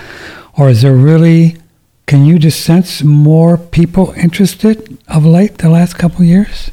or 0.57 0.69
is 0.69 0.81
there 0.81 0.95
really? 0.95 1.57
Can 2.05 2.25
you 2.25 2.39
just 2.39 2.61
sense 2.61 3.03
more 3.03 3.57
people 3.57 4.13
interested 4.13 4.97
of 5.09 5.25
late 5.25 5.57
the 5.57 5.69
last 5.69 5.97
couple 5.97 6.23
years? 6.23 6.71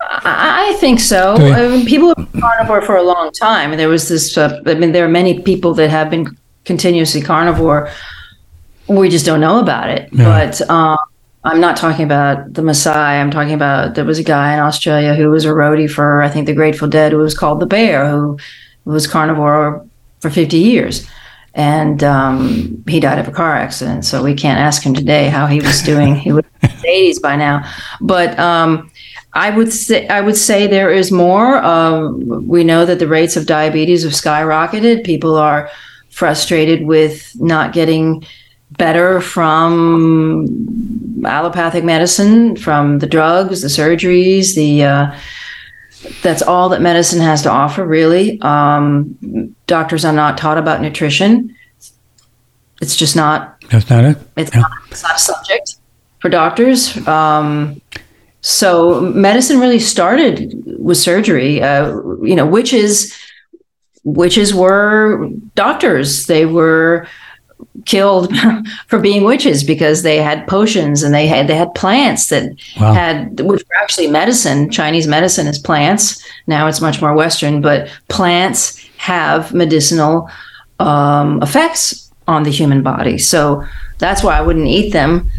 I 0.00 0.76
think 0.80 1.00
so. 1.00 1.34
I 1.34 1.68
mean, 1.68 1.86
people 1.86 2.14
have 2.16 2.32
been 2.32 2.40
carnivore 2.40 2.82
for 2.82 2.96
a 2.96 3.02
long 3.02 3.30
time. 3.32 3.76
There 3.76 3.88
was 3.88 4.08
this. 4.08 4.36
Uh, 4.38 4.60
I 4.64 4.74
mean, 4.74 4.92
there 4.92 5.04
are 5.04 5.08
many 5.08 5.42
people 5.42 5.74
that 5.74 5.90
have 5.90 6.08
been 6.10 6.36
continuously 6.68 7.20
carnivore. 7.20 7.90
We 8.86 9.08
just 9.08 9.26
don't 9.26 9.40
know 9.40 9.58
about 9.58 9.90
it. 9.90 10.08
Yeah. 10.12 10.24
But 10.24 10.70
um, 10.70 10.98
I'm 11.42 11.60
not 11.60 11.76
talking 11.76 12.04
about 12.04 12.52
the 12.54 12.62
Maasai. 12.62 13.20
I'm 13.20 13.30
talking 13.30 13.54
about 13.54 13.96
there 13.96 14.04
was 14.04 14.18
a 14.18 14.22
guy 14.22 14.52
in 14.52 14.60
Australia 14.60 15.14
who 15.14 15.30
was 15.30 15.44
a 15.44 15.48
roadie 15.48 15.90
for 15.90 16.22
I 16.22 16.28
think 16.28 16.46
the 16.46 16.54
Grateful 16.54 16.86
Dead 16.86 17.10
who 17.10 17.18
was 17.18 17.36
called 17.36 17.58
the 17.58 17.66
Bear, 17.66 18.08
who 18.08 18.38
was 18.84 19.06
carnivore 19.06 19.84
for 20.20 20.30
50 20.30 20.56
years, 20.56 21.08
and 21.54 22.04
um, 22.04 22.84
he 22.86 23.00
died 23.00 23.18
of 23.18 23.28
a 23.28 23.32
car 23.32 23.54
accident. 23.56 24.04
So 24.04 24.22
we 24.22 24.34
can't 24.34 24.60
ask 24.60 24.82
him 24.82 24.94
today 24.94 25.28
how 25.28 25.46
he 25.46 25.60
was 25.60 25.80
doing. 25.82 26.14
he 26.14 26.32
was 26.32 26.44
in 26.62 26.70
his 26.70 26.82
80s 26.82 27.22
by 27.22 27.34
now, 27.36 27.68
but. 28.00 28.38
Um, 28.38 28.90
I 29.34 29.50
would 29.50 29.72
say 29.72 30.08
I 30.08 30.22
would 30.22 30.36
say 30.36 30.66
there 30.66 30.90
is 30.90 31.12
more. 31.12 31.58
Um, 31.58 32.48
we 32.48 32.64
know 32.64 32.86
that 32.86 32.98
the 32.98 33.06
rates 33.06 33.36
of 33.36 33.44
diabetes 33.44 34.02
have 34.02 34.12
skyrocketed. 34.12 35.04
People 35.04 35.36
are 35.36 35.70
frustrated 36.18 36.84
with 36.84 37.32
not 37.40 37.72
getting 37.72 38.24
better 38.72 39.20
from 39.20 41.22
allopathic 41.24 41.84
medicine, 41.84 42.56
from 42.56 42.98
the 42.98 43.06
drugs, 43.06 43.62
the 43.62 43.68
surgeries, 43.68 44.56
the 44.56 44.82
uh, 44.82 45.18
that's 46.22 46.42
all 46.42 46.68
that 46.70 46.82
medicine 46.82 47.20
has 47.20 47.42
to 47.42 47.50
offer, 47.50 47.86
really. 47.86 48.40
Um, 48.40 49.54
doctors 49.68 50.04
are 50.04 50.12
not 50.12 50.36
taught 50.36 50.58
about 50.58 50.80
nutrition. 50.80 51.54
It's 52.82 52.96
just 52.96 53.14
not. 53.14 53.60
That's 53.70 53.88
not 53.88 54.04
it. 54.04 54.18
It's, 54.36 54.52
yeah. 54.52 54.62
not, 54.62 54.72
it's 54.90 55.04
not 55.04 55.16
a 55.16 55.20
subject 55.20 55.76
for 56.18 56.28
doctors. 56.28 56.96
Um, 57.06 57.80
so 58.40 59.00
medicine 59.00 59.60
really 59.60 59.78
started 59.78 60.52
with 60.80 60.96
surgery. 60.96 61.62
Uh, 61.62 61.96
you 62.22 62.34
know, 62.34 62.46
witches 62.46 63.16
witches 64.04 64.54
were 64.54 65.28
doctors. 65.54 66.26
They 66.26 66.46
were 66.46 67.06
killed 67.84 68.32
for 68.86 68.98
being 68.98 69.24
witches 69.24 69.64
because 69.64 70.02
they 70.02 70.18
had 70.18 70.46
potions 70.46 71.02
and 71.02 71.14
they 71.14 71.26
had 71.26 71.48
they 71.48 71.56
had 71.56 71.74
plants 71.74 72.28
that 72.28 72.52
wow. 72.80 72.92
had 72.92 73.40
which 73.40 73.62
were 73.62 73.76
actually 73.82 74.06
medicine. 74.06 74.70
Chinese 74.70 75.06
medicine 75.06 75.46
is 75.46 75.58
plants. 75.58 76.22
Now 76.46 76.66
it's 76.66 76.80
much 76.80 77.00
more 77.00 77.14
Western, 77.14 77.60
but 77.60 77.88
plants 78.08 78.78
have 78.98 79.54
medicinal 79.54 80.30
um, 80.78 81.42
effects 81.42 82.10
on 82.26 82.42
the 82.42 82.50
human 82.50 82.82
body. 82.82 83.18
So 83.18 83.64
that's 83.98 84.22
why 84.22 84.36
I 84.36 84.42
wouldn't 84.42 84.66
eat 84.66 84.92
them 84.92 85.30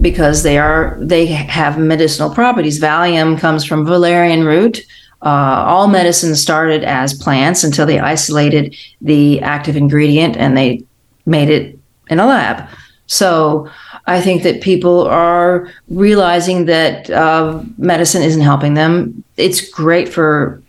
because 0.00 0.42
they 0.42 0.58
are 0.58 0.96
they 1.00 1.26
have 1.26 1.78
medicinal 1.78 2.32
properties. 2.32 2.80
Valium 2.80 3.38
comes 3.38 3.64
from 3.64 3.84
valerian 3.84 4.44
root 4.44 4.84
uh, 5.22 5.64
all 5.66 5.86
medicine 5.86 6.34
started 6.34 6.82
as 6.84 7.12
plants 7.14 7.62
until 7.62 7.86
they 7.86 7.98
isolated 7.98 8.74
the 9.00 9.40
active 9.40 9.76
ingredient 9.76 10.36
and 10.36 10.56
they 10.56 10.82
made 11.26 11.50
it 11.50 11.78
in 12.08 12.18
a 12.18 12.26
lab. 12.26 12.68
So 13.06 13.68
I 14.06 14.20
think 14.20 14.44
that 14.44 14.60
people 14.60 15.02
are 15.08 15.70
realizing 15.88 16.66
that 16.66 17.10
uh, 17.10 17.62
medicine 17.76 18.22
isn't 18.22 18.40
helping 18.40 18.74
them. 18.74 19.24
It's 19.36 19.68
great 19.68 20.08
for 20.08 20.62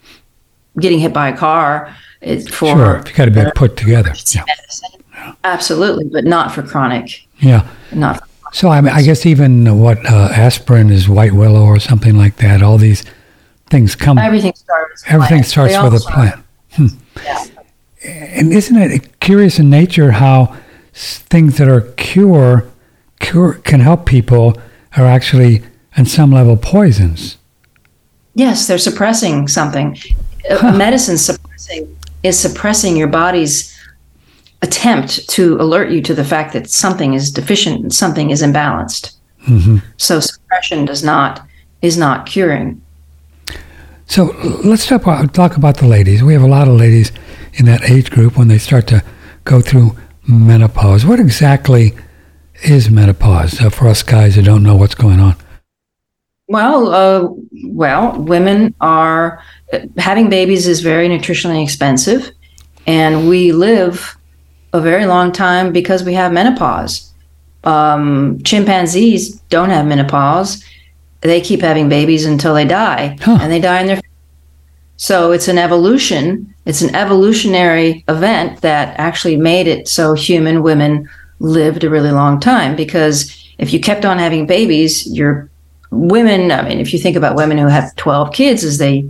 getting 0.80 1.00
hit 1.00 1.14
by 1.14 1.30
a 1.30 1.38
car. 1.38 1.96
It's 2.20 2.50
for 2.50 2.76
Sure, 2.76 2.96
if 2.98 3.10
you 3.10 3.16
got 3.16 3.26
to 3.26 3.32
be 3.32 3.44
put 3.56 3.78
together. 3.78 4.14
Yeah. 4.34 4.44
Absolutely, 5.44 6.06
but 6.06 6.26
not 6.26 6.52
for 6.52 6.62
chronic. 6.62 7.28
Yeah. 7.40 7.68
Not. 7.92 8.28
So 8.54 8.70
I, 8.70 8.82
mean, 8.82 8.94
I 8.94 9.02
guess 9.02 9.26
even 9.26 9.80
what 9.80 10.06
uh, 10.06 10.30
aspirin 10.32 10.90
is 10.90 11.08
white 11.08 11.34
willow 11.34 11.64
or 11.64 11.80
something 11.80 12.18
like 12.18 12.38
that. 12.38 12.62
All 12.62 12.78
these 12.78 13.04
things 13.72 13.96
come. 13.96 14.18
Everything 14.20 14.54
starts. 14.54 15.04
with 15.04 15.14
Everything 15.14 15.38
plant. 15.38 15.48
starts 15.48 15.82
with 15.82 15.94
a 15.94 16.06
plant. 16.06 16.46
Hmm. 16.74 16.88
Yeah. 17.24 17.46
And 18.04 18.52
isn't 18.54 18.78
it 18.78 19.20
curious 19.20 19.58
in 19.60 19.70
nature 19.70 20.12
how 20.12 20.56
things 20.94 21.58
that 21.58 21.68
are 21.68 21.82
cure, 21.98 22.70
cure 23.20 23.54
can 23.54 23.80
help 23.80 24.06
people 24.06 24.60
are 24.98 25.06
actually, 25.06 25.64
on 25.98 26.06
some 26.06 26.32
level, 26.32 26.58
poisons? 26.58 27.38
Yes, 28.36 28.68
they're 28.68 28.78
suppressing 28.78 29.48
something. 29.48 29.98
Uh, 30.50 30.74
Medicine 30.78 31.18
suppressing 31.18 31.98
is 32.24 32.40
suppressing 32.40 32.98
your 32.98 33.08
body's 33.08 33.78
attempt 34.62 35.28
to 35.30 35.56
alert 35.60 35.92
you 35.92 36.02
to 36.02 36.14
the 36.14 36.24
fact 36.24 36.54
that 36.54 36.70
something 36.70 37.14
is 37.14 37.32
deficient 37.32 37.82
and 37.82 37.94
something 37.94 38.30
is 38.30 38.42
imbalanced. 38.42 39.16
So 39.98 40.20
suppression 40.20 40.86
does 40.86 41.04
not 41.04 41.42
is 41.82 41.98
not 41.98 42.28
curing. 42.28 42.80
So 44.12 44.26
let's 44.66 44.88
talk 44.88 45.04
about, 45.04 45.34
talk 45.34 45.56
about 45.56 45.78
the 45.78 45.88
ladies. 45.88 46.22
We 46.22 46.34
have 46.34 46.42
a 46.42 46.48
lot 46.48 46.68
of 46.68 46.74
ladies 46.74 47.14
in 47.54 47.66
that 47.68 47.90
age 47.90 48.12
group 48.12 48.38
when 48.38 48.50
they 48.50 48.58
start 48.58 48.86
to 48.88 49.02
go 49.46 49.62
through 49.62 49.96
menopause. 50.28 51.06
What 51.06 51.22
exactly 51.22 51.94
is 52.62 52.90
menopause 52.90 53.62
uh, 53.62 53.70
for 53.70 53.88
us 53.88 54.04
guys 54.04 54.36
who 54.36 54.42
don't 54.42 54.64
know 54.64 54.76
what's 54.76 54.96
going 54.96 55.22
on? 55.22 55.38
Well, 56.50 56.94
uh, 56.94 57.30
well, 57.68 58.22
women 58.22 58.76
are 58.82 59.42
having 59.96 60.30
babies 60.30 60.68
is 60.68 60.82
very 60.82 61.08
nutritionally 61.08 61.64
expensive, 61.64 62.32
and 62.86 63.30
we 63.30 63.54
live 63.54 64.18
a 64.74 64.82
very 64.82 65.06
long 65.06 65.32
time 65.32 65.72
because 65.72 66.04
we 66.04 66.16
have 66.16 66.34
menopause. 66.34 67.14
Um, 67.64 68.44
chimpanzees 68.44 69.36
don't 69.48 69.70
have 69.70 69.86
menopause; 69.86 70.66
they 71.22 71.42
keep 71.42 71.62
having 71.62 71.90
babies 71.90 72.26
until 72.26 72.54
they 72.54 72.66
die, 72.66 73.18
Huh. 73.22 73.38
and 73.42 73.52
they 73.52 73.60
die 73.60 73.82
in 73.82 73.88
their. 73.88 74.02
So 74.98 75.32
it's 75.32 75.48
an 75.48 75.58
evolution. 75.58 76.54
It's 76.66 76.82
an 76.82 76.94
evolutionary 76.96 78.04
event 78.08 78.62
that 78.62 79.00
actually 79.00 79.36
made 79.38 79.68
it 79.68 79.88
so 79.88 80.14
human 80.14 80.62
women 80.62 81.10
lived 81.40 81.84
a 81.84 81.90
really 81.90 82.12
long 82.12 82.40
time. 82.40 82.76
Because 82.76 83.36
if 83.58 83.74
you 83.74 83.80
kept 83.80 84.06
on 84.06 84.20
having 84.20 84.46
babies, 84.46 85.08
your 85.12 85.50
women, 85.90 86.52
I 86.52 86.62
mean, 86.68 86.80
if 86.80 86.94
you 86.94 87.00
think 87.00 87.18
about 87.18 87.36
women 87.36 87.58
who 87.58 87.68
have 87.68 87.96
12 87.96 88.32
kids, 88.32 88.64
as 88.64 88.78
they 88.78 89.10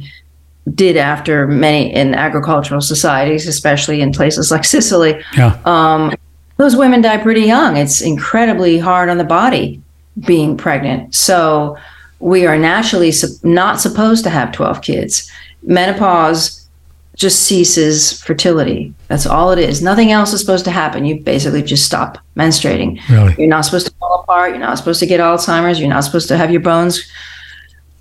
did 0.76 0.95
after 0.95 1.45
many 1.47 1.93
in 1.93 2.14
agricultural 2.16 2.82
societies, 2.82 3.47
especially 3.47 3.99
in 4.01 4.14
places 4.14 4.49
like 4.51 4.64
Sicily, 4.76 5.22
Yeah. 5.36 5.57
um, 5.66 6.14
those 6.57 6.76
women 6.76 7.01
die 7.01 7.18
pretty 7.18 7.41
young. 7.41 7.76
It's 7.76 8.01
incredibly 8.01 8.78
hard 8.78 9.09
on 9.09 9.18
the 9.18 9.24
body 9.26 9.82
being 10.26 10.55
pregnant. 10.55 11.16
So 11.16 11.76
we 12.22 12.45
are 12.45 12.57
naturally 12.57 13.11
not 13.43 13.82
supposed 13.82 14.24
to 14.24 14.30
have 14.30 14.51
12 14.51 14.82
kids. 14.82 15.30
Menopause 15.63 16.67
just 17.15 17.43
ceases 17.43 18.22
fertility. 18.22 18.93
That's 19.07 19.26
all 19.26 19.51
it 19.51 19.59
is. 19.59 19.82
Nothing 19.82 20.11
else 20.11 20.32
is 20.34 20.39
supposed 20.39 20.65
to 20.65 20.72
happen. 20.72 21.05
You 21.05 21.19
basically 21.19 21.61
just 21.61 21.86
stop 21.86 22.17
menstruating. 22.38 22.99
Really? 23.09 23.36
You're 23.38 23.47
not 23.47 23.65
supposed 23.65 23.88
to 23.88 23.93
fall 23.95 24.22
apart. 24.22 24.51
You're 24.51 24.59
not 24.59 24.78
supposed 24.78 24.99
to 25.01 25.05
get 25.05 25.19
Alzheimer's. 25.19 25.80
You're 25.80 25.89
not 25.89 26.03
supposed 26.03 26.28
to 26.30 26.38
have 26.38 26.51
your 26.51 26.61
bones 26.61 27.05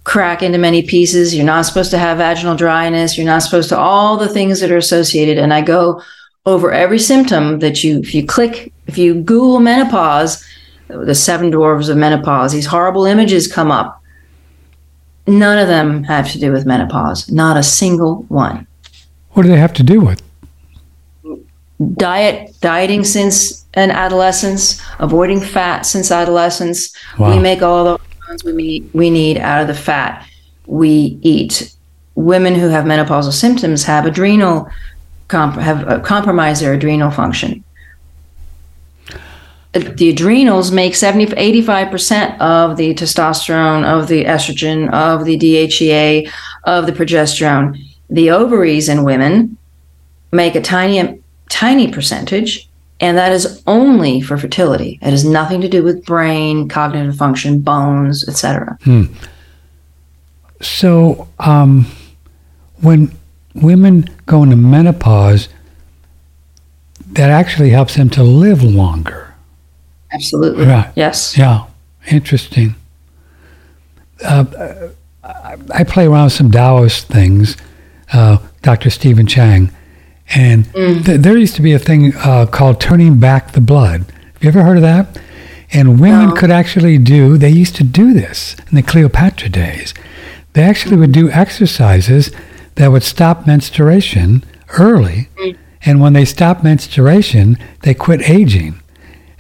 crack 0.05 0.43
into 0.43 0.59
many 0.59 0.83
pieces. 0.83 1.35
You're 1.35 1.45
not 1.45 1.67
supposed 1.67 1.91
to 1.91 1.99
have 1.99 2.19
vaginal 2.19 2.57
dryness. 2.57 3.17
You're 3.17 3.27
not 3.27 3.43
supposed 3.43 3.69
to 3.71 3.79
all 3.79 4.17
the 4.17 4.29
things 4.29 4.61
that 4.61 4.71
are 4.71 4.77
associated. 4.77 5.39
And 5.39 5.53
I 5.53 5.61
go 5.63 6.03
over 6.47 6.73
every 6.73 6.99
symptom 6.99 7.59
that 7.59 7.83
you, 7.83 8.01
if 8.01 8.15
you 8.15 8.25
click, 8.25 8.73
if 8.87 8.97
you 8.97 9.15
Google 9.15 9.61
menopause, 9.61 10.45
the 10.89 11.15
seven 11.15 11.51
dwarves 11.53 11.89
of 11.89 11.97
menopause, 11.97 12.53
these 12.53 12.67
horrible 12.67 13.05
images 13.05 13.51
come 13.51 13.71
up. 13.71 14.00
None 15.27 15.59
of 15.59 15.69
them 15.69 16.05
have 16.05 16.31
to 16.33 16.39
do 16.41 16.53
with 16.53 16.67
menopause. 16.67 17.31
Not 17.31 17.57
a 17.57 17.63
single 17.63 18.23
one. 18.29 18.67
What 19.33 19.43
do 19.45 19.49
they 19.49 19.59
have 19.59 19.73
to 19.75 19.83
do 19.83 20.01
with? 20.01 20.23
diet 21.97 22.53
dieting 22.61 23.05
since 23.05 23.65
an 23.73 23.91
adolescence 23.91 24.83
avoiding 24.99 25.41
fat 25.41 25.87
since 25.87 26.11
adolescence 26.11 26.95
Wow. 27.19 27.35
we 27.35 27.41
make 27.43 27.63
all 27.63 27.85
the 27.85 27.99
hormones 28.21 28.45
we 28.45 28.53
need, 28.53 28.91
we 28.93 29.09
need 29.09 29.39
out 29.39 29.63
of 29.63 29.67
the 29.67 29.75
fat 29.75 30.27
we 30.67 31.19
eat 31.23 31.75
women 32.17 32.55
who 32.55 32.69
have 32.69 32.85
menopausal 32.85 33.33
symptoms 33.33 33.83
have 33.85 34.05
adrenal 34.05 34.69
comp- 35.29 35.57
have 35.57 35.89
uh, 35.89 35.99
compromised 36.01 36.61
their 36.61 36.75
adrenal 36.75 37.11
function 37.11 37.65
the 39.73 40.11
adrenals 40.11 40.73
make 40.73 40.95
70 40.97 41.27
85% 41.35 42.41
of 42.41 42.77
the 42.77 42.95
testosterone 42.95 43.85
of 43.85 44.09
the 44.09 44.25
estrogen 44.25 44.93
of 44.93 45.25
the 45.25 45.39
DHEA 45.39 46.31
of 46.65 46.87
the 46.87 46.93
progesterone. 46.93 47.79
The 48.09 48.31
ovaries 48.31 48.89
in 48.89 49.05
women 49.05 49.57
make 50.33 50.57
a 50.57 50.61
tiny 50.61 51.23
tiny 51.49 51.91
percentage 51.91 52.69
and 53.01 53.17
that 53.17 53.33
is 53.33 53.63
only 53.67 54.21
for 54.21 54.37
fertility. 54.37 54.99
It 55.03 55.11
has 55.11 55.25
nothing 55.25 55.61
to 55.63 55.69
do 55.69 55.83
with 55.83 56.05
brain 56.05 56.69
cognitive 56.69 57.17
function 57.17 57.61
bones 57.61 58.29
etc 58.29 58.77
So, 60.61 61.29
um, 61.39 61.87
when 62.81 63.13
women 63.55 64.09
go 64.27 64.43
into 64.43 64.57
menopause, 64.57 65.49
that 67.13 67.31
actually 67.31 67.71
helps 67.71 67.95
them 67.97 68.11
to 68.11 68.23
live 68.23 68.63
longer. 68.63 69.30
Absolutely 70.13 70.67
Right. 70.67 70.91
yes 70.97 71.37
Yeah, 71.37 71.65
interesting. 72.11 72.75
Uh, 74.25 74.45
I, 75.25 75.57
I 75.75 75.85
play 75.85 76.07
around 76.07 76.25
with 76.25 76.33
some 76.35 76.51
Taoist 76.51 77.09
things, 77.09 77.57
uh, 78.13 78.39
Dr. 78.63 78.91
Stephen 78.91 79.27
Chang, 79.27 79.71
and 80.35 80.71
th- 80.75 81.21
there 81.21 81.37
used 81.37 81.57
to 81.57 81.63
be 81.63 81.73
a 81.73 81.79
thing 81.79 82.15
uh, 82.17 82.47
called 82.47 82.81
turning 82.81 83.19
back 83.19 83.53
the 83.53 83.61
blood. 83.61 84.01
Have 84.35 84.43
you 84.43 84.49
ever 84.49 84.63
heard 84.63 84.77
of 84.77 84.83
that? 84.83 85.19
And 85.73 86.01
women 86.01 86.29
No. 86.31 86.35
could 86.35 86.51
actually 86.51 86.99
do, 86.99 87.39
they 87.39 87.51
used 87.51 87.77
to 87.77 87.85
do 87.85 88.13
this 88.13 88.57
in 88.71 88.77
the 88.77 88.83
Cleopatra 88.83 89.49
days. 89.49 89.95
They 90.53 90.63
actually 90.63 90.97
would 90.97 91.13
do 91.13 91.31
exercises 91.31 92.31
that 92.75 92.91
would 92.91 93.03
stop 93.05 93.47
menstruation 93.47 94.43
early. 94.79 95.29
And 95.85 96.01
when 96.01 96.13
they 96.13 96.25
stopped 96.25 96.63
menstruation, 96.65 97.57
they 97.83 97.95
quit 97.95 98.29
aging. 98.29 98.81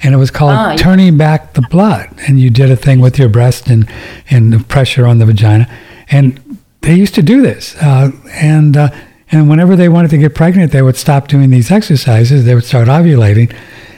And 0.02 0.14
it 0.14 0.18
was 0.18 0.30
called 0.30 0.52
yeah. 0.52 0.76
turning 0.76 1.16
back 1.16 1.52
the 1.52 1.62
blood. 1.62 2.08
And 2.26 2.40
you 2.40 2.50
did 2.50 2.70
a 2.70 2.76
thing 2.76 3.00
with 3.00 3.18
your 3.18 3.28
breast 3.28 3.68
and, 3.68 3.88
and 4.30 4.52
the 4.52 4.60
pressure 4.64 5.06
on 5.06 5.18
the 5.18 5.26
vagina. 5.26 5.68
And 6.10 6.58
they 6.80 6.94
used 6.94 7.14
to 7.16 7.22
do 7.22 7.42
this. 7.42 7.76
Uh, 7.76 8.10
and, 8.32 8.76
uh, 8.76 8.90
and 9.30 9.48
whenever 9.48 9.76
they 9.76 9.88
wanted 9.88 10.10
to 10.12 10.18
get 10.18 10.34
pregnant, 10.34 10.72
they 10.72 10.82
would 10.82 10.96
stop 10.96 11.28
doing 11.28 11.50
these 11.50 11.70
exercises. 11.70 12.44
They 12.44 12.54
would 12.54 12.64
start 12.64 12.88
ovulating. 12.88 13.54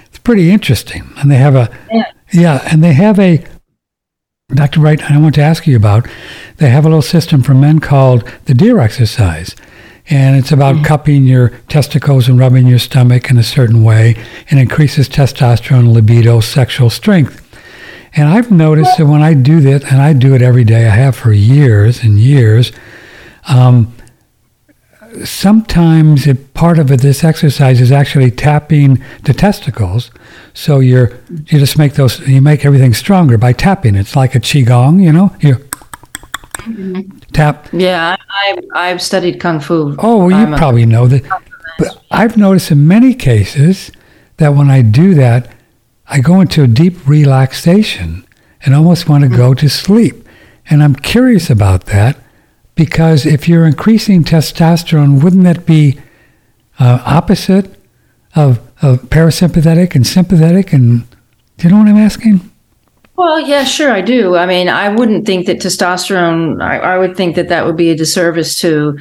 It's 0.06 0.18
pretty 0.18 0.50
interesting. 0.50 1.04
And 1.18 1.30
they 1.30 1.36
have 1.36 1.54
a, 1.54 1.70
Yeah. 1.90 2.10
yeah, 2.32 2.68
and 2.70 2.82
they 2.82 2.92
have 2.94 3.18
a, 3.18 3.44
Dr. 4.52 4.80
Wright, 4.80 5.10
I 5.10 5.18
want 5.18 5.34
to 5.36 5.40
ask 5.40 5.66
you 5.66 5.76
about, 5.76 6.06
they 6.58 6.68
have 6.68 6.84
a 6.84 6.88
little 6.88 7.00
system 7.00 7.42
for 7.42 7.54
men 7.54 7.78
called 7.78 8.30
the 8.44 8.54
deer 8.54 8.78
exercise. 8.80 9.56
And 10.10 10.36
it's 10.36 10.50
about 10.50 10.84
cupping 10.84 11.24
your 11.24 11.50
testicles 11.68 12.28
and 12.28 12.38
rubbing 12.38 12.66
your 12.66 12.80
stomach 12.80 13.30
in 13.30 13.38
a 13.38 13.42
certain 13.42 13.84
way 13.84 14.16
and 14.50 14.58
increases 14.58 15.08
testosterone, 15.08 15.92
libido, 15.92 16.40
sexual 16.40 16.90
strength. 16.90 17.38
And 18.14 18.28
I've 18.28 18.50
noticed 18.50 18.98
that 18.98 19.06
when 19.06 19.22
I 19.22 19.32
do 19.34 19.60
that, 19.60 19.84
and 19.90 20.02
I 20.02 20.12
do 20.12 20.34
it 20.34 20.42
every 20.42 20.64
day, 20.64 20.86
I 20.86 20.90
have 20.90 21.16
for 21.16 21.32
years 21.32 22.02
and 22.02 22.18
years, 22.18 22.72
um, 23.48 23.94
sometimes 25.24 26.26
it, 26.26 26.52
part 26.54 26.78
of 26.78 26.90
it, 26.90 27.00
this 27.00 27.24
exercise 27.24 27.80
is 27.80 27.92
actually 27.92 28.30
tapping 28.30 29.02
the 29.22 29.32
testicles. 29.32 30.10
So 30.54 30.80
you're 30.80 31.18
you 31.30 31.58
just 31.58 31.78
make 31.78 31.94
those 31.94 32.20
you 32.28 32.42
make 32.42 32.64
everything 32.64 32.92
stronger 32.94 33.38
by 33.38 33.52
tapping. 33.52 33.94
It's 33.94 34.16
like 34.16 34.34
a 34.34 34.40
qigong, 34.40 35.02
you 35.02 35.12
know. 35.12 35.34
You 35.40 35.66
tap. 37.32 37.68
yeah 37.72 38.16
I, 38.28 38.58
i've 38.74 39.00
studied 39.02 39.40
kung 39.40 39.60
fu 39.60 39.94
Oh, 39.98 40.26
well, 40.26 40.30
you 40.30 40.56
probably 40.56 40.86
know 40.86 41.06
that. 41.08 41.22
But 41.78 42.02
I've 42.10 42.36
noticed 42.36 42.70
in 42.70 42.86
many 42.86 43.14
cases 43.14 43.90
that 44.36 44.50
when 44.54 44.70
I 44.70 44.82
do 44.82 45.14
that, 45.14 45.50
I 46.06 46.20
go 46.20 46.40
into 46.40 46.62
a 46.62 46.66
deep 46.66 47.06
relaxation 47.06 48.26
and 48.64 48.74
almost 48.74 49.08
want 49.08 49.24
to 49.24 49.28
go 49.28 49.54
to 49.54 49.68
sleep. 49.68 50.28
And 50.68 50.82
I'm 50.82 50.94
curious 50.94 51.50
about 51.50 51.86
that 51.86 52.16
because 52.74 53.26
if 53.26 53.48
you're 53.48 53.66
increasing 53.66 54.22
testosterone, 54.24 55.22
wouldn't 55.22 55.44
that 55.44 55.66
be 55.66 55.98
uh, 56.78 57.02
opposite 57.04 57.74
of, 58.36 58.60
of 58.80 59.02
parasympathetic 59.10 59.94
and 59.94 60.06
sympathetic? 60.06 60.72
And 60.72 61.08
do 61.56 61.68
you 61.68 61.70
know 61.70 61.78
what 61.80 61.88
I'm 61.88 61.96
asking? 61.96 62.51
Well, 63.16 63.40
yeah, 63.40 63.64
sure, 63.64 63.92
I 63.92 64.00
do. 64.00 64.36
I 64.36 64.46
mean, 64.46 64.68
I 64.68 64.88
wouldn't 64.88 65.26
think 65.26 65.46
that 65.46 65.58
testosterone. 65.58 66.62
I, 66.62 66.78
I 66.78 66.98
would 66.98 67.16
think 67.16 67.36
that 67.36 67.48
that 67.50 67.66
would 67.66 67.76
be 67.76 67.90
a 67.90 67.96
disservice 67.96 68.58
to 68.60 68.98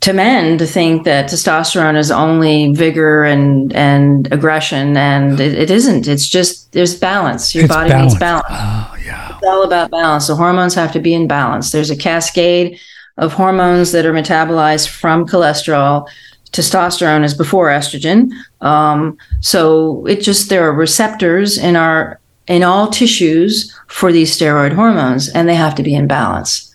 to 0.00 0.12
men 0.12 0.58
to 0.58 0.66
think 0.66 1.04
that 1.04 1.26
testosterone 1.28 1.96
is 1.96 2.10
only 2.10 2.72
vigor 2.72 3.24
and 3.24 3.72
and 3.74 4.30
aggression, 4.32 4.96
and 4.96 5.38
it, 5.40 5.54
it 5.54 5.70
isn't. 5.70 6.06
It's 6.08 6.28
just 6.28 6.72
there's 6.72 6.98
balance. 6.98 7.54
Your 7.54 7.64
It's 7.64 7.74
body 7.74 7.90
balance. 7.90 8.12
needs 8.12 8.20
balance. 8.20 8.46
Oh, 8.50 8.96
yeah. 9.04 9.36
It's 9.36 9.46
all 9.46 9.62
about 9.64 9.90
balance. 9.90 10.26
The 10.26 10.36
hormones 10.36 10.74
have 10.74 10.92
to 10.92 11.00
be 11.00 11.14
in 11.14 11.26
balance. 11.28 11.70
There's 11.70 11.90
a 11.90 11.96
cascade 11.96 12.78
of 13.18 13.32
hormones 13.32 13.92
that 13.92 14.04
are 14.06 14.12
metabolized 14.12 14.88
from 14.88 15.26
cholesterol. 15.26 16.08
Testosterone 16.52 17.24
is 17.24 17.34
before 17.34 17.68
estrogen. 17.68 18.30
Um, 18.60 19.16
so 19.40 20.04
it 20.06 20.22
just 20.22 20.48
there 20.48 20.64
are 20.68 20.72
receptors 20.72 21.56
in 21.58 21.76
our 21.76 22.20
in 22.48 22.62
all 22.62 22.88
tissues 22.88 23.74
for 23.86 24.10
these 24.12 24.36
steroid 24.36 24.74
hormones, 24.74 25.28
and 25.28 25.48
they 25.48 25.54
have 25.54 25.74
to 25.76 25.82
be 25.82 25.94
in 25.94 26.06
balance. 26.06 26.74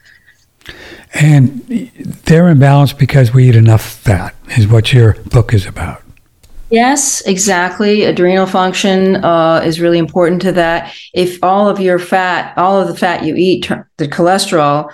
And 1.13 1.61
they're 2.25 2.49
in 2.49 2.59
balance 2.59 2.93
because 2.93 3.33
we 3.33 3.49
eat 3.49 3.55
enough 3.55 3.83
fat, 3.83 4.35
is 4.57 4.67
what 4.67 4.93
your 4.93 5.13
book 5.31 5.53
is 5.53 5.65
about. 5.65 6.01
Yes, 6.69 7.21
exactly. 7.27 8.03
Adrenal 8.03 8.47
function 8.47 9.23
uh, 9.23 9.61
is 9.63 9.79
really 9.79 9.99
important 9.99 10.41
to 10.41 10.51
that. 10.53 10.91
If 11.13 11.43
all 11.43 11.69
of 11.69 11.79
your 11.79 11.99
fat, 11.99 12.57
all 12.57 12.81
of 12.81 12.87
the 12.87 12.97
fat 12.97 13.23
you 13.23 13.35
eat, 13.35 13.69
the 13.97 14.07
cholesterol 14.07 14.91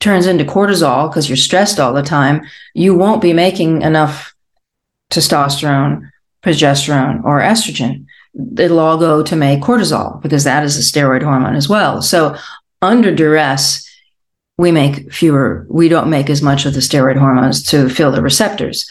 turns 0.00 0.26
into 0.26 0.44
cortisol 0.44 1.10
because 1.10 1.28
you're 1.28 1.36
stressed 1.36 1.78
all 1.78 1.92
the 1.92 2.02
time, 2.02 2.42
you 2.72 2.94
won't 2.94 3.20
be 3.20 3.34
making 3.34 3.82
enough 3.82 4.34
testosterone, 5.10 6.10
progesterone, 6.42 7.22
or 7.24 7.40
estrogen. 7.40 8.06
It'll 8.56 8.78
all 8.78 8.98
go 8.98 9.22
to 9.22 9.36
make 9.36 9.60
cortisol 9.60 10.20
because 10.22 10.44
that 10.44 10.64
is 10.64 10.76
a 10.76 10.80
steroid 10.80 11.22
hormone 11.22 11.56
as 11.56 11.68
well. 11.68 12.02
So, 12.02 12.36
under 12.82 13.14
duress, 13.14 13.84
we 14.56 14.72
make 14.72 15.12
fewer, 15.12 15.66
we 15.68 15.88
don't 15.88 16.10
make 16.10 16.30
as 16.30 16.42
much 16.42 16.66
of 16.66 16.74
the 16.74 16.80
steroid 16.80 17.16
hormones 17.16 17.62
to 17.64 17.88
fill 17.88 18.12
the 18.12 18.22
receptors. 18.22 18.90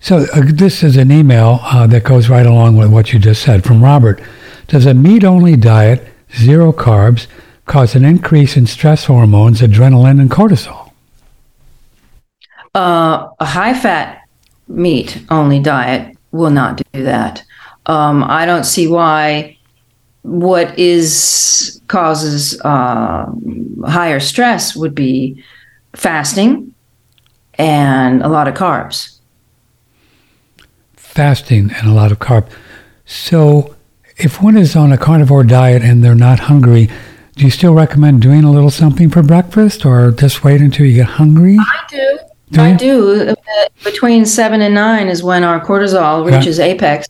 So 0.00 0.26
uh, 0.34 0.42
this 0.44 0.82
is 0.84 0.96
an 0.96 1.10
email 1.10 1.58
uh, 1.62 1.86
that 1.88 2.04
goes 2.04 2.28
right 2.28 2.46
along 2.46 2.76
with 2.76 2.92
what 2.92 3.12
you 3.12 3.18
just 3.18 3.42
said 3.42 3.64
from 3.64 3.82
Robert. 3.82 4.20
Does 4.68 4.86
a 4.86 4.94
meat-only 4.94 5.56
diet, 5.56 6.06
zero 6.36 6.72
carbs, 6.72 7.26
cause 7.64 7.96
an 7.96 8.04
increase 8.04 8.56
in 8.56 8.66
stress 8.66 9.06
hormones, 9.06 9.60
adrenaline, 9.60 10.20
and 10.20 10.30
cortisol? 10.30 10.86
uh, 12.76 13.28
a 13.40 13.44
high 13.44 13.74
fat 13.74 14.22
meat 14.68 15.24
only 15.30 15.60
diet 15.60 16.15
will 16.36 16.50
not 16.50 16.82
do 16.92 17.02
that. 17.02 17.44
Um, 17.86 18.24
I 18.24 18.46
don't 18.46 18.64
see 18.64 18.86
why 18.88 19.56
what 20.22 20.76
is 20.76 21.80
causes 21.86 22.60
uh, 22.62 23.30
higher 23.86 24.18
stress 24.18 24.74
would 24.74 24.94
be 24.94 25.42
fasting 25.94 26.74
and 27.54 28.22
a 28.22 28.28
lot 28.28 28.48
of 28.48 28.54
carbs. 28.54 29.18
Fasting 30.96 31.70
and 31.72 31.88
a 31.88 31.92
lot 31.92 32.12
of 32.12 32.18
carb. 32.18 32.48
So 33.06 33.76
if 34.16 34.42
one 34.42 34.56
is 34.56 34.74
on 34.74 34.92
a 34.92 34.98
carnivore 34.98 35.44
diet 35.44 35.82
and 35.82 36.02
they're 36.02 36.14
not 36.14 36.40
hungry, 36.40 36.90
do 37.36 37.44
you 37.44 37.50
still 37.50 37.74
recommend 37.74 38.20
doing 38.20 38.44
a 38.44 38.50
little 38.50 38.70
something 38.70 39.10
for 39.10 39.22
breakfast 39.22 39.86
or 39.86 40.10
just 40.10 40.42
wait 40.42 40.60
until 40.60 40.86
you 40.86 40.94
get 40.94 41.06
hungry? 41.06 41.56
I 41.58 41.84
do. 41.88 42.18
Do 42.50 42.60
I 42.60 42.74
do. 42.74 43.28
Uh, 43.30 43.34
Between 43.84 44.24
seven 44.24 44.62
and 44.62 44.74
nine 44.74 45.08
is 45.08 45.22
when 45.22 45.42
our 45.44 45.64
cortisol 45.64 46.24
Okay. 46.24 46.36
reaches 46.36 46.60
apex, 46.60 47.08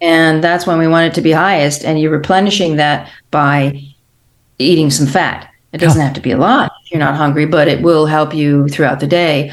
and 0.00 0.42
that's 0.42 0.66
when 0.66 0.78
we 0.78 0.86
want 0.86 1.06
it 1.08 1.14
to 1.14 1.20
be 1.20 1.32
highest. 1.32 1.84
And 1.84 2.00
you're 2.00 2.10
replenishing 2.12 2.76
that 2.76 3.08
by 3.30 3.82
eating 4.58 4.90
some 4.90 5.06
fat. 5.06 5.48
It 5.72 5.78
doesn't 5.78 6.00
have 6.00 6.14
to 6.14 6.20
be 6.20 6.30
a 6.30 6.38
lot 6.38 6.72
if 6.84 6.90
you're 6.92 7.00
not 7.00 7.16
hungry, 7.16 7.44
but 7.46 7.68
it 7.68 7.82
will 7.82 8.06
help 8.06 8.32
you 8.34 8.68
throughout 8.68 9.00
the 9.00 9.06
day. 9.06 9.52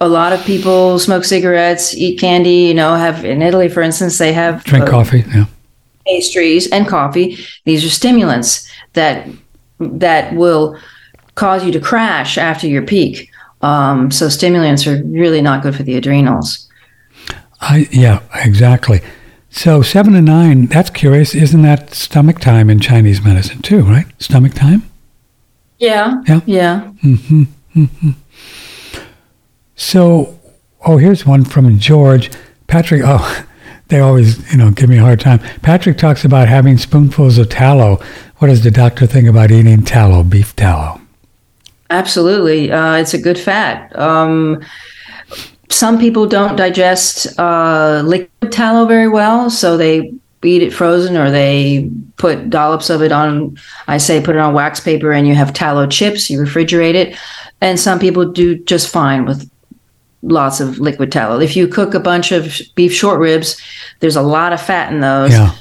A 0.00 0.08
lot 0.08 0.32
of 0.32 0.42
people 0.44 0.98
smoke 1.00 1.24
cigarettes, 1.24 1.94
eat 1.94 2.18
candy. 2.20 2.66
You 2.68 2.74
know, 2.74 2.94
have 2.94 3.24
in 3.24 3.42
Italy, 3.42 3.68
for 3.68 3.82
instance, 3.82 4.16
they 4.18 4.32
have 4.32 4.62
Drink 4.64 4.86
uh, 4.86 4.90
coffee. 4.90 5.24
Yeah. 5.34 5.46
pastries 6.06 6.70
and 6.70 6.86
coffee. 6.86 7.36
These 7.64 7.84
are 7.84 7.90
stimulants 7.90 8.70
that 8.92 9.26
that 9.80 10.34
will 10.34 10.78
cause 11.34 11.64
you 11.64 11.72
to 11.72 11.80
crash 11.80 12.38
after 12.38 12.66
your 12.68 12.82
peak. 12.82 13.30
Um, 13.60 14.10
so 14.10 14.28
stimulants 14.28 14.86
are 14.86 15.02
really 15.04 15.42
not 15.42 15.62
good 15.62 15.74
for 15.74 15.82
the 15.82 15.96
adrenals. 15.96 16.68
I 17.60 17.88
yeah, 17.90 18.22
exactly. 18.34 19.00
So 19.50 19.82
seven 19.82 20.14
and 20.14 20.26
nine, 20.26 20.66
that's 20.66 20.90
curious. 20.90 21.34
Isn't 21.34 21.62
that 21.62 21.94
stomach 21.94 22.38
time 22.38 22.70
in 22.70 22.80
Chinese 22.80 23.22
medicine 23.22 23.62
too, 23.62 23.82
right? 23.82 24.06
Stomach 24.22 24.54
time? 24.54 24.88
Yeah. 25.78 26.22
Yeah. 26.26 26.40
Yeah. 26.46 26.92
So 29.80 30.38
oh 30.84 30.96
here's 30.98 31.24
one 31.26 31.44
from 31.44 31.78
George. 31.78 32.30
Patrick 32.66 33.02
oh 33.04 33.44
they 33.88 34.00
always, 34.00 34.50
you 34.52 34.58
know, 34.58 34.70
give 34.70 34.88
me 34.88 34.98
a 34.98 35.02
hard 35.02 35.20
time. 35.20 35.40
Patrick 35.62 35.96
talks 35.96 36.24
about 36.24 36.48
having 36.48 36.76
spoonfuls 36.76 37.38
of 37.38 37.48
tallow. 37.48 38.00
What 38.36 38.48
does 38.48 38.62
the 38.62 38.70
doctor 38.70 39.06
think 39.06 39.26
about 39.26 39.50
eating 39.50 39.82
tallow, 39.82 40.22
beef 40.22 40.54
tallow? 40.54 40.97
Absolutely. 41.90 42.70
Uh, 42.70 42.96
it's 42.96 43.14
a 43.14 43.18
good 43.18 43.38
fat. 43.38 43.96
Um, 43.98 44.64
some 45.70 45.98
people 45.98 46.26
don't 46.26 46.56
digest 46.56 47.38
uh, 47.38 48.02
liquid 48.04 48.52
tallow 48.52 48.86
very 48.86 49.08
well, 49.08 49.50
so 49.50 49.76
they 49.76 50.12
eat 50.42 50.62
it 50.62 50.72
frozen 50.72 51.16
or 51.16 51.30
they 51.30 51.90
put 52.16 52.48
dollops 52.50 52.90
of 52.90 53.02
it 53.02 53.12
on, 53.12 53.58
I 53.86 53.98
say, 53.98 54.22
put 54.22 54.36
it 54.36 54.40
on 54.40 54.54
wax 54.54 54.80
paper 54.80 55.12
and 55.12 55.26
you 55.26 55.34
have 55.34 55.52
tallow 55.52 55.86
chips, 55.86 56.30
you 56.30 56.38
refrigerate 56.40 56.94
it. 56.94 57.18
And 57.60 57.78
some 57.78 57.98
people 57.98 58.30
do 58.30 58.56
just 58.64 58.88
fine 58.88 59.24
with 59.24 59.50
lots 60.22 60.60
of 60.60 60.78
liquid 60.78 61.10
tallow. 61.10 61.40
If 61.40 61.56
you 61.56 61.66
cook 61.66 61.94
a 61.94 62.00
bunch 62.00 62.32
of 62.32 62.60
beef 62.74 62.92
short 62.92 63.18
ribs, 63.18 63.60
there's 64.00 64.16
a 64.16 64.22
lot 64.22 64.52
of 64.52 64.60
fat 64.60 64.92
in 64.92 65.00
those 65.00 65.32
Yeah. 65.32 65.52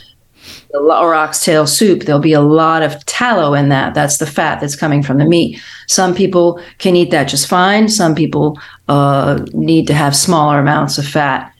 Or 0.73 1.13
oxtail 1.13 1.67
soup, 1.67 2.03
there'll 2.03 2.21
be 2.21 2.33
a 2.33 2.41
lot 2.41 2.83
of 2.83 3.05
tallow 3.05 3.53
in 3.53 3.69
that. 3.69 3.93
That's 3.93 4.17
the 4.17 4.25
fat 4.25 4.59
that's 4.59 4.75
coming 4.75 5.03
from 5.03 5.17
the 5.17 5.25
meat. 5.25 5.61
Some 5.87 6.13
people 6.13 6.61
can 6.77 6.95
eat 6.95 7.11
that 7.11 7.25
just 7.25 7.47
fine. 7.47 7.89
Some 7.89 8.15
people 8.15 8.59
uh, 8.87 9.45
need 9.53 9.87
to 9.87 9.93
have 9.93 10.15
smaller 10.15 10.59
amounts 10.59 10.97
of 10.97 11.07
fat. 11.07 11.53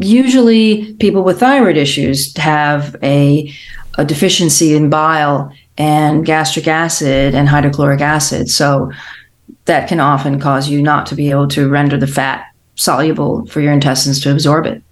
Usually, 0.00 0.94
people 0.94 1.22
with 1.22 1.40
thyroid 1.40 1.76
issues 1.76 2.36
have 2.36 2.96
a, 3.02 3.52
a 3.98 4.04
deficiency 4.04 4.74
in 4.74 4.90
bile 4.90 5.52
and 5.78 6.26
gastric 6.26 6.66
acid 6.66 7.34
and 7.34 7.48
hydrochloric 7.48 8.00
acid. 8.00 8.50
So, 8.50 8.90
that 9.66 9.88
can 9.88 10.00
often 10.00 10.40
cause 10.40 10.68
you 10.68 10.80
not 10.80 11.06
to 11.06 11.14
be 11.14 11.30
able 11.30 11.48
to 11.48 11.68
render 11.68 11.96
the 11.96 12.06
fat 12.06 12.46
soluble 12.76 13.44
for 13.46 13.60
your 13.60 13.72
intestines 13.72 14.20
to 14.20 14.30
absorb 14.30 14.66
it. 14.66 14.82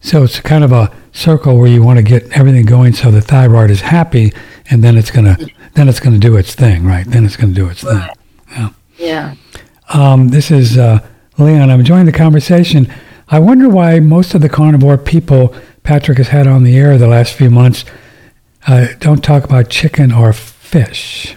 So 0.00 0.22
it's 0.22 0.40
kind 0.40 0.64
of 0.64 0.72
a 0.72 0.92
circle 1.12 1.58
where 1.58 1.68
you 1.68 1.82
want 1.82 1.98
to 1.98 2.02
get 2.02 2.30
everything 2.32 2.64
going 2.64 2.92
so 2.92 3.10
the 3.10 3.20
thyroid 3.20 3.70
is 3.70 3.82
happy 3.82 4.32
and 4.70 4.82
then 4.82 4.96
it's 4.96 5.10
gonna 5.10 5.36
then 5.74 5.88
it's 5.88 6.00
gonna 6.00 6.18
do 6.18 6.36
its 6.36 6.54
thing, 6.54 6.84
right? 6.84 7.06
Then 7.06 7.24
it's 7.24 7.36
gonna 7.36 7.52
do 7.52 7.68
its 7.68 7.82
thing. 7.82 8.02
Yeah. 8.98 9.34
Um, 9.92 10.28
this 10.28 10.50
is 10.50 10.78
uh, 10.78 11.00
Leon. 11.38 11.70
I'm 11.70 11.80
enjoying 11.80 12.06
the 12.06 12.12
conversation. 12.12 12.92
I 13.28 13.38
wonder 13.38 13.68
why 13.68 13.98
most 14.00 14.34
of 14.34 14.42
the 14.42 14.48
carnivore 14.48 14.98
people 14.98 15.54
Patrick 15.82 16.18
has 16.18 16.28
had 16.28 16.46
on 16.46 16.62
the 16.62 16.76
air 16.76 16.96
the 16.98 17.08
last 17.08 17.34
few 17.34 17.50
months 17.50 17.84
uh, 18.66 18.88
don't 18.98 19.24
talk 19.24 19.44
about 19.44 19.68
chicken 19.68 20.12
or 20.12 20.32
fish. 20.32 21.36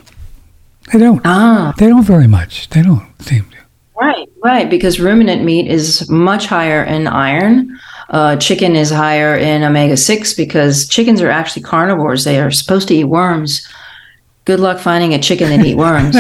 They 0.93 0.99
don't. 0.99 1.21
Ah. 1.25 1.73
They 1.77 1.87
don't 1.87 2.03
very 2.03 2.27
much. 2.27 2.69
They 2.69 2.81
don't 2.81 3.07
seem 3.21 3.45
to. 3.49 3.57
Right, 3.99 4.29
right, 4.43 4.69
because 4.69 4.99
ruminant 4.99 5.43
meat 5.43 5.67
is 5.67 6.09
much 6.09 6.47
higher 6.47 6.83
in 6.83 7.07
iron. 7.07 7.79
Uh, 8.09 8.35
chicken 8.35 8.75
is 8.75 8.91
higher 8.91 9.35
in 9.35 9.63
omega 9.63 9.97
6 9.97 10.33
because 10.33 10.87
chickens 10.87 11.21
are 11.21 11.29
actually 11.29 11.63
carnivores. 11.63 12.23
They 12.23 12.39
are 12.39 12.51
supposed 12.51 12.87
to 12.89 12.95
eat 12.95 13.05
worms. 13.05 13.67
Good 14.45 14.59
luck 14.59 14.79
finding 14.79 15.13
a 15.13 15.19
chicken 15.19 15.49
that 15.49 15.65
eat 15.65 15.75
worms. 15.77 16.15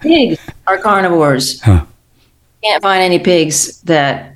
Pigs 0.00 0.40
are 0.66 0.78
carnivores. 0.78 1.60
Huh. 1.60 1.84
Can't 2.62 2.82
find 2.82 3.02
any 3.02 3.18
pigs 3.18 3.80
that 3.82 4.32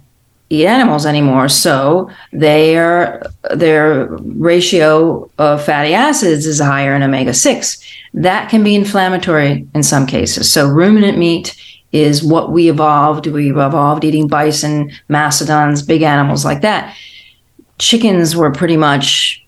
eat 0.48 0.66
animals 0.66 1.06
anymore. 1.06 1.48
So 1.48 2.10
their 2.32 3.22
their 3.54 4.06
ratio 4.06 5.28
of 5.38 5.64
fatty 5.64 5.92
acids 5.94 6.46
is 6.46 6.60
higher 6.60 6.94
in 6.94 7.02
omega 7.02 7.34
six. 7.34 7.82
That 8.14 8.48
can 8.48 8.62
be 8.62 8.74
inflammatory 8.74 9.66
in 9.74 9.82
some 9.82 10.06
cases. 10.06 10.50
So 10.52 10.68
ruminant 10.68 11.18
meat 11.18 11.56
is 11.92 12.22
what 12.22 12.52
we 12.52 12.68
evolved. 12.68 13.26
We 13.26 13.50
evolved 13.50 14.04
eating 14.04 14.28
bison, 14.28 14.92
mastodons, 15.08 15.82
big 15.82 16.02
animals 16.02 16.44
like 16.44 16.60
that. 16.62 16.96
Chickens 17.78 18.34
were 18.34 18.50
pretty 18.50 18.76
much 18.76 19.42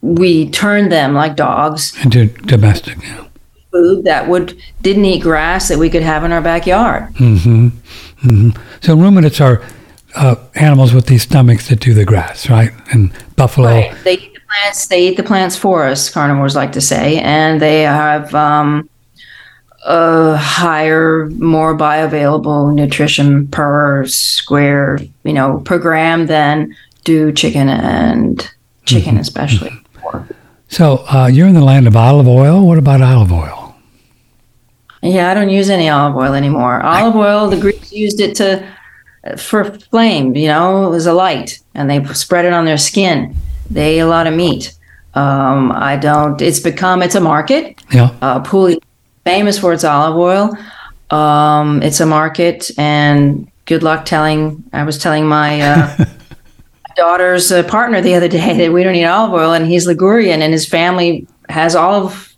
we 0.00 0.50
turned 0.50 0.92
them 0.92 1.14
like 1.14 1.34
dogs 1.34 1.94
Into 2.04 2.26
domestic. 2.26 2.98
Yeah. 3.02 3.24
food 3.72 4.04
that 4.04 4.28
would 4.28 4.60
didn't 4.82 5.04
eat 5.06 5.22
grass 5.22 5.68
that 5.68 5.78
we 5.78 5.88
could 5.88 6.02
have 6.02 6.24
in 6.24 6.32
our 6.32 6.42
backyard. 6.42 7.12
Mm-hmm. 7.14 7.68
Mm-hmm. 7.68 8.62
So 8.82 8.96
ruminants 8.96 9.40
are 9.40 9.62
uh, 10.14 10.36
animals 10.54 10.92
with 10.92 11.06
these 11.06 11.22
stomachs 11.22 11.68
that 11.68 11.80
do 11.80 11.94
the 11.94 12.04
grass, 12.04 12.48
right? 12.50 12.70
And 12.92 13.12
buffalo. 13.36 13.68
Right. 13.68 13.96
They 14.04 14.14
eat 14.14 14.34
the 14.34 14.40
plants. 14.40 14.86
They 14.86 15.08
eat 15.08 15.16
the 15.16 15.22
plants 15.22 15.56
for 15.56 15.84
us. 15.84 16.10
Carnivores 16.10 16.54
like 16.54 16.72
to 16.72 16.80
say, 16.80 17.18
and 17.20 17.60
they 17.60 17.82
have 17.82 18.34
um, 18.34 18.88
a 19.84 20.36
higher, 20.36 21.28
more 21.30 21.76
bioavailable 21.76 22.74
nutrition 22.74 23.46
per 23.48 24.06
square, 24.06 24.98
you 25.24 25.32
know, 25.32 25.58
per 25.60 25.78
gram 25.78 26.26
than 26.26 26.74
do 27.04 27.32
chicken 27.32 27.68
and 27.68 28.50
chicken, 28.86 29.18
especially. 29.18 29.72
So 30.68 31.04
uh, 31.12 31.26
you're 31.32 31.46
in 31.46 31.54
the 31.54 31.64
land 31.64 31.86
of 31.86 31.96
olive 31.96 32.26
oil. 32.26 32.66
What 32.66 32.78
about 32.78 33.02
olive 33.02 33.32
oil? 33.32 33.76
Yeah, 35.02 35.30
I 35.30 35.34
don't 35.34 35.50
use 35.50 35.68
any 35.68 35.90
olive 35.90 36.16
oil 36.16 36.32
anymore. 36.32 36.82
Olive 36.82 37.14
oil, 37.14 37.48
the 37.48 37.60
Greeks 37.60 37.92
used 37.92 38.20
it 38.20 38.34
to 38.36 38.66
for 39.36 39.64
flame. 39.64 40.34
You 40.34 40.48
know, 40.48 40.86
it 40.86 40.90
was 40.90 41.06
a 41.06 41.12
light, 41.12 41.60
and 41.74 41.90
they 41.90 42.02
spread 42.14 42.46
it 42.46 42.54
on 42.54 42.64
their 42.64 42.78
skin. 42.78 43.36
They 43.70 43.96
ate 43.96 44.00
a 44.00 44.06
lot 44.06 44.26
of 44.26 44.34
meat. 44.34 44.74
Um, 45.14 45.72
I 45.72 45.96
don't. 45.96 46.40
It's 46.40 46.60
become. 46.60 47.02
It's 47.02 47.14
a 47.14 47.20
market. 47.20 47.80
Yeah. 47.92 48.14
Uh, 48.20 48.40
Puglia, 48.40 48.78
famous 49.24 49.58
for 49.58 49.72
its 49.72 49.84
olive 49.84 50.16
oil. 50.16 50.56
Um, 51.10 51.82
it's 51.82 52.00
a 52.00 52.06
market, 52.06 52.70
and 52.78 53.50
good 53.64 53.82
luck 53.82 54.04
telling. 54.04 54.64
I 54.72 54.84
was 54.84 54.98
telling 54.98 55.26
my 55.26 55.60
uh, 55.60 56.04
daughter's 56.96 57.52
uh, 57.52 57.62
partner 57.64 58.00
the 58.00 58.14
other 58.14 58.28
day 58.28 58.56
that 58.58 58.72
we 58.72 58.82
don't 58.82 58.94
eat 58.94 59.04
olive 59.04 59.32
oil, 59.32 59.52
and 59.52 59.66
he's 59.66 59.86
Ligurian, 59.86 60.40
and 60.40 60.52
his 60.52 60.66
family 60.66 61.26
has 61.48 61.74
olive 61.74 62.34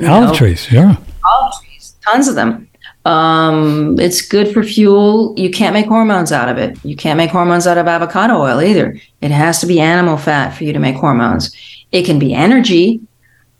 Olive 0.00 0.28
know, 0.28 0.34
trees. 0.34 0.70
Yeah. 0.70 0.96
olive 1.24 1.54
trees, 1.62 1.94
tons 2.04 2.28
of 2.28 2.34
them. 2.34 2.68
Um, 3.04 3.98
it's 4.00 4.20
good 4.20 4.52
for 4.52 4.62
fuel. 4.62 5.32
You 5.36 5.50
can't 5.50 5.72
make 5.72 5.86
hormones 5.86 6.32
out 6.32 6.48
of 6.48 6.58
it. 6.58 6.76
You 6.84 6.96
can't 6.96 7.16
make 7.16 7.30
hormones 7.30 7.66
out 7.66 7.78
of 7.78 7.86
avocado 7.86 8.34
oil 8.40 8.60
either. 8.60 8.98
It 9.20 9.30
has 9.30 9.60
to 9.60 9.66
be 9.66 9.80
animal 9.80 10.16
fat 10.16 10.50
for 10.50 10.64
you 10.64 10.72
to 10.72 10.78
make 10.78 10.96
hormones. 10.96 11.54
It 11.92 12.04
can 12.04 12.18
be 12.18 12.34
energy, 12.34 13.00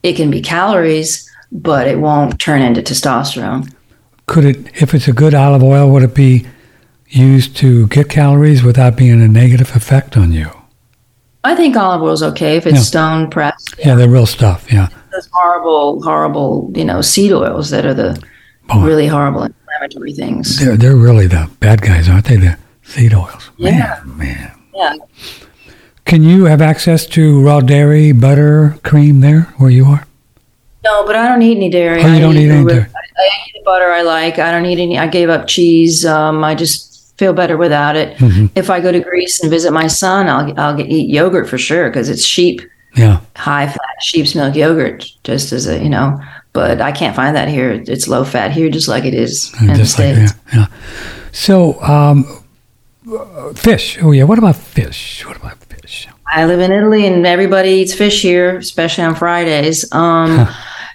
it 0.02 0.14
can 0.14 0.30
be 0.30 0.42
calories, 0.42 1.30
but 1.52 1.86
it 1.86 1.98
won't 1.98 2.38
turn 2.40 2.62
into 2.62 2.82
testosterone. 2.82 3.72
Could 4.26 4.44
it, 4.44 4.82
if 4.82 4.92
it's 4.94 5.08
a 5.08 5.12
good 5.12 5.34
olive 5.34 5.62
oil, 5.62 5.90
would 5.90 6.02
it 6.02 6.14
be 6.14 6.46
used 7.08 7.56
to 7.58 7.86
get 7.88 8.08
calories 8.08 8.62
without 8.64 8.96
being 8.96 9.22
a 9.22 9.28
negative 9.28 9.74
effect 9.76 10.16
on 10.16 10.32
you? 10.32 10.50
I 11.44 11.54
think 11.54 11.76
olive 11.76 12.02
oil 12.02 12.12
is 12.12 12.22
okay 12.24 12.56
if 12.56 12.66
it's 12.66 12.76
Yeah. 12.76 12.82
stone 12.82 13.30
pressed. 13.30 13.74
Yeah, 13.84 13.94
the 13.94 14.08
real 14.08 14.26
stuff. 14.26 14.66
Yeah. 14.72 14.88
Those 15.12 15.28
horrible, 15.32 16.02
horrible, 16.02 16.72
you 16.74 16.84
know, 16.84 17.00
seed 17.00 17.32
oils 17.32 17.70
that 17.70 17.86
are 17.86 17.94
the 17.94 18.20
Boy, 18.68 18.80
really 18.84 19.06
horrible 19.06 19.44
inflammatory 19.44 20.12
things. 20.12 20.58
they're 20.58 20.76
they're 20.76 20.96
really 20.96 21.28
the 21.28 21.48
bad 21.60 21.80
guys, 21.82 22.08
aren't 22.08 22.24
they? 22.24 22.36
The 22.36 22.58
seed 22.82 23.14
oils. 23.14 23.50
Yeah. 23.56 24.00
Man, 24.04 24.16
man. 24.18 24.52
Yeah. 24.74 24.94
Can 26.04 26.24
you 26.24 26.44
have 26.46 26.60
access 26.60 27.06
to 27.06 27.40
raw 27.40 27.60
dairy, 27.60 28.10
butter, 28.12 28.76
cream 28.82 29.20
there 29.20 29.42
where 29.58 29.70
you 29.70 29.86
are? 29.86 30.04
No, 30.86 31.04
but 31.06 31.16
I 31.16 31.28
don't 31.28 31.42
eat 31.42 31.56
any 31.56 31.70
dairy. 31.70 32.02
Oh, 32.02 32.06
you 32.06 32.14
I 32.14 32.20
don't 32.20 32.36
eat 32.36 32.48
any 32.50 32.64
dairy. 32.64 32.82
I, 32.82 33.22
I 33.22 33.28
eat 33.46 33.52
the 33.54 33.62
butter 33.64 33.90
I 33.90 34.02
like. 34.02 34.38
I 34.38 34.50
don't 34.52 34.66
eat 34.66 34.78
any. 34.78 34.98
I 34.98 35.06
gave 35.08 35.28
up 35.28 35.46
cheese. 35.46 36.04
Um, 36.06 36.44
I 36.44 36.54
just 36.54 37.16
feel 37.18 37.32
better 37.32 37.56
without 37.56 37.96
it. 37.96 38.16
Mm-hmm. 38.18 38.46
If 38.54 38.70
I 38.70 38.78
go 38.80 38.92
to 38.92 39.00
Greece 39.00 39.40
and 39.40 39.50
visit 39.50 39.72
my 39.72 39.86
son, 39.88 40.28
I'll 40.28 40.52
I'll 40.60 40.76
get, 40.76 40.86
eat 40.88 41.08
yogurt 41.10 41.48
for 41.48 41.58
sure 41.58 41.88
because 41.90 42.08
it's 42.08 42.24
sheep, 42.24 42.60
Yeah. 42.94 43.20
high 43.36 43.66
fat 43.66 43.96
sheep's 44.02 44.34
milk 44.34 44.54
yogurt. 44.54 45.04
Just 45.24 45.52
as 45.52 45.66
a 45.66 45.82
you 45.82 45.88
know, 45.88 46.20
but 46.52 46.80
I 46.80 46.92
can't 46.92 47.16
find 47.16 47.34
that 47.36 47.48
here. 47.48 47.70
It's 47.86 48.06
low 48.06 48.24
fat 48.24 48.52
here, 48.52 48.68
just 48.70 48.88
like 48.88 49.04
it 49.04 49.14
is 49.14 49.52
in 49.60 49.66
the 49.68 49.72
like 49.78 49.86
states. 49.86 50.32
that. 50.32 50.54
Yeah. 50.54 50.66
So, 51.32 51.80
um, 51.82 52.44
uh, 53.10 53.52
fish. 53.54 53.98
Oh 54.02 54.12
yeah. 54.12 54.24
What 54.24 54.38
about 54.38 54.56
fish? 54.56 55.24
What 55.26 55.36
about 55.36 55.56
fish? 55.64 56.08
I 56.26 56.44
live 56.44 56.60
in 56.60 56.70
Italy 56.72 57.06
and 57.06 57.26
everybody 57.26 57.70
eats 57.70 57.94
fish 57.94 58.20
here, 58.22 58.56
especially 58.58 59.04
on 59.04 59.14
Fridays. 59.14 59.90
Um, 59.92 60.48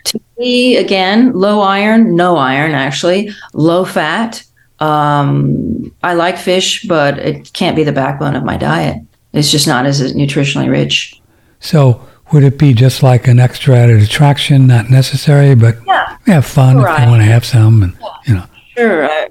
to 0.06 0.20
me, 0.38 0.78
again, 0.78 1.34
low 1.34 1.62
iron, 1.62 2.16
no 2.16 2.38
iron 2.38 2.72
actually, 2.72 3.32
low 3.54 3.86
fat. 3.86 4.44
Um, 4.80 5.94
I 6.04 6.14
like 6.14 6.38
fish, 6.38 6.84
but 6.88 7.20
it 7.20 7.54
can't 7.54 7.76
be 7.76 7.84
the 7.84 7.92
backbone 7.92 8.36
of 8.36 8.44
my 8.44 8.58
diet. 8.58 8.98
It's 9.34 9.52
just 9.52 9.68
not 9.68 9.86
as 9.86 10.02
nutritionally 10.14 10.70
rich. 10.70 11.22
So, 11.60 12.06
would 12.32 12.44
it 12.44 12.58
be 12.58 12.74
just 12.74 13.04
like 13.04 13.28
an 13.28 13.40
extra 13.40 13.76
added 13.76 14.02
attraction, 14.02 14.68
not 14.68 14.90
necessary, 14.90 15.54
but 15.54 15.76
Yeah, 15.86 16.18
have 16.28 16.46
fun 16.46 16.78
if 16.78 16.84
you 16.84 17.08
want 17.08 17.22
to 17.22 17.28
have 17.28 17.46
some, 17.46 17.84
and 17.84 17.98
you 18.26 18.34
know. 18.36 18.46
sure. 18.76 19.06
I, 19.06 19.28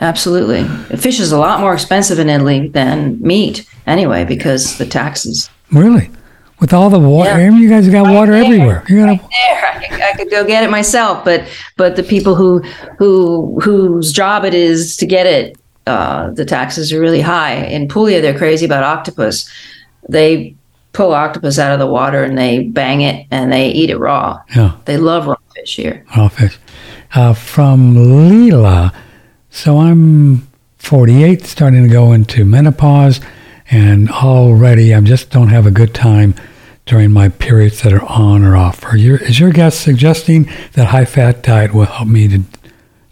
absolutely. 0.00 0.64
Fish 0.96 1.20
is 1.20 1.30
a 1.32 1.38
lot 1.38 1.60
more 1.60 1.74
expensive 1.74 2.18
in 2.18 2.28
Italy 2.28 2.68
than 2.68 3.20
meat 3.20 3.68
anyway 3.86 4.24
because 4.24 4.78
the 4.78 4.86
taxes. 4.86 5.50
Really, 5.72 6.10
with 6.60 6.72
all 6.72 6.88
the 6.90 6.98
water, 6.98 7.38
Yeah. 7.40 7.50
you 7.50 7.68
guys 7.68 7.88
got 7.88 8.12
water 8.12 8.32
there. 8.32 8.44
everywhere. 8.44 8.84
You 8.88 8.96
got 9.04 9.06
there. 9.30 9.64
I 9.74 9.86
could, 9.88 10.00
I 10.00 10.12
could 10.12 10.30
go 10.30 10.44
get 10.44 10.64
it 10.64 10.70
myself, 10.70 11.24
but 11.24 11.44
but 11.76 11.96
the 11.96 12.02
people 12.02 12.34
who 12.34 12.60
who 12.98 13.60
whose 13.60 14.12
job 14.12 14.44
it 14.44 14.54
is 14.54 14.96
to 14.98 15.06
get 15.06 15.26
it, 15.26 15.56
uh, 15.86 16.30
the 16.30 16.44
taxes 16.44 16.92
are 16.92 17.00
really 17.00 17.20
high. 17.20 17.54
In 17.54 17.88
Puglia, 17.88 18.20
they're 18.20 18.36
crazy 18.38 18.64
about 18.66 18.82
octopus. 18.84 19.48
They 20.08 20.54
pull 20.92 21.12
octopus 21.12 21.58
out 21.58 21.72
of 21.72 21.78
the 21.78 21.86
water 21.86 22.24
and 22.24 22.38
they 22.38 22.62
bang 22.62 23.02
it 23.02 23.26
and 23.30 23.52
they 23.52 23.68
eat 23.68 23.90
it 23.90 23.98
raw. 23.98 24.40
yeah, 24.54 24.72
They 24.86 24.96
love 24.96 25.26
raw 25.26 25.36
fish 25.54 25.76
here. 25.76 26.04
raw 26.16 26.28
fish. 26.28 26.58
Uh, 27.14 27.34
from 27.34 27.94
Leela, 27.94 28.94
so 29.50 29.78
I'm 29.78 30.48
48, 30.78 31.44
starting 31.44 31.82
to 31.82 31.88
go 31.88 32.12
into 32.12 32.44
menopause, 32.46 33.20
and 33.70 34.10
already 34.10 34.94
I 34.94 35.00
just 35.00 35.30
don't 35.30 35.48
have 35.48 35.66
a 35.66 35.70
good 35.70 35.94
time 35.94 36.34
during 36.84 37.10
my 37.10 37.28
periods 37.28 37.82
that 37.82 37.92
are 37.92 38.04
on 38.04 38.44
or 38.44 38.56
off. 38.56 38.84
Are 38.84 38.96
your, 38.96 39.18
is 39.18 39.40
your 39.40 39.50
guest 39.50 39.80
suggesting 39.80 40.48
that 40.72 40.88
high 40.88 41.04
fat 41.04 41.42
diet 41.42 41.74
will 41.74 41.84
help 41.84 42.08
me 42.08 42.28
to 42.28 42.42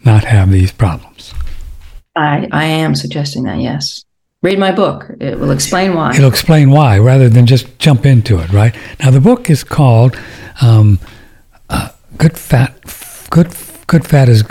not 0.04 0.24
have 0.24 0.50
these 0.50 0.70
problems? 0.70 1.34
I 2.16 2.48
I 2.52 2.64
am 2.64 2.94
suggesting 2.94 3.42
that. 3.44 3.58
Yes. 3.58 4.04
Read 4.42 4.58
my 4.58 4.72
book. 4.72 5.06
It 5.20 5.38
will 5.38 5.50
explain 5.50 5.94
why. 5.94 6.14
It'll 6.14 6.28
explain 6.28 6.70
why 6.70 6.98
rather 6.98 7.28
than 7.28 7.46
just 7.46 7.78
jump 7.78 8.04
into 8.04 8.38
it, 8.38 8.50
right? 8.50 8.76
Now, 9.00 9.10
the 9.10 9.20
book 9.20 9.48
is 9.48 9.64
called 9.64 10.18
um, 10.60 10.98
uh, 11.70 11.88
Good 12.18 12.38
Fat. 12.38 12.78
Good 13.30 13.54
Good 13.86 14.06
Fat 14.06 14.28
is. 14.28 14.44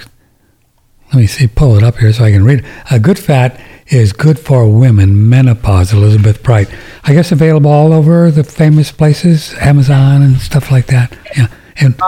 Let 1.08 1.20
me 1.20 1.28
see, 1.28 1.46
pull 1.46 1.78
it 1.78 1.84
up 1.84 1.98
here 1.98 2.12
so 2.12 2.24
I 2.24 2.32
can 2.32 2.44
read 2.44 2.60
it. 2.60 2.66
Uh, 2.92 2.98
good 2.98 3.20
Fat 3.20 3.62
is 3.88 4.14
good 4.14 4.40
for 4.40 4.68
women, 4.70 5.30
menopause, 5.30 5.94
Elizabeth 5.94 6.42
Bright. 6.44 6.70
I 7.04 7.14
guess 7.14 7.32
available 7.32 7.72
all 7.72 7.94
over 7.94 8.32
the 8.32 8.44
famous 8.44 8.92
places, 8.92 9.54
Amazon 9.56 10.22
and 10.22 10.38
stuff 10.38 10.72
like 10.72 10.88
that. 10.88 11.18
Yeah. 11.36 11.48
And 11.78 12.00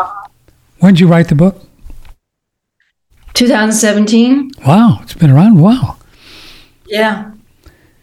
when 0.79 0.93
did 0.93 0.99
you 1.01 1.07
write 1.07 1.27
the 1.27 1.35
book? 1.35 1.61
2017. 3.33 4.51
Wow, 4.65 4.99
it's 5.03 5.13
been 5.13 5.29
around 5.29 5.59
Wow. 5.59 5.97
Yeah. 6.87 7.31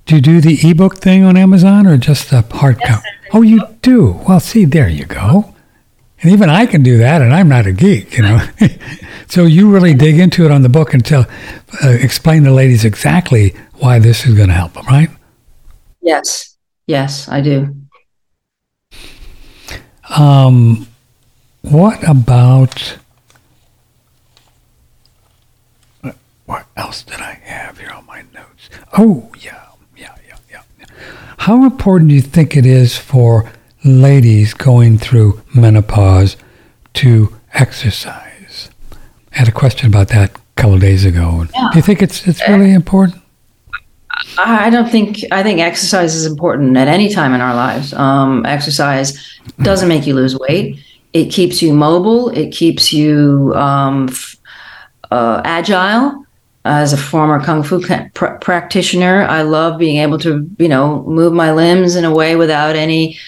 Do 0.04 0.16
you 0.16 0.20
do 0.20 0.40
the 0.40 0.58
ebook 0.68 0.96
thing 0.98 1.24
on 1.24 1.36
Amazon 1.36 1.86
or 1.86 1.96
just 1.96 2.30
the 2.30 2.42
hardcover? 2.42 3.02
oh, 3.32 3.42
you 3.42 3.66
do. 3.80 4.20
Well, 4.28 4.40
see, 4.40 4.64
there 4.64 4.88
you 4.88 5.06
go. 5.06 5.51
And 6.22 6.30
even 6.30 6.48
I 6.48 6.66
can 6.66 6.82
do 6.84 6.98
that, 6.98 7.20
and 7.20 7.34
I'm 7.34 7.48
not 7.48 7.66
a 7.66 7.72
geek, 7.72 8.16
you 8.16 8.22
know. 8.22 8.38
so 9.28 9.44
you 9.44 9.72
really 9.72 9.92
dig 9.92 10.20
into 10.20 10.44
it 10.44 10.52
on 10.52 10.62
the 10.62 10.68
book 10.68 10.94
and 10.94 11.04
tell, 11.04 11.26
uh, 11.84 11.88
explain 11.88 12.44
to 12.44 12.52
ladies 12.52 12.84
exactly 12.84 13.56
why 13.74 13.98
this 13.98 14.24
is 14.24 14.34
going 14.34 14.48
to 14.48 14.54
help 14.54 14.74
them, 14.74 14.86
right? 14.86 15.10
Yes. 16.00 16.56
Yes, 16.86 17.28
I 17.28 17.40
do. 17.40 17.74
Um, 20.16 20.86
what 21.62 22.06
about 22.08 22.98
what- 26.44 26.66
else 26.76 27.02
did 27.02 27.20
I 27.20 27.40
have 27.44 27.78
here 27.78 27.90
on 27.90 28.04
my 28.06 28.22
notes? 28.34 28.68
Oh, 28.96 29.30
yeah, 29.40 29.68
yeah, 29.96 30.14
yeah. 30.28 30.36
yeah. 30.78 30.86
How 31.38 31.64
important 31.64 32.10
do 32.10 32.14
you 32.14 32.20
think 32.20 32.56
it 32.56 32.66
is 32.66 32.96
for 32.96 33.50
ladies 33.84 34.54
going 34.54 34.98
through 34.98 35.40
menopause 35.54 36.36
to 36.94 37.34
exercise? 37.54 38.70
I 39.32 39.38
had 39.38 39.48
a 39.48 39.52
question 39.52 39.88
about 39.88 40.08
that 40.08 40.30
a 40.36 40.40
couple 40.56 40.74
of 40.74 40.80
days 40.80 41.04
ago. 41.04 41.46
Yeah. 41.54 41.68
Do 41.72 41.78
you 41.78 41.82
think 41.82 42.02
it's 42.02 42.26
it's 42.26 42.46
really 42.48 42.72
important? 42.72 43.20
I 44.38 44.66
I 44.66 44.70
don't 44.70 44.90
think 44.90 45.20
I 45.32 45.42
think 45.42 45.60
exercise 45.60 46.14
is 46.14 46.26
important 46.26 46.76
at 46.76 46.88
any 46.88 47.08
time 47.08 47.34
in 47.34 47.40
our 47.40 47.54
lives. 47.54 47.92
Um, 47.94 48.44
exercise 48.46 49.18
doesn't 49.62 49.88
make 49.88 50.06
you 50.06 50.14
lose 50.14 50.38
weight. 50.38 50.78
It 51.12 51.26
keeps 51.26 51.60
you 51.60 51.72
mobile. 51.72 52.30
It 52.30 52.52
keeps 52.52 52.92
you 52.92 53.52
um, 53.54 54.08
f- 54.08 54.36
uh, 55.10 55.42
agile. 55.44 56.24
As 56.64 56.92
a 56.92 56.96
former 56.96 57.42
kung 57.44 57.64
fu 57.64 57.80
pr- 57.80 58.38
practitioner, 58.40 59.24
I 59.24 59.42
love 59.42 59.80
being 59.80 59.96
able 59.96 60.16
to, 60.18 60.48
you 60.58 60.68
know, 60.68 61.02
move 61.08 61.32
my 61.32 61.50
limbs 61.52 61.96
in 61.96 62.04
a 62.04 62.14
way 62.14 62.36
without 62.36 62.76
any 62.76 63.18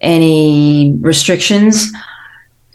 any 0.00 0.92
restrictions. 1.00 1.92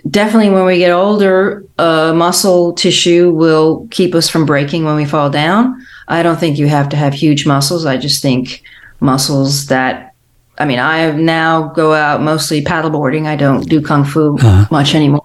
Definitely, 0.09 0.51
when 0.51 0.65
we 0.65 0.77
get 0.77 0.91
older, 0.91 1.65
uh, 1.79 2.13
muscle 2.13 2.73
tissue 2.73 3.31
will 3.31 3.87
keep 3.89 4.13
us 4.13 4.29
from 4.29 4.45
breaking 4.45 4.85
when 4.85 4.95
we 4.95 5.05
fall 5.05 5.29
down. 5.31 5.83
I 6.07 6.21
don't 6.21 6.39
think 6.39 6.59
you 6.59 6.67
have 6.67 6.89
to 6.89 6.95
have 6.95 7.13
huge 7.13 7.47
muscles. 7.47 7.85
I 7.87 7.97
just 7.97 8.21
think 8.21 8.61
muscles 8.99 9.65
that, 9.67 10.13
I 10.59 10.65
mean, 10.65 10.77
I 10.77 11.11
now 11.11 11.69
go 11.69 11.93
out 11.93 12.21
mostly 12.21 12.63
paddleboarding. 12.63 13.25
I 13.25 13.35
don't 13.35 13.67
do 13.67 13.81
kung 13.81 14.05
fu 14.05 14.35
Uh-huh. 14.37 14.67
much 14.69 14.93
anymore. 14.93 15.23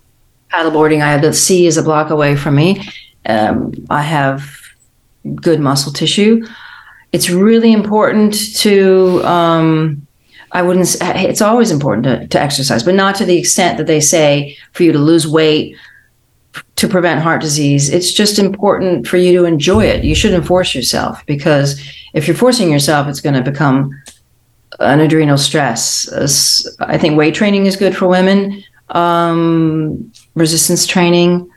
paddleboarding. 0.51 1.03
I 1.03 1.12
have 1.12 1.20
the 1.22 1.32
sea 1.34 1.66
is 1.66 1.76
a 1.76 1.82
block 1.82 2.11
away 2.11 2.34
from 2.34 2.55
me. 2.57 2.82
Um, 3.26 3.72
I 3.90 4.03
have 4.03 4.42
good 5.34 5.61
muscle 5.61 5.92
tissue. 5.92 6.44
It's 7.12 7.28
really 7.28 7.72
important 7.72 8.57
to. 8.61 9.22
Um, 9.26 10.07
I 10.53 10.62
wouldn't. 10.62 10.86
s- 10.86 10.96
It's 11.01 11.42
always 11.42 11.70
important 11.70 12.05
to, 12.05 12.26
to 12.28 12.40
exercise, 12.40 12.82
but 12.82 12.94
not 12.94 13.14
to 13.16 13.24
the 13.24 13.38
extent 13.38 13.78
that 13.78 13.86
they 13.86 14.01
say 14.01 14.57
for 14.72 14.82
you 14.82 14.92
to 14.92 14.98
lose 14.98 15.26
weight 15.26 15.76
to 16.76 16.88
prevent 16.88 17.20
heart 17.22 17.40
disease. 17.40 17.88
It's 17.90 18.12
just 18.12 18.38
important 18.38 19.07
for 19.07 19.16
you 19.16 19.32
to 19.38 19.44
enjoy 19.44 19.84
it. 19.84 20.03
You 20.05 20.14
shouldn't 20.14 20.46
force 20.46 20.74
yourself 20.74 21.24
because 21.26 21.80
if 22.14 22.26
you're 22.26 22.36
forcing 22.36 22.70
yourself, 22.72 23.07
it's 23.07 23.20
going 23.20 23.36
to 23.42 23.51
become 23.51 23.90
an 24.80 25.01
adrenal 25.01 25.38
stress. 25.38 26.09
I 26.80 26.98
think 26.98 27.16
weight 27.16 27.34
training 27.34 27.66
is 27.66 27.76
good 27.76 27.96
for 27.96 28.09
women. 28.09 28.64
Um, 28.88 30.11
resistance 30.34 30.86
training, 30.86 31.48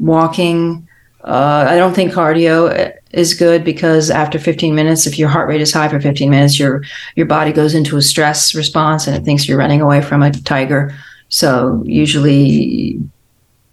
walking. 0.00 0.88
Uh, 1.22 1.66
I 1.68 1.76
don't 1.76 1.94
think 1.94 2.12
cardio 2.12 2.92
is 3.12 3.34
good 3.34 3.64
because 3.64 4.10
after 4.10 4.38
15 4.38 4.74
minutes, 4.74 5.06
if 5.06 5.18
your 5.18 5.28
heart 5.28 5.48
rate 5.48 5.60
is 5.60 5.72
high 5.72 5.88
for 5.88 6.00
15 6.00 6.30
minutes, 6.30 6.58
your 6.58 6.82
your 7.16 7.26
body 7.26 7.52
goes 7.52 7.74
into 7.74 7.96
a 7.96 8.02
stress 8.02 8.54
response 8.54 9.06
and 9.06 9.16
it 9.16 9.24
thinks 9.24 9.46
you're 9.48 9.58
running 9.58 9.80
away 9.80 10.00
from 10.00 10.22
a 10.22 10.30
tiger. 10.30 10.94
So 11.28 11.82
usually, 11.86 12.98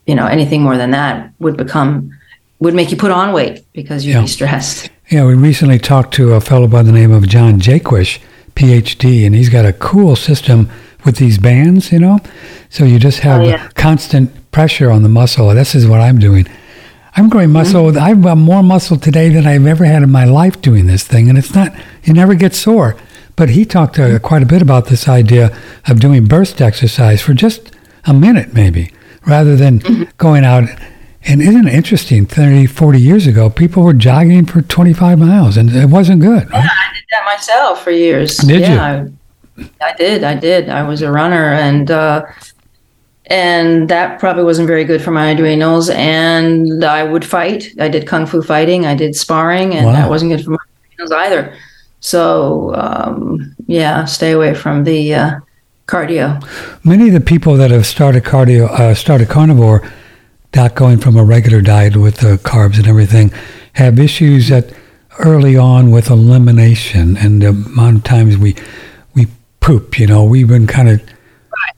you 0.07 0.15
know, 0.15 0.25
anything 0.27 0.61
more 0.61 0.77
than 0.77 0.91
that 0.91 1.31
would 1.39 1.57
become 1.57 2.11
would 2.59 2.73
make 2.73 2.91
you 2.91 2.97
put 2.97 3.11
on 3.11 3.31
weight 3.33 3.63
because 3.73 4.05
you'd 4.05 4.13
Yeah. 4.15 4.21
be 4.21 4.27
stressed. 4.27 4.89
Yeah, 5.09 5.25
we 5.25 5.33
recently 5.33 5.79
talked 5.79 6.13
to 6.15 6.33
a 6.33 6.41
fellow 6.41 6.67
by 6.67 6.83
the 6.83 6.91
name 6.91 7.11
of 7.11 7.27
John 7.27 7.59
Jaquish, 7.59 8.19
PhD, 8.55 9.25
and 9.25 9.33
he's 9.33 9.49
got 9.49 9.65
a 9.65 9.71
cool 9.73 10.15
system 10.15 10.69
with 11.05 11.15
these 11.15 11.37
bands, 11.37 11.91
you 11.93 11.99
know? 11.99 12.19
So 12.69 12.83
you 12.83 12.99
just 12.99 13.19
have 13.21 13.41
Oh, 13.41 13.45
yeah. 13.45 13.67
constant 13.75 14.29
pressure 14.51 14.91
on 14.91 15.01
the 15.03 15.09
muscle. 15.09 15.47
This 15.55 15.73
is 15.73 15.87
what 15.87 16.01
I'm 16.01 16.19
doing. 16.19 16.45
I'm 17.15 17.29
growing 17.29 17.51
muscle. 17.51 17.85
Mm-hmm. 17.85 17.97
I've 18.03 18.21
got 18.21 18.37
more 18.37 18.63
muscle 18.63 18.97
today 18.97 19.29
than 19.29 19.45
I've 19.47 19.65
ever 19.65 19.85
had 19.85 20.03
in 20.03 20.11
my 20.11 20.25
life 20.25 20.61
doing 20.61 20.87
this 20.87 21.03
thing, 21.05 21.27
and 21.29 21.37
it's 21.37 21.53
not, 21.55 21.73
you 22.03 22.13
never 22.13 22.35
get 22.35 22.53
sore. 22.53 22.95
But 23.35 23.49
he 23.49 23.65
talked 23.65 23.95
Mm-hmm. 23.95 24.15
uh, 24.17 24.19
quite 24.19 24.43
a 24.43 24.45
bit 24.45 24.61
about 24.61 24.85
this 24.87 25.07
idea 25.07 25.55
of 25.87 25.99
doing 25.99 26.25
burst 26.25 26.61
exercise 26.61 27.21
for 27.21 27.33
just 27.33 27.71
a 28.05 28.13
minute, 28.13 28.53
maybe, 28.53 28.91
rather 29.25 29.55
than 29.55 29.79
Mm-hmm. 29.79 30.03
going 30.17 30.43
out. 30.45 30.65
And 31.25 31.41
isn't 31.41 31.67
it 31.67 31.73
interesting? 31.73 32.25
30, 32.25 32.65
40 32.67 32.99
years 33.01 33.27
ago, 33.27 33.49
people 33.49 33.83
were 33.83 33.93
jogging 33.93 34.45
for 34.45 34.61
25 34.61 35.19
miles, 35.19 35.57
and 35.57 35.69
it 35.69 35.87
wasn't 35.89 36.21
good. 36.21 36.49
Right? 36.49 36.63
I 36.63 36.93
did 36.93 37.03
that 37.11 37.25
myself 37.25 37.83
for 37.83 37.91
years. 37.91 38.37
Did 38.37 38.61
you? 38.61 38.67
yeah, 38.67 39.07
I, 39.57 39.69
I 39.81 39.93
did. 39.97 40.23
I 40.23 40.35
did. 40.35 40.69
I 40.69 40.83
was 40.87 41.01
a 41.01 41.11
runner, 41.11 41.53
and 41.53 41.91
uh, 41.91 42.23
and 43.29 43.87
that 43.89 44.19
probably 44.19 44.43
wasn't 44.43 44.67
very 44.67 44.83
good 44.83 45.01
for 45.01 45.11
my 45.11 45.29
adrenals. 45.29 45.89
And 45.91 46.83
I 46.83 47.03
would 47.03 47.23
fight. 47.23 47.67
I 47.79 47.87
did 47.87 48.07
kung 48.07 48.25
fu 48.25 48.41
fighting. 48.41 48.85
I 48.85 48.95
did 48.95 49.15
sparring, 49.15 49.73
and 49.75 49.85
Wow. 49.87 49.93
that 49.93 50.09
wasn't 50.09 50.31
good 50.31 50.43
for 50.43 50.51
my 50.51 50.57
adrenals 50.93 51.11
either. 51.11 51.53
So 51.99 52.73
um, 52.75 53.55
yeah, 53.67 54.05
stay 54.05 54.31
away 54.31 54.53
from 54.53 54.83
the 54.83 55.13
uh, 55.13 55.31
cardio. 55.87 56.41
Many 56.83 57.07
of 57.07 57.13
the 57.13 57.19
people 57.21 57.55
that 57.57 57.71
have 57.71 57.85
started 57.85 58.23
cardio, 58.23 58.67
uh, 58.69 58.93
started 58.95 59.27
carnivore, 59.29 59.81
not 60.55 60.75
going 60.75 60.97
from 60.99 61.15
a 61.17 61.23
regular 61.23 61.61
diet 61.61 61.95
with 61.97 62.17
the 62.17 62.37
carbs 62.37 62.77
and 62.77 62.87
everything, 62.87 63.31
have 63.73 63.99
issues 63.99 64.49
that 64.49 64.71
early 65.19 65.57
on 65.57 65.91
with 65.91 66.09
elimination 66.09 67.17
and 67.17 67.41
the 67.41 67.49
amount 67.49 67.97
of 67.97 68.03
times 68.03 68.37
we 68.37 68.55
we 69.13 69.27
poop. 69.59 69.99
You 69.99 70.07
know, 70.07 70.23
we've 70.23 70.47
been 70.47 70.67
kind 70.67 70.89
of 70.89 71.01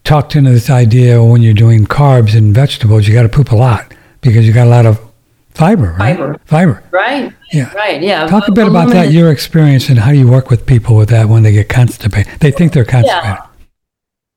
talked 0.03 0.35
into 0.35 0.51
this 0.51 0.69
idea 0.69 1.23
when 1.23 1.41
you're 1.41 1.53
doing 1.53 1.85
carbs 1.85 2.35
and 2.35 2.53
vegetables, 2.53 3.07
you 3.07 3.13
got 3.13 3.23
to 3.23 3.29
poop 3.29 3.51
a 3.51 3.55
lot 3.55 3.93
because 4.21 4.45
you 4.47 4.53
got 4.53 4.67
a 4.67 4.69
lot 4.69 4.85
of 4.85 4.99
fiber. 5.51 5.95
Right? 5.99 6.17
Fiber. 6.17 6.39
Fiber. 6.45 6.83
Right. 6.91 7.33
Yeah. 7.51 7.73
Right. 7.73 8.01
Yeah. 8.01 8.27
Talk 8.27 8.47
a 8.47 8.51
bit 8.51 8.67
about 8.67 8.89
that, 8.91 9.11
your 9.11 9.31
experience, 9.31 9.89
and 9.89 9.99
how 9.99 10.11
you 10.11 10.27
work 10.27 10.49
with 10.49 10.65
people 10.65 10.95
with 10.95 11.09
that 11.09 11.27
when 11.27 11.43
they 11.43 11.51
get 11.51 11.69
constipated. 11.69 12.39
They 12.39 12.51
think 12.51 12.73
they're 12.73 12.85
constipated. 12.85 13.39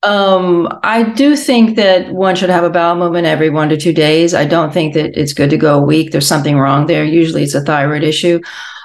Um, 0.02 0.68
I 0.82 1.02
do 1.02 1.34
think 1.34 1.76
that 1.76 2.12
one 2.12 2.36
should 2.36 2.50
have 2.50 2.62
a 2.62 2.68
bowel 2.68 2.96
movement 2.96 3.26
every 3.26 3.48
one 3.48 3.70
to 3.70 3.76
two 3.78 3.94
days. 3.94 4.34
I 4.34 4.44
don't 4.44 4.70
think 4.70 4.92
that 4.94 5.18
it's 5.18 5.32
good 5.32 5.48
to 5.48 5.56
go 5.56 5.78
a 5.78 5.82
week. 5.82 6.12
There's 6.12 6.26
something 6.26 6.58
wrong 6.58 6.86
there. 6.86 7.06
Usually 7.06 7.42
it's 7.42 7.54
a 7.54 7.62
thyroid 7.62 8.02
issue 8.02 8.38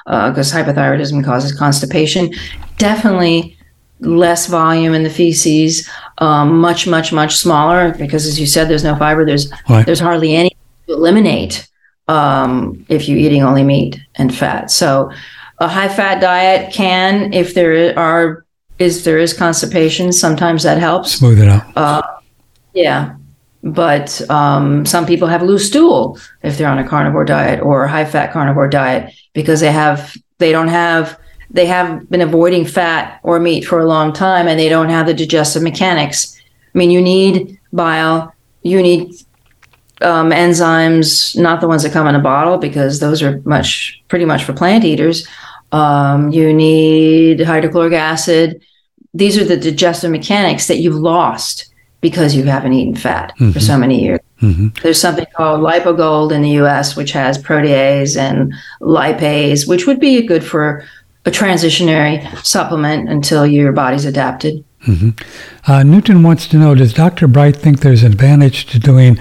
because 0.05 0.49
hypothyroidism 0.51 1.25
causes 1.25 1.51
constipation. 1.51 2.31
Definitely 2.77 3.57
less 3.99 4.47
volume 4.47 4.93
in 4.93 5.03
the 5.03 5.09
feces, 5.09 5.89
um, 6.19 6.59
much, 6.59 6.87
much, 6.87 7.11
much 7.11 7.35
smaller 7.35 7.93
because, 7.97 8.25
as 8.25 8.39
you 8.39 8.45
said, 8.45 8.67
there's 8.69 8.83
no 8.83 8.95
fiber. 8.95 9.25
There's 9.25 9.51
Right. 9.69 9.85
there's 9.85 9.99
hardly 9.99 10.35
any 10.35 10.51
to 10.87 10.93
eliminate 10.93 11.67
um, 12.07 12.85
if 12.89 13.07
you're 13.07 13.17
eating 13.17 13.43
only 13.43 13.63
meat 13.63 13.99
and 14.15 14.33
fat. 14.33 14.71
So 14.71 15.11
a 15.59 15.67
high 15.67 15.89
fat 15.89 16.19
diet 16.21 16.73
can, 16.73 17.33
if 17.33 17.53
there 17.53 17.97
are 17.97 18.45
is 18.79 19.03
there 19.03 19.17
is 19.17 19.33
constipation, 19.33 20.11
sometimes 20.11 20.63
that 20.63 20.77
helps. 20.77 21.13
Smooth 21.13 21.41
it 21.41 21.49
out. 21.49 21.63
Uh, 21.75 22.01
yeah, 22.73 23.15
but 23.63 24.21
um, 24.29 24.85
some 24.85 25.05
people 25.05 25.27
have 25.27 25.41
loose 25.43 25.67
stool 25.67 26.17
if 26.43 26.57
they're 26.57 26.69
on 26.69 26.79
a 26.79 26.87
carnivore 26.87 27.25
diet 27.25 27.61
or 27.61 27.83
a 27.83 27.89
high 27.89 28.05
fat 28.05 28.31
carnivore 28.31 28.69
diet 28.69 29.13
because 29.33 29.59
they 29.59 29.71
have 29.71 30.15
they 30.37 30.51
don't 30.51 30.69
have 30.69 31.19
they 31.51 31.65
have 31.65 32.09
been 32.09 32.21
avoiding 32.21 32.65
fat 32.65 33.19
or 33.23 33.39
meat 33.39 33.65
for 33.65 33.79
a 33.79 33.85
long 33.87 34.13
time 34.13 34.47
and 34.47 34.59
they 34.59 34.69
don't 34.69 34.89
have 34.89 35.07
the 35.07 35.13
digestive 35.13 35.63
mechanics. 35.63 36.39
I 36.73 36.77
mean, 36.77 36.91
you 36.91 37.01
need 37.01 37.59
bile, 37.73 38.33
you 38.61 38.81
need 38.81 39.13
um, 40.01 40.29
enzymes, 40.31 41.37
not 41.37 41.61
the 41.61 41.67
ones 41.67 41.83
that 41.83 41.91
come 41.91 42.07
in 42.07 42.15
a 42.15 42.19
bottle 42.19 42.57
because 42.57 42.99
those 42.99 43.21
are 43.21 43.41
much 43.45 44.01
pretty 44.07 44.25
much 44.25 44.43
for 44.43 44.53
plant 44.53 44.85
eaters. 44.85 45.27
Um, 45.71 46.29
you 46.29 46.53
need 46.53 47.41
hydrochloric 47.41 47.93
acid. 47.93 48.61
These 49.13 49.37
are 49.37 49.43
the 49.43 49.57
digestive 49.57 50.11
mechanics 50.11 50.67
that 50.67 50.77
you've 50.77 50.95
lost 50.95 51.73
because 52.01 52.35
you 52.35 52.43
haven't 52.43 52.73
eaten 52.73 52.95
fat 52.95 53.37
for 53.51 53.59
so 53.59 53.77
many 53.77 54.01
years. 54.01 54.19
hmm 54.39 54.67
There's 54.81 55.01
something 55.01 55.25
called 55.35 55.59
Lypo-Gold 55.61 56.31
in 56.31 56.41
the 56.41 56.51
US, 56.61 56.95
which 56.95 57.11
has 57.11 57.37
protease 57.37 58.17
and 58.17 58.53
lipase, 58.81 59.67
which 59.67 59.85
would 59.85 59.99
be 59.99 60.25
good 60.25 60.43
for 60.43 60.85
a 61.25 61.31
transitionary 61.31 62.25
supplement 62.45 63.09
until 63.09 63.45
your 63.45 63.71
body's 63.71 64.05
adapted. 64.05 64.63
Uh, 65.67 65.83
Newton 65.83 66.23
wants 66.23 66.47
to 66.47 66.57
know 66.57 66.73
Does 66.73 66.93
Dr. 66.93 67.27
Bright 67.27 67.55
think 67.55 67.81
there's 67.81 68.03
an 68.03 68.11
advantage 68.13 68.65
to 68.67 68.79
doing 68.79 69.19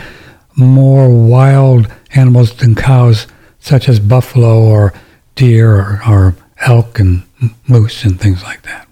more 0.57 1.11
wild 1.11 1.93
animals 2.15 2.57
than 2.57 2.75
cows, 2.75 3.27
such 3.59 3.89
as 3.89 4.01
buffalo 4.01 4.61
or 4.63 4.93
deer 5.35 5.75
or, 5.75 6.03
or 6.09 6.37
elk 6.61 6.99
and 6.99 7.23
moose 7.67 8.05
and 8.05 8.21
things 8.21 8.43
like 8.45 8.63
that? 8.63 8.89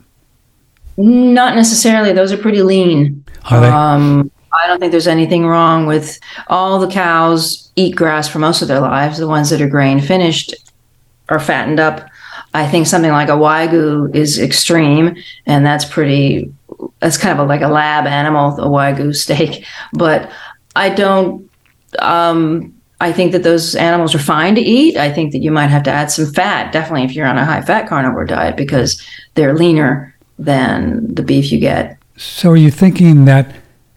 Not 0.97 1.55
necessarily. 1.55 2.13
Those 2.13 2.33
are 2.33 2.39
pretty 2.39 2.63
lean. 2.63 3.25
Are 3.51 3.61
they? 3.61 3.69
Um, 3.69 4.31
I 4.53 4.67
don't 4.67 4.81
think 4.81 4.91
there's 4.91 5.07
anything 5.07 5.47
wrong 5.47 5.87
with 5.87 6.19
all 6.49 6.79
the 6.79 6.89
cows 6.89 7.71
eat 7.77 7.95
grass 7.95 8.29
for 8.29 8.39
most 8.39 8.63
of 8.63 8.69
their 8.69 8.81
lives. 8.81 9.19
The 9.19 9.29
ones 9.29 9.51
that 9.51 9.61
are 9.61 9.69
grain 9.69 10.01
finished 10.01 10.55
are 11.29 11.39
fattened 11.39 11.79
up. 11.79 12.09
I 12.57 12.67
think 12.67 12.87
something 12.87 13.11
like 13.11 13.29
a 13.29 13.33
wagyu 13.33 14.15
is 14.17 14.39
extreme, 14.39 15.15
and 15.45 15.65
that's 15.67 15.85
pretty. 15.85 16.51
That's 17.01 17.19
kind 17.19 17.39
of 17.39 17.45
a, 17.45 17.49
like 17.49 17.61
a 17.61 17.69
lab 17.69 18.07
animal, 18.07 18.59
a 18.59 18.67
wagyu 18.67 19.15
steak. 19.25 19.67
But 19.93 20.31
I 20.75 20.89
don't. 20.89 21.51
Um, 21.99 22.73
I 22.99 23.13
think 23.13 23.33
that 23.33 23.43
those 23.43 23.75
animals 23.75 24.15
are 24.15 24.19
fine 24.19 24.55
to 24.55 24.63
eat. 24.63 24.97
I 24.97 25.13
think 25.13 25.33
that 25.33 25.41
you 25.41 25.51
might 25.51 25.67
have 25.67 25.83
to 25.83 25.91
add 25.91 26.11
some 26.11 26.33
fat, 26.33 26.73
definitely 26.73 27.05
if 27.05 27.15
you're 27.15 27.27
on 27.27 27.37
a 27.37 27.45
high 27.45 27.61
fat 27.61 27.89
carnivore 27.89 28.25
diet, 28.25 28.57
because 28.57 29.03
they're 29.35 29.55
leaner 29.55 30.17
than 30.39 31.15
the 31.15 31.23
beef 31.23 31.53
you 31.53 31.61
get. 31.61 31.99
So 32.17 32.51
are 32.53 32.57
you 32.57 32.71
thinking 32.71 33.27
that 33.27 33.55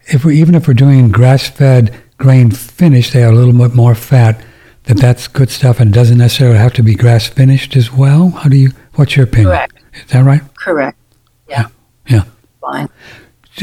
if 0.08 0.26
we 0.26 0.38
even 0.38 0.54
if 0.54 0.68
we're 0.68 0.74
doing 0.74 1.10
grass-fed, 1.10 1.98
grain-finished, 2.18 3.14
they 3.14 3.20
have 3.20 3.32
a 3.32 3.36
little 3.36 3.54
bit 3.54 3.74
more 3.74 3.94
fat, 3.94 4.44
that 4.90 4.98
that's 4.98 5.28
good 5.28 5.50
stuff 5.50 5.78
and 5.78 5.92
doesn't 5.92 6.18
necessarily 6.18 6.58
have 6.58 6.72
to 6.72 6.82
be 6.82 6.96
grass-finished 6.96 7.76
as 7.76 7.92
well? 7.92 8.30
How 8.30 8.48
do 8.48 8.56
you? 8.56 8.70
What's 8.96 9.14
your 9.14 9.24
opinion? 9.24 9.52
Correct. 9.52 9.76
Is 9.94 10.10
that 10.10 10.24
right? 10.24 10.42
Correct. 10.56 10.98
Yeah. 11.48 11.68
Yeah. 12.08 12.24
Fine. 12.60 12.88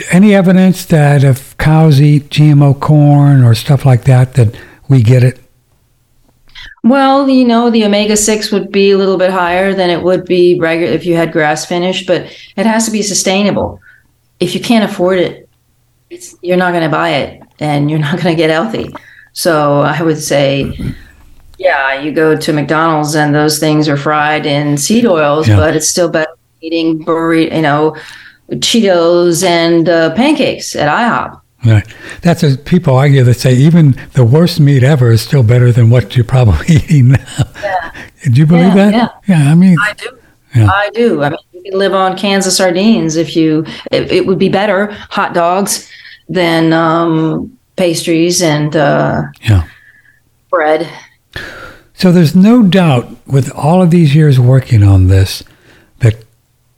Any 0.10 0.34
evidence 0.34 0.86
that 0.86 1.26
if 1.26 1.58
cows 1.58 2.00
eat 2.02 2.30
GMO 2.30 2.80
corn 2.80 3.44
or 3.44 3.56
stuff 3.56 3.86
like 3.86 4.06
that, 4.06 4.36
that 4.36 4.58
we 4.88 5.02
get 5.02 5.22
it? 5.22 5.40
Well, 6.84 7.28
you 7.28 7.46
know, 7.46 7.70
the 7.70 7.84
omega 7.84 8.16
6 8.16 8.52
would 8.54 8.72
be 8.72 8.92
a 8.92 8.98
little 8.98 9.18
bit 9.18 9.30
higher 9.30 9.74
than 9.74 9.90
it 9.90 10.02
would 10.02 10.24
be 10.24 10.58
regular 10.58 10.94
if 10.94 11.06
you 11.06 11.16
had 11.16 11.34
grass 11.34 11.66
finished, 11.66 12.08
but 12.08 12.22
it 12.56 12.66
has 12.66 12.86
to 12.86 12.92
be 12.92 13.02
sustainable. 13.02 13.82
If 14.40 14.56
you 14.56 14.62
can't 14.62 14.90
afford 14.90 15.20
it, 15.20 15.50
it's, 16.10 16.38
you're 16.42 16.56
not 16.56 16.72
going 16.72 16.84
to 16.84 16.90
buy 16.90 17.10
it 17.10 17.42
and 17.60 17.90
you're 17.90 18.00
not 18.00 18.14
going 18.22 18.34
to 18.34 18.42
get 18.42 18.50
healthy. 18.50 18.94
So 19.34 19.82
I 19.82 20.02
would 20.02 20.22
say, 20.22 20.96
yeah, 21.58 22.00
you 22.00 22.12
go 22.12 22.36
to 22.36 22.54
McDonald's 22.54 23.16
and 23.16 23.34
those 23.34 23.60
things 23.60 23.88
are 23.90 23.98
fried 23.98 24.46
in 24.46 24.78
seed 24.78 25.06
oils, 25.06 25.48
Yeah. 25.48 25.58
but 25.58 25.76
it's 25.76 25.88
still 25.88 26.10
better 26.10 26.30
than 26.32 26.58
eating 26.62 27.04
burrito, 27.06 27.56
you 27.56 27.62
know, 27.62 27.96
Cheetos 28.52 29.44
and 29.44 29.90
uh, 29.90 30.14
pancakes 30.16 30.76
at 30.76 30.88
IHOP. 30.88 31.42
Right. 31.66 31.86
That's 32.22 32.44
as 32.44 32.56
people 32.56 32.96
argue 32.96 33.24
that 33.24 33.34
say 33.34 33.54
even 33.56 34.00
the 34.14 34.24
worst 34.24 34.60
meat 34.60 34.84
ever 34.84 35.12
is 35.12 35.22
still 35.22 35.44
better 35.44 35.72
than 35.72 35.90
what 35.90 36.16
you're 36.16 36.24
probably 36.24 36.66
eating 36.76 37.10
now. 37.10 37.26
Yeah. 37.62 37.92
Do 38.24 38.32
you 38.40 38.46
believe 38.46 38.76
Yeah, 38.76 38.92
that? 38.92 39.22
yeah. 39.28 39.52
I 39.52 39.56
mean, 39.56 39.78
I 39.82 39.94
do. 39.94 40.18
Yeah. 40.56 40.68
I 40.72 40.90
do. 40.94 41.24
I 41.24 41.30
mean, 41.32 41.40
you 41.52 41.64
can 41.72 41.80
live 41.80 41.94
on 41.94 42.16
cans 42.18 42.48
of 42.48 42.54
sardines 42.54 43.16
if 43.18 43.36
you. 43.36 43.66
It, 43.92 44.12
it 44.12 44.26
would 44.28 44.40
be 44.40 44.50
better 44.50 44.92
hot 45.10 45.34
dogs 45.34 45.90
than 46.30 46.72
um, 46.74 47.58
pastries 47.76 48.42
and 48.42 48.76
uh, 48.76 49.24
yeah. 49.42 49.68
bread. 50.50 50.88
So 51.98 52.12
there's 52.12 52.36
no 52.36 52.62
doubt 52.62 53.10
with 53.26 53.52
all 53.56 53.82
of 53.82 53.90
these 53.90 54.14
years 54.16 54.40
working 54.40 54.84
on 54.84 55.08
this 55.08 55.44
that 56.00 56.24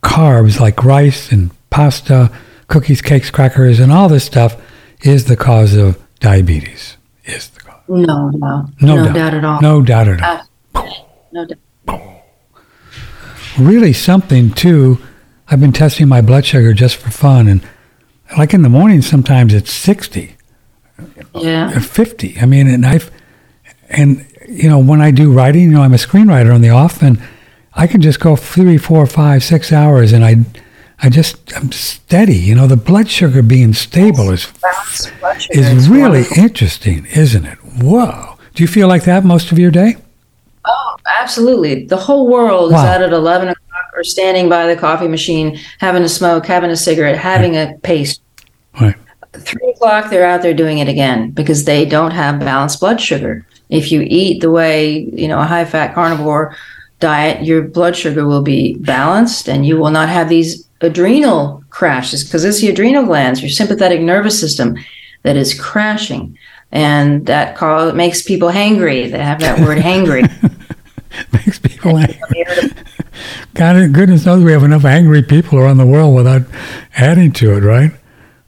carbs 0.02 0.58
like 0.58 0.82
rice 0.82 1.30
and 1.30 1.50
pasta, 1.68 2.32
cookies, 2.68 3.02
cakes, 3.02 3.30
crackers, 3.30 3.80
and 3.80 3.92
all 3.92 4.08
this 4.08 4.24
stuff 4.24 4.56
is 5.02 5.26
the 5.26 5.36
cause 5.36 5.74
of 5.74 6.02
diabetes. 6.20 6.96
Is 7.26 7.50
the 7.50 7.60
cause. 7.60 7.80
No, 7.88 8.30
no, 8.30 8.68
No, 8.80 8.96
no 8.96 9.04
doubt. 9.04 9.14
doubt 9.14 9.34
at 9.34 9.44
all. 9.44 9.60
No 9.60 9.82
doubt 9.82 10.08
at 10.08 10.22
all. 10.22 10.46
Uh, 10.74 10.90
no 11.32 11.44
doubt. 11.46 12.22
really 13.58 13.92
something 13.92 14.50
too. 14.52 14.98
I've 15.48 15.60
been 15.60 15.72
testing 15.72 16.08
my 16.08 16.22
blood 16.22 16.46
sugar 16.46 16.72
just 16.72 16.96
for 16.96 17.10
fun, 17.10 17.46
and 17.46 17.60
like 18.38 18.54
in 18.54 18.62
the 18.62 18.68
morning, 18.70 19.02
sometimes 19.02 19.52
it's 19.52 19.70
sixty 19.72 20.36
Yeah. 21.34 21.78
fifty. 21.80 22.38
I 22.40 22.46
mean, 22.46 22.68
and 22.68 22.86
I've 22.86 23.10
and 23.90 24.24
you 24.50 24.68
know 24.68 24.78
when 24.78 25.00
I 25.00 25.10
do 25.10 25.32
writing, 25.32 25.62
you 25.62 25.70
know, 25.70 25.82
I'm 25.82 25.94
a 25.94 25.98
screenwriter 25.98 26.54
on 26.54 26.60
the 26.60 26.70
off, 26.70 27.02
and 27.02 27.20
I 27.74 27.86
can 27.86 28.00
just 28.00 28.20
go 28.20 28.36
three, 28.36 28.78
four, 28.78 29.06
five, 29.06 29.42
six 29.44 29.72
hours, 29.72 30.12
and 30.12 30.24
I, 30.24 30.36
I 31.02 31.08
just 31.08 31.56
I'm 31.56 31.72
steady. 31.72 32.36
You 32.36 32.54
know, 32.54 32.66
the 32.66 32.76
blood 32.76 33.08
sugar 33.08 33.42
being 33.42 33.72
stable 33.74 34.30
is 34.30 34.46
Balanced 34.60 35.12
blood 35.20 35.40
sugar 35.42 35.60
is 35.60 35.88
really 35.88 36.20
wonderful. 36.22 36.42
interesting, 36.44 37.06
isn't 37.06 37.44
it? 37.46 37.58
Whoa! 37.80 38.36
Do 38.54 38.62
you 38.62 38.68
feel 38.68 38.88
like 38.88 39.04
that 39.04 39.24
most 39.24 39.52
of 39.52 39.58
your 39.58 39.70
day? 39.70 39.96
Oh, 40.66 40.96
absolutely. 41.20 41.86
The 41.86 41.96
whole 41.96 42.28
world 42.28 42.72
Wow. 42.72 42.78
is 42.78 42.84
out 42.84 43.02
at 43.02 43.12
11 43.12 43.48
o'clock 43.48 43.90
or 43.96 44.04
standing 44.04 44.48
by 44.48 44.66
the 44.66 44.76
coffee 44.78 45.08
machine, 45.08 45.58
having 45.78 46.02
a 46.02 46.08
smoke, 46.08 46.44
having 46.46 46.70
a 46.70 46.76
cigarette, 46.76 47.16
having 47.16 47.56
a 47.56 47.74
paste. 47.82 48.20
Right. 48.78 48.94
Three 49.32 49.70
o'clock, 49.70 50.10
they're 50.10 50.26
out 50.26 50.42
there 50.42 50.52
doing 50.52 50.78
it 50.78 50.88
again 50.88 51.30
because 51.30 51.64
they 51.64 51.84
don't 51.86 52.10
have 52.10 52.40
balanced 52.40 52.80
blood 52.80 53.00
sugar. 53.00 53.46
If 53.70 53.92
you 53.92 54.02
eat 54.02 54.40
the 54.40 54.50
way, 54.50 55.08
you 55.12 55.28
know, 55.28 55.40
a 55.40 55.44
high 55.44 55.64
fat 55.64 55.94
carnivore 55.94 56.56
diet, 56.98 57.44
your 57.44 57.62
blood 57.62 57.96
sugar 57.96 58.26
will 58.26 58.42
be 58.42 58.74
balanced 58.76 59.48
and 59.48 59.64
you 59.64 59.78
will 59.78 59.90
not 59.90 60.08
have 60.08 60.28
these 60.28 60.66
adrenal 60.80 61.62
crashes 61.70 62.24
because 62.24 62.44
it's 62.44 62.60
the 62.60 62.68
adrenal 62.68 63.04
glands, 63.04 63.40
your 63.40 63.50
sympathetic 63.50 64.00
nervous 64.00 64.38
system 64.38 64.76
that 65.22 65.36
is 65.36 65.58
crashing. 65.58 66.36
And 66.72 67.26
that 67.26 67.56
call, 67.56 67.92
makes 67.92 68.22
people 68.22 68.48
hangry. 68.48 69.10
They 69.10 69.18
have 69.18 69.40
that 69.40 69.58
word 69.60 69.78
hangry. 69.78 70.30
Makes 71.32 71.58
people 71.58 71.98
angry. 71.98 72.44
God, 73.54 73.92
goodness 73.92 74.24
knows 74.24 74.44
we 74.44 74.52
have 74.52 74.62
enough 74.62 74.84
angry 74.84 75.22
people 75.22 75.58
around 75.58 75.78
the 75.78 75.86
world 75.86 76.14
without 76.14 76.42
adding 76.96 77.32
to 77.32 77.56
it, 77.56 77.60
right? 77.60 77.90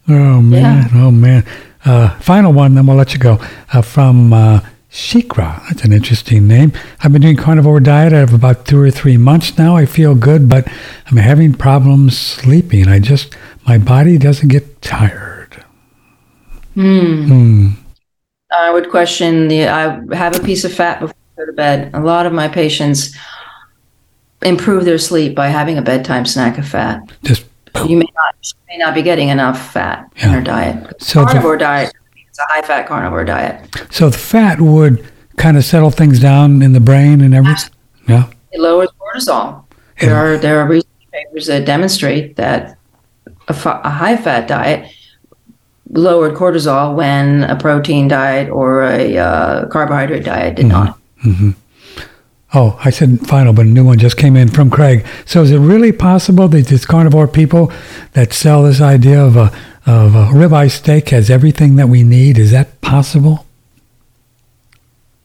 Oh 0.09 0.41
man, 0.41 0.89
oh 0.95 1.11
man. 1.11 1.45
Uh, 1.85 2.11
final 2.21 2.53
one, 2.53 2.75
then 2.75 2.87
we'll 2.87 2.97
let 2.97 3.13
you 3.13 3.19
go. 3.19 3.41
Uh, 3.73 3.83
from 3.83 4.33
uh, 4.33 4.61
Shikra. 4.93 5.67
That's 5.69 5.85
an 5.85 5.93
interesting 5.93 6.47
name. 6.47 6.73
I've 7.01 7.13
been 7.13 7.23
doing 7.23 7.37
carnivore 7.37 7.81
diet. 7.81 8.13
I 8.13 8.19
have 8.19 8.35
about 8.35 8.67
two 8.67 8.79
or 8.79 8.91
three 8.91 9.17
months 9.17 9.57
now. 9.57 9.75
I 9.75 9.87
feel 9.87 10.15
good, 10.15 10.51
but 10.51 10.69
I'm 11.11 11.17
having 11.17 11.55
problems 11.55 12.19
sleeping. 12.19 12.89
I 12.89 12.99
just 12.99 13.35
my 13.67 13.79
body 13.79 14.19
doesn't 14.19 14.49
get 14.49 14.83
tired. 14.83 15.65
Hmm. 16.75 17.71
I 18.55 18.71
would 18.71 18.91
question 18.91 19.49
the. 19.49 19.67
I 19.69 19.99
have 20.15 20.37
a 20.39 20.43
piece 20.43 20.65
of 20.65 20.75
fat 20.75 21.01
before 21.01 21.15
I 21.39 21.41
go 21.41 21.47
to 21.47 21.53
bed. 21.53 21.91
A 21.95 22.01
lot 22.01 22.27
of 22.27 22.35
my 22.35 22.49
patients 22.49 23.17
improve 24.43 24.85
their 24.85 24.99
sleep 24.99 25.35
by 25.35 25.49
having 25.49 25.79
a 25.79 25.83
bedtime 25.83 26.27
snack 26.27 26.59
of 26.59 26.69
fat. 26.69 27.01
Just 27.25 27.45
You 27.89 27.97
may 27.97 28.09
not 28.15 28.35
you 28.43 28.53
may 28.69 28.77
not 28.77 28.95
be 28.95 29.01
getting 29.01 29.29
enough 29.31 29.73
fat 29.73 30.07
in 30.17 30.29
Yeah. 30.29 30.33
your 30.35 30.43
diet. 30.43 31.03
So 31.03 31.21
the- 31.21 31.27
carnivore 31.27 31.57
diet 31.57 31.95
is 32.33 32.39
a 32.39 32.43
high 32.49 32.63
fat 32.63 32.87
carnivore 32.89 33.25
diet. 33.25 33.65
so 33.91 34.09
the 34.09 34.19
fat 34.19 34.61
would 34.61 35.05
kind 35.37 35.57
of 35.57 35.65
settle 35.65 35.91
things 35.91 36.19
down 36.21 36.63
in 36.63 36.73
the 36.73 36.81
brain 36.81 37.21
and 37.21 37.35
everything. 37.35 37.71
Yeah. 38.09 38.31
It 38.53 38.61
lowers 38.61 38.91
cortisol. 39.01 39.65
There 40.01 40.17
are 40.17 40.37
there 40.37 40.61
are 40.61 40.67
research 40.67 40.89
papers 41.13 41.47
that 41.47 41.65
demonstrate 41.65 42.37
that 42.37 42.77
a, 43.49 43.55
fa- 43.55 43.81
a 43.85 43.91
high 43.91 44.17
fat 44.17 44.49
diet 44.49 44.93
lowered 45.91 46.35
cortisol 46.35 46.95
when 46.97 47.45
a 47.45 47.57
protein 47.57 48.09
diet 48.09 48.51
or 48.51 48.83
a 48.83 49.17
uh, 49.19 49.67
carbohydrate 49.69 50.25
diet 50.25 50.57
did 50.57 50.67
not. 50.67 50.99
Oh, 52.55 52.79
I 52.85 52.91
said 52.91 53.21
final, 53.27 53.55
but 53.55 53.65
a 53.65 53.69
new 53.69 53.85
one 53.85 53.99
just 53.99 54.19
came 54.19 54.37
in 54.37 54.49
from 54.49 54.69
Craig. 54.69 55.07
So 55.25 55.43
is 55.43 55.51
it 55.51 55.59
really 55.59 55.93
possible 55.93 56.49
that 56.49 56.67
these 56.67 56.85
carnivore 56.85 57.27
people 57.29 57.73
that 58.13 58.35
sell 58.35 58.63
this 58.65 58.81
idea 58.81 59.25
of 59.25 59.37
a 59.37 59.51
of 59.87 60.15
a 60.15 60.27
ribeye 60.27 60.71
steak 60.71 61.09
has 61.11 61.31
everything 61.31 61.77
that 61.77 61.89
we 61.89 62.03
need? 62.03 62.39
Is 62.39 62.51
that 62.53 62.81
possible? 62.81 63.47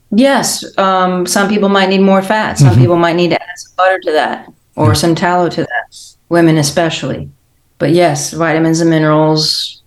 Yes, 0.10 0.66
um, 0.78 1.26
some 1.26 1.50
people 1.50 1.70
might 1.70 1.90
need 1.90 2.02
more 2.02 2.22
fat. 2.22 2.58
Some 2.58 2.78
people 2.78 2.96
might 2.96 3.16
need 3.16 3.30
to 3.30 3.42
add 3.42 3.58
some 3.58 3.74
butter 3.76 4.00
to 4.00 4.12
that 4.14 4.52
or 4.76 4.96
some 4.96 5.16
tallow 5.16 5.50
to 5.50 5.62
that. 5.62 6.16
Women 6.30 6.58
especially. 6.58 7.30
But 7.78 7.92
yes, 7.92 8.32
vitamins 8.34 8.80
and 8.80 8.90
minerals, 8.90 9.82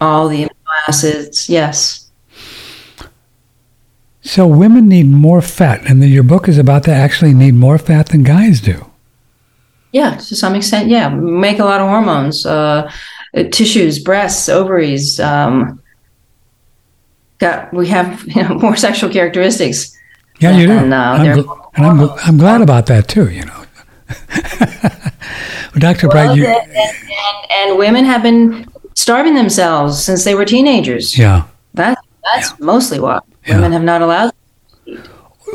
all 0.00 0.28
the 0.28 0.44
amino 0.44 0.50
acids. 0.88 1.48
Yes. 1.48 2.10
So 4.22 4.46
women 4.46 4.88
need 4.88 5.06
more 5.10 5.40
fat, 5.40 5.88
and 5.88 6.02
then 6.02 6.10
your 6.10 6.22
book 6.22 6.48
is 6.48 6.58
about 6.58 6.82
they 6.82 6.92
actually 6.92 7.32
need 7.34 7.54
more 7.54 7.78
fat 7.78 8.08
than 8.08 8.22
guys 8.22 8.60
do. 8.60 8.90
Yeah, 9.92 10.16
to 10.16 10.36
some 10.36 10.54
extent. 10.54 10.88
Yeah, 10.88 11.08
make 11.08 11.58
a 11.58 11.64
lot 11.64 11.80
of 11.80 11.88
hormones, 11.88 12.44
uh, 12.44 12.90
tissues, 13.34 13.98
breasts, 13.98 14.48
ovaries. 14.48 15.18
Um, 15.20 15.82
got 17.38 17.72
we 17.72 17.86
have 17.88 18.24
you 18.34 18.42
know 18.42 18.54
more 18.54 18.76
sexual 18.76 19.10
characteristics. 19.10 19.96
Yeah, 20.40 20.56
you 20.56 20.66
do. 20.68 20.72
And, 20.72 20.94
uh, 20.94 20.96
I'm 20.96 21.26
gl- 21.38 21.70
and 21.74 21.86
I'm, 21.86 21.96
gl- 21.98 22.18
I'm 22.22 22.36
glad 22.38 22.60
about 22.62 22.86
that 22.86 23.08
too. 23.08 23.28
You 23.28 23.44
know, 23.44 23.64
well, 24.30 25.00
Dr. 25.78 26.08
Well, 26.08 26.12
Bright, 26.26 26.36
you, 26.36 26.46
and, 26.46 26.70
and, 26.70 27.50
and 27.70 27.78
women 27.78 28.04
have 28.04 28.22
been 28.22 28.66
starving 28.94 29.34
themselves 29.34 30.02
since 30.04 30.24
they 30.24 30.34
were 30.34 30.44
teenagers. 30.44 31.16
yeah. 31.18 31.44
That 31.74 31.98
that's 32.34 32.58
mostly 32.60 32.98
why 33.00 33.20
Yeah. 33.46 33.56
women 33.56 33.72
have 33.72 33.82
not 33.82 34.02
allowed. 34.02 34.32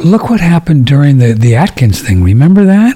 look 0.03 0.29
what 0.29 0.39
happened 0.39 0.85
during 0.85 1.17
the, 1.19 1.33
the 1.33 1.55
Atkins 1.55 2.01
thing. 2.01 2.23
Remember 2.23 2.65
that? 2.65 2.95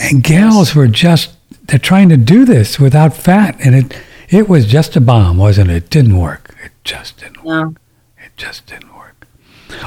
And 0.00 0.22
gals 0.22 0.74
were 0.74 0.86
just 0.88 1.30
they're 1.68 1.78
trying 1.78 2.08
to 2.08 2.16
do 2.16 2.44
this 2.44 2.80
without 2.80 3.16
fat, 3.16 3.56
and 3.64 3.74
it 3.74 3.96
it 4.28 4.48
was 4.48 4.66
just 4.66 4.96
a 4.96 5.00
bomb, 5.00 5.38
wasn't 5.38 5.70
it? 5.70 5.76
It 5.76 5.90
didn't 5.90 6.18
work. 6.18 6.54
It 6.64 6.72
just 6.84 7.18
didn't. 7.18 7.44
No. 7.44 7.74
It 8.18 8.36
just 8.36 8.66
didn't 8.66 8.94
work. 8.94 9.26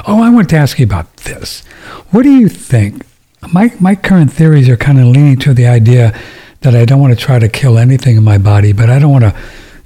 Oh, 0.06 0.22
I 0.22 0.30
want 0.30 0.48
to 0.50 0.56
ask 0.56 0.78
you 0.78 0.86
about 0.86 1.14
this. 1.18 1.64
What 2.10 2.22
do 2.22 2.30
you 2.30 2.48
think? 2.48 3.04
My 3.52 3.72
my 3.80 3.94
current 3.94 4.32
theories 4.32 4.68
are 4.68 4.76
kind 4.76 4.98
of 4.98 5.06
leaning 5.06 5.38
to 5.40 5.54
the 5.54 5.66
idea 5.66 6.18
that 6.60 6.74
I 6.74 6.84
don't 6.84 7.00
want 7.00 7.18
to 7.18 7.24
try 7.24 7.38
to 7.38 7.48
kill 7.48 7.78
anything 7.78 8.16
in 8.16 8.22
my 8.22 8.38
body, 8.38 8.72
but 8.72 8.88
I 8.88 8.98
don't 8.98 9.10
want 9.10 9.24
to, 9.24 9.36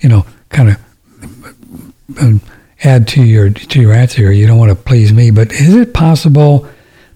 you 0.01 0.09
know, 0.09 0.27
kind 0.51 0.71
of 0.71 2.19
um, 2.21 2.41
add 2.85 3.09
to 3.09 3.25
your 3.25 3.49
to 3.51 3.81
your 3.81 3.95
answer. 3.95 4.23
here. 4.23 4.33
You 4.33 4.47
don't 4.47 4.59
want 4.59 4.71
to 4.71 4.77
please 4.77 5.13
me, 5.15 5.31
but 5.31 5.51
is 5.53 5.75
it 5.75 5.95
possible 5.95 6.69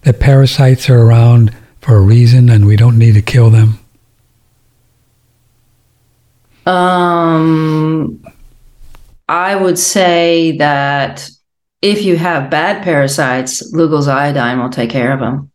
that 0.02 0.20
parasites 0.20 0.88
are 0.88 1.02
around 1.02 1.54
for 1.82 1.96
a 1.96 2.00
reason 2.00 2.48
and 2.48 2.66
we 2.66 2.76
don't 2.76 2.98
need 2.98 3.14
to 3.14 3.22
kill 3.22 3.50
them? 3.50 3.79
Um, 6.70 8.22
I 9.28 9.56
would 9.56 9.78
say 9.78 10.56
that 10.58 11.28
if 11.82 12.04
you 12.04 12.16
have 12.16 12.50
bad 12.50 12.82
parasites, 12.82 13.72
Lugol's 13.72 14.08
iodine 14.08 14.60
will 14.60 14.70
take 14.70 14.90
care 14.90 15.12
of 15.12 15.20
them. 15.20 15.50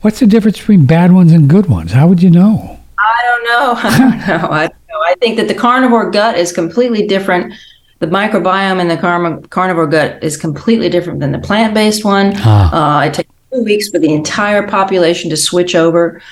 What's 0.00 0.20
the 0.20 0.26
difference 0.26 0.58
between 0.58 0.86
bad 0.86 1.12
ones 1.12 1.32
and 1.32 1.48
good 1.48 1.66
ones? 1.66 1.92
How 1.92 2.06
would 2.06 2.22
you 2.22 2.30
know? 2.30 2.78
I 2.98 3.22
don't 3.24 3.44
know. 3.44 3.74
I 3.90 3.98
don't 3.98 4.28
know. 4.28 4.48
I, 4.50 4.66
don't 4.68 4.88
know. 4.88 5.00
I 5.04 5.14
think 5.20 5.36
that 5.36 5.48
the 5.48 5.54
carnivore 5.54 6.10
gut 6.10 6.38
is 6.38 6.52
completely 6.52 7.06
different. 7.06 7.52
The 7.98 8.06
microbiome 8.06 8.80
in 8.80 8.88
the 8.88 8.96
carm- 8.96 9.42
carnivore 9.44 9.86
gut 9.86 10.22
is 10.22 10.36
completely 10.36 10.88
different 10.88 11.20
than 11.20 11.32
the 11.32 11.38
plant-based 11.38 12.04
one. 12.04 12.32
Ah. 12.36 13.00
Uh, 13.00 13.06
it 13.06 13.14
takes 13.14 13.30
two 13.52 13.64
weeks 13.64 13.88
for 13.88 13.98
the 13.98 14.12
entire 14.12 14.66
population 14.66 15.28
to 15.30 15.36
switch 15.36 15.74
over. 15.74 16.22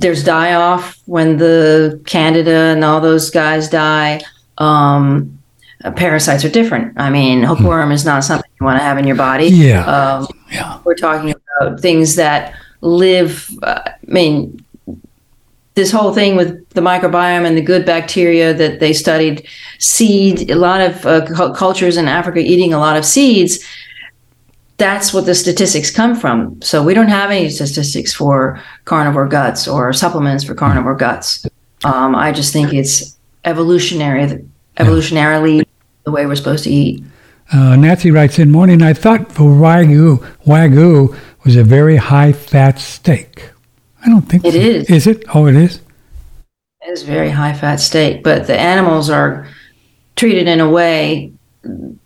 There's 0.00 0.22
die 0.22 0.54
off 0.54 0.96
when 1.06 1.38
the 1.38 2.00
candida 2.06 2.72
and 2.74 2.84
all 2.84 3.00
those 3.00 3.30
guys 3.30 3.68
die. 3.68 4.20
Um, 4.58 5.38
parasites 5.96 6.44
are 6.44 6.48
different. 6.50 6.98
I 7.00 7.10
mean, 7.10 7.42
hookworm 7.42 7.90
is 7.92 8.04
not 8.04 8.22
something 8.24 8.50
you 8.60 8.64
want 8.66 8.78
to 8.78 8.84
have 8.84 8.98
in 8.98 9.06
your 9.06 9.16
body. 9.16 9.46
Yeah. 9.48 9.84
Um, 9.84 10.26
Yeah. 10.52 10.78
we're 10.84 10.94
talking 10.94 11.34
about 11.34 11.80
things 11.80 12.14
that 12.16 12.54
live. 12.80 13.50
Uh, 13.62 13.80
I 13.86 13.92
mean, 14.02 14.64
this 15.74 15.90
whole 15.92 16.12
thing 16.12 16.36
with 16.36 16.68
the 16.70 16.80
microbiome 16.80 17.44
and 17.46 17.56
the 17.56 17.62
good 17.62 17.84
bacteria 17.86 18.52
that 18.54 18.80
they 18.80 18.92
studied, 18.92 19.46
seed, 19.78 20.50
a 20.50 20.56
lot 20.56 20.80
of 20.80 21.06
uh, 21.06 21.52
cultures 21.54 21.96
in 21.96 22.08
Africa 22.08 22.40
eating 22.40 22.72
a 22.72 22.78
lot 22.78 22.96
of 22.96 23.04
seeds. 23.04 23.58
That's 24.78 25.12
what 25.12 25.26
the 25.26 25.34
statistics 25.34 25.90
come 25.90 26.14
from. 26.14 26.62
So 26.62 26.82
we 26.82 26.94
don't 26.94 27.08
have 27.08 27.30
any 27.30 27.50
statistics 27.50 28.14
for 28.14 28.62
carnivore 28.84 29.26
guts 29.26 29.66
or 29.66 29.92
supplements 29.92 30.44
for 30.44 30.54
carnivore 30.54 30.94
guts. 30.94 31.46
Um, 31.84 32.14
I 32.14 32.32
just 32.32 32.52
think 32.52 32.72
it's 32.72 33.16
evolutionary, 33.44 34.44
evolutionarily 34.76 35.66
the 36.04 36.12
way 36.12 36.26
we're 36.26 36.36
supposed 36.36 36.64
to 36.64 36.70
eat. 36.70 37.04
Uh, 37.52 37.76
Nancy 37.76 38.10
writes 38.10 38.38
in 38.38 38.50
morning. 38.50 38.82
I 38.82 38.92
thought 38.92 39.30
the 39.30 39.42
wagyu 39.42 40.18
wagyu 40.46 41.16
was 41.44 41.56
a 41.56 41.64
very 41.64 41.96
high 41.96 42.32
fat 42.32 42.78
steak. 42.78 43.50
I 44.04 44.08
don't 44.08 44.22
think 44.22 44.44
it 44.44 44.52
so. 44.52 44.58
is. 44.58 44.90
Is 44.90 45.06
it? 45.06 45.24
Oh, 45.34 45.46
it 45.46 45.56
is. 45.56 45.80
It 46.82 46.90
is 46.90 47.02
very 47.02 47.30
high 47.30 47.54
fat 47.54 47.76
steak, 47.76 48.22
but 48.22 48.46
the 48.46 48.58
animals 48.58 49.10
are 49.10 49.48
treated 50.14 50.46
in 50.46 50.60
a 50.60 50.68
way. 50.68 51.32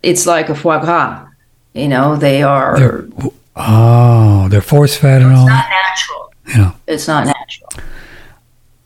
It's 0.03 0.27
like 0.27 0.49
a 0.49 0.55
foie 0.55 0.79
gras. 0.79 1.27
You 1.75 1.89
know, 1.89 2.17
they 2.17 2.43
are. 2.43 2.79
They're, 2.79 3.09
oh, 3.57 4.49
they're 4.51 4.61
force 4.61 4.97
fed 4.97 5.23
and 5.23 5.33
all. 5.33 5.47
It's 5.47 5.49
not 5.49 5.69
natural. 5.71 6.33
Yeah. 6.49 6.73
It's 6.87 7.09
not 7.09 7.27
natural. 7.27 7.85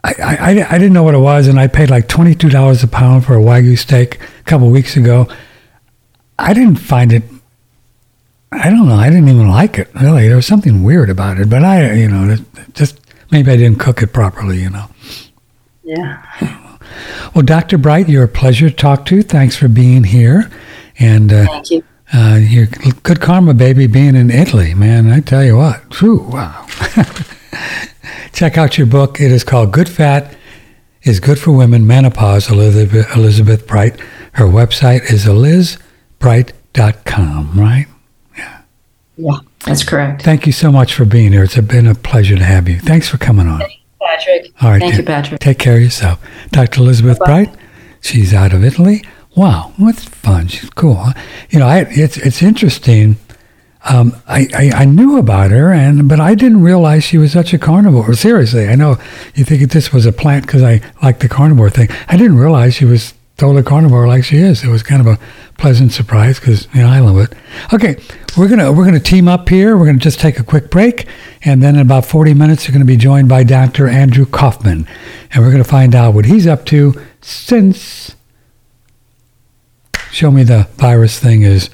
I, 0.04 0.14
I, 0.18 0.66
I 0.70 0.78
didn't 0.78 0.92
know 0.92 1.02
what 1.02 1.14
it 1.14 1.18
was, 1.18 1.48
and 1.48 1.58
I 1.58 1.66
paid 1.66 1.90
like 1.90 2.06
$22 2.06 2.84
a 2.84 2.86
pound 2.86 3.24
for 3.24 3.34
a 3.34 3.40
Wagyu 3.40 3.76
steak 3.76 4.20
a 4.20 4.42
couple 4.44 4.70
weeks 4.70 4.96
ago. 4.96 5.26
I 6.38 6.54
didn't 6.54 6.76
find 6.76 7.12
it, 7.12 7.24
I 8.52 8.70
don't 8.70 8.86
know, 8.86 8.94
I 8.94 9.08
didn't 9.10 9.28
even 9.28 9.48
like 9.48 9.78
it, 9.78 9.92
really. 9.94 10.28
There 10.28 10.36
was 10.36 10.46
something 10.46 10.84
weird 10.84 11.10
about 11.10 11.40
it, 11.40 11.50
but 11.50 11.64
I, 11.64 11.92
you 11.94 12.08
know, 12.08 12.36
just 12.74 13.00
maybe 13.32 13.50
I 13.50 13.56
didn't 13.56 13.80
cook 13.80 14.00
it 14.00 14.12
properly, 14.12 14.60
you 14.60 14.70
know. 14.70 14.88
Yeah. 15.82 16.22
Well, 17.34 17.44
Dr. 17.44 17.76
Bright, 17.76 18.08
you're 18.08 18.24
a 18.24 18.28
pleasure 18.28 18.70
to 18.70 18.76
talk 18.76 19.06
to. 19.06 19.22
Thanks 19.22 19.56
for 19.56 19.68
being 19.68 20.04
here. 20.04 20.50
And 20.98 21.32
uh, 21.32 21.46
thank 21.46 21.70
you. 21.70 21.82
Uh, 22.12 22.38
you're 22.40 22.66
good 23.02 23.20
karma, 23.20 23.54
baby, 23.54 23.86
being 23.86 24.14
in 24.14 24.30
Italy, 24.30 24.74
man. 24.74 25.10
I 25.10 25.20
tell 25.20 25.44
you 25.44 25.56
what. 25.56 25.80
Whew, 26.00 26.20
wow. 26.30 26.66
Check 28.32 28.58
out 28.58 28.78
your 28.78 28.86
book. 28.86 29.20
It 29.20 29.32
is 29.32 29.44
called 29.44 29.72
Good 29.72 29.88
Fat 29.88 30.36
is 31.06 31.20
Good 31.20 31.38
for 31.38 31.52
Women 31.52 31.86
Menopause, 31.86 32.50
Elizabeth, 32.50 33.06
Elizabeth 33.14 33.66
Bright. 33.66 33.98
Her 34.32 34.44
website 34.44 35.10
is 35.10 35.24
elizbright.com, 35.26 37.58
right? 37.58 37.86
Yeah. 38.36 38.60
Yeah, 39.16 39.38
that's 39.64 39.82
correct. 39.84 40.20
Thank 40.22 40.46
you 40.46 40.52
so 40.52 40.72
much 40.72 40.94
for 40.94 41.04
being 41.04 41.32
here. 41.32 41.44
It's 41.44 41.58
been 41.60 41.86
a 41.86 41.94
pleasure 41.94 42.36
to 42.36 42.42
have 42.44 42.68
you. 42.68 42.80
Thanks 42.80 43.08
for 43.08 43.18
coming 43.18 43.46
on. 43.46 43.60
Thank 43.60 43.72
you, 43.72 43.78
Patrick. 44.00 44.52
All 44.60 44.70
right. 44.70 44.80
Thank 44.80 44.94
t- 44.94 44.98
you, 44.98 45.04
Patrick. 45.04 45.40
Take 45.40 45.60
care 45.60 45.76
of 45.76 45.82
yourself. 45.82 46.20
Dr. 46.50 46.80
Elizabeth 46.80 47.20
Bye-bye. 47.20 47.44
Bright, 47.44 47.56
she's 48.00 48.34
out 48.34 48.52
of 48.52 48.64
Italy. 48.64 49.04
Wow, 49.36 49.72
what's 49.76 50.04
fun. 50.04 50.48
She's 50.48 50.70
cool. 50.70 51.04
You 51.50 51.58
know, 51.58 51.66
I, 51.66 51.86
it's, 51.90 52.16
it's 52.16 52.42
interesting 52.42 53.16
um, 53.88 54.16
I, 54.26 54.48
I, 54.52 54.70
I, 54.82 54.84
knew 54.84 55.16
about 55.16 55.52
her, 55.52 55.72
and 55.72 56.08
but 56.08 56.18
I 56.18 56.34
didn't 56.34 56.62
realize 56.62 57.04
she 57.04 57.18
was 57.18 57.32
such 57.32 57.52
a 57.52 57.58
carnivore. 57.58 58.14
Seriously, 58.14 58.66
I 58.68 58.74
know 58.74 58.98
you 59.34 59.44
think 59.44 59.70
this 59.70 59.92
was 59.92 60.06
a 60.06 60.12
plant 60.12 60.44
because 60.44 60.62
I 60.62 60.80
like 61.02 61.20
the 61.20 61.28
carnivore 61.28 61.70
thing. 61.70 61.88
I 62.08 62.16
didn't 62.16 62.36
realize 62.36 62.74
she 62.74 62.84
was 62.84 63.14
totally 63.36 63.62
carnivore 63.62 64.08
like 64.08 64.24
she 64.24 64.38
is. 64.38 64.64
It 64.64 64.68
was 64.68 64.82
kind 64.82 65.00
of 65.00 65.06
a 65.06 65.18
pleasant 65.56 65.92
surprise 65.92 66.40
because 66.40 66.66
you 66.74 66.80
know 66.80 66.88
I 66.88 66.98
love 66.98 67.18
it. 67.18 67.36
Okay, 67.72 68.02
we're 68.36 68.48
gonna 68.48 68.72
we're 68.72 68.84
gonna 68.84 68.98
team 68.98 69.28
up 69.28 69.48
here. 69.48 69.76
We're 69.76 69.86
gonna 69.86 69.98
just 69.98 70.18
take 70.18 70.40
a 70.40 70.44
quick 70.44 70.68
break, 70.68 71.06
and 71.44 71.62
then 71.62 71.76
in 71.76 71.82
about 71.82 72.06
forty 72.06 72.34
minutes, 72.34 72.66
you're 72.66 72.72
gonna 72.72 72.84
be 72.84 72.96
joined 72.96 73.28
by 73.28 73.44
Dr. 73.44 73.86
Andrew 73.86 74.26
Kaufman, 74.26 74.88
and 75.32 75.44
we're 75.44 75.52
gonna 75.52 75.62
find 75.62 75.94
out 75.94 76.12
what 76.12 76.24
he's 76.24 76.46
up 76.48 76.64
to 76.66 77.00
since. 77.20 78.16
Show 80.16 80.30
me 80.30 80.44
the 80.44 80.66
virus 80.76 81.18
thing 81.18 81.42
is 81.42 81.68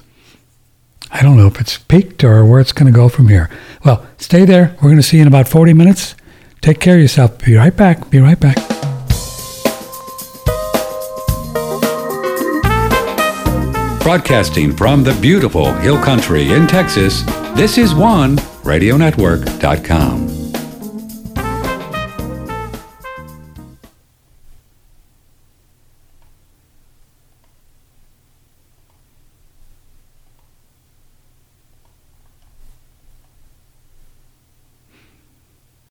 I 1.13 1.23
don't 1.23 1.37
know 1.37 1.47
if 1.47 1.61
it's 1.61 1.79
peaked 1.79 2.25
or 2.25 2.45
where 2.45 2.59
it's 2.59 2.73
going 2.73 2.93
to 2.93 2.93
go 2.93 3.09
from 3.09 3.29
here. 3.29 3.49
Well, 3.85 4.05
stay 4.19 4.45
there. 4.45 4.75
We're 4.83 4.89
going 4.89 4.97
to 4.97 5.03
see 5.05 5.19
you 5.19 5.23
in 5.23 5.29
about 5.29 5.47
40 5.47 5.75
minutes. 5.75 6.17
Take 6.61 6.81
care 6.81 6.97
of 6.97 7.01
yourself. 7.01 7.39
Be 7.39 7.55
right 7.55 7.77
back. 7.77 8.11
Be 8.11 8.19
right 8.19 8.41
back. 8.41 8.57
Broadcasting 14.03 14.77
from 14.77 15.05
the 15.05 15.17
beautiful 15.21 15.73
Hill 15.75 16.03
Country 16.03 16.51
in 16.51 16.67
Texas, 16.67 17.23
this 17.55 17.79
is 17.79 17.95
one 17.95 18.39
radionetwork.com. 18.65 20.32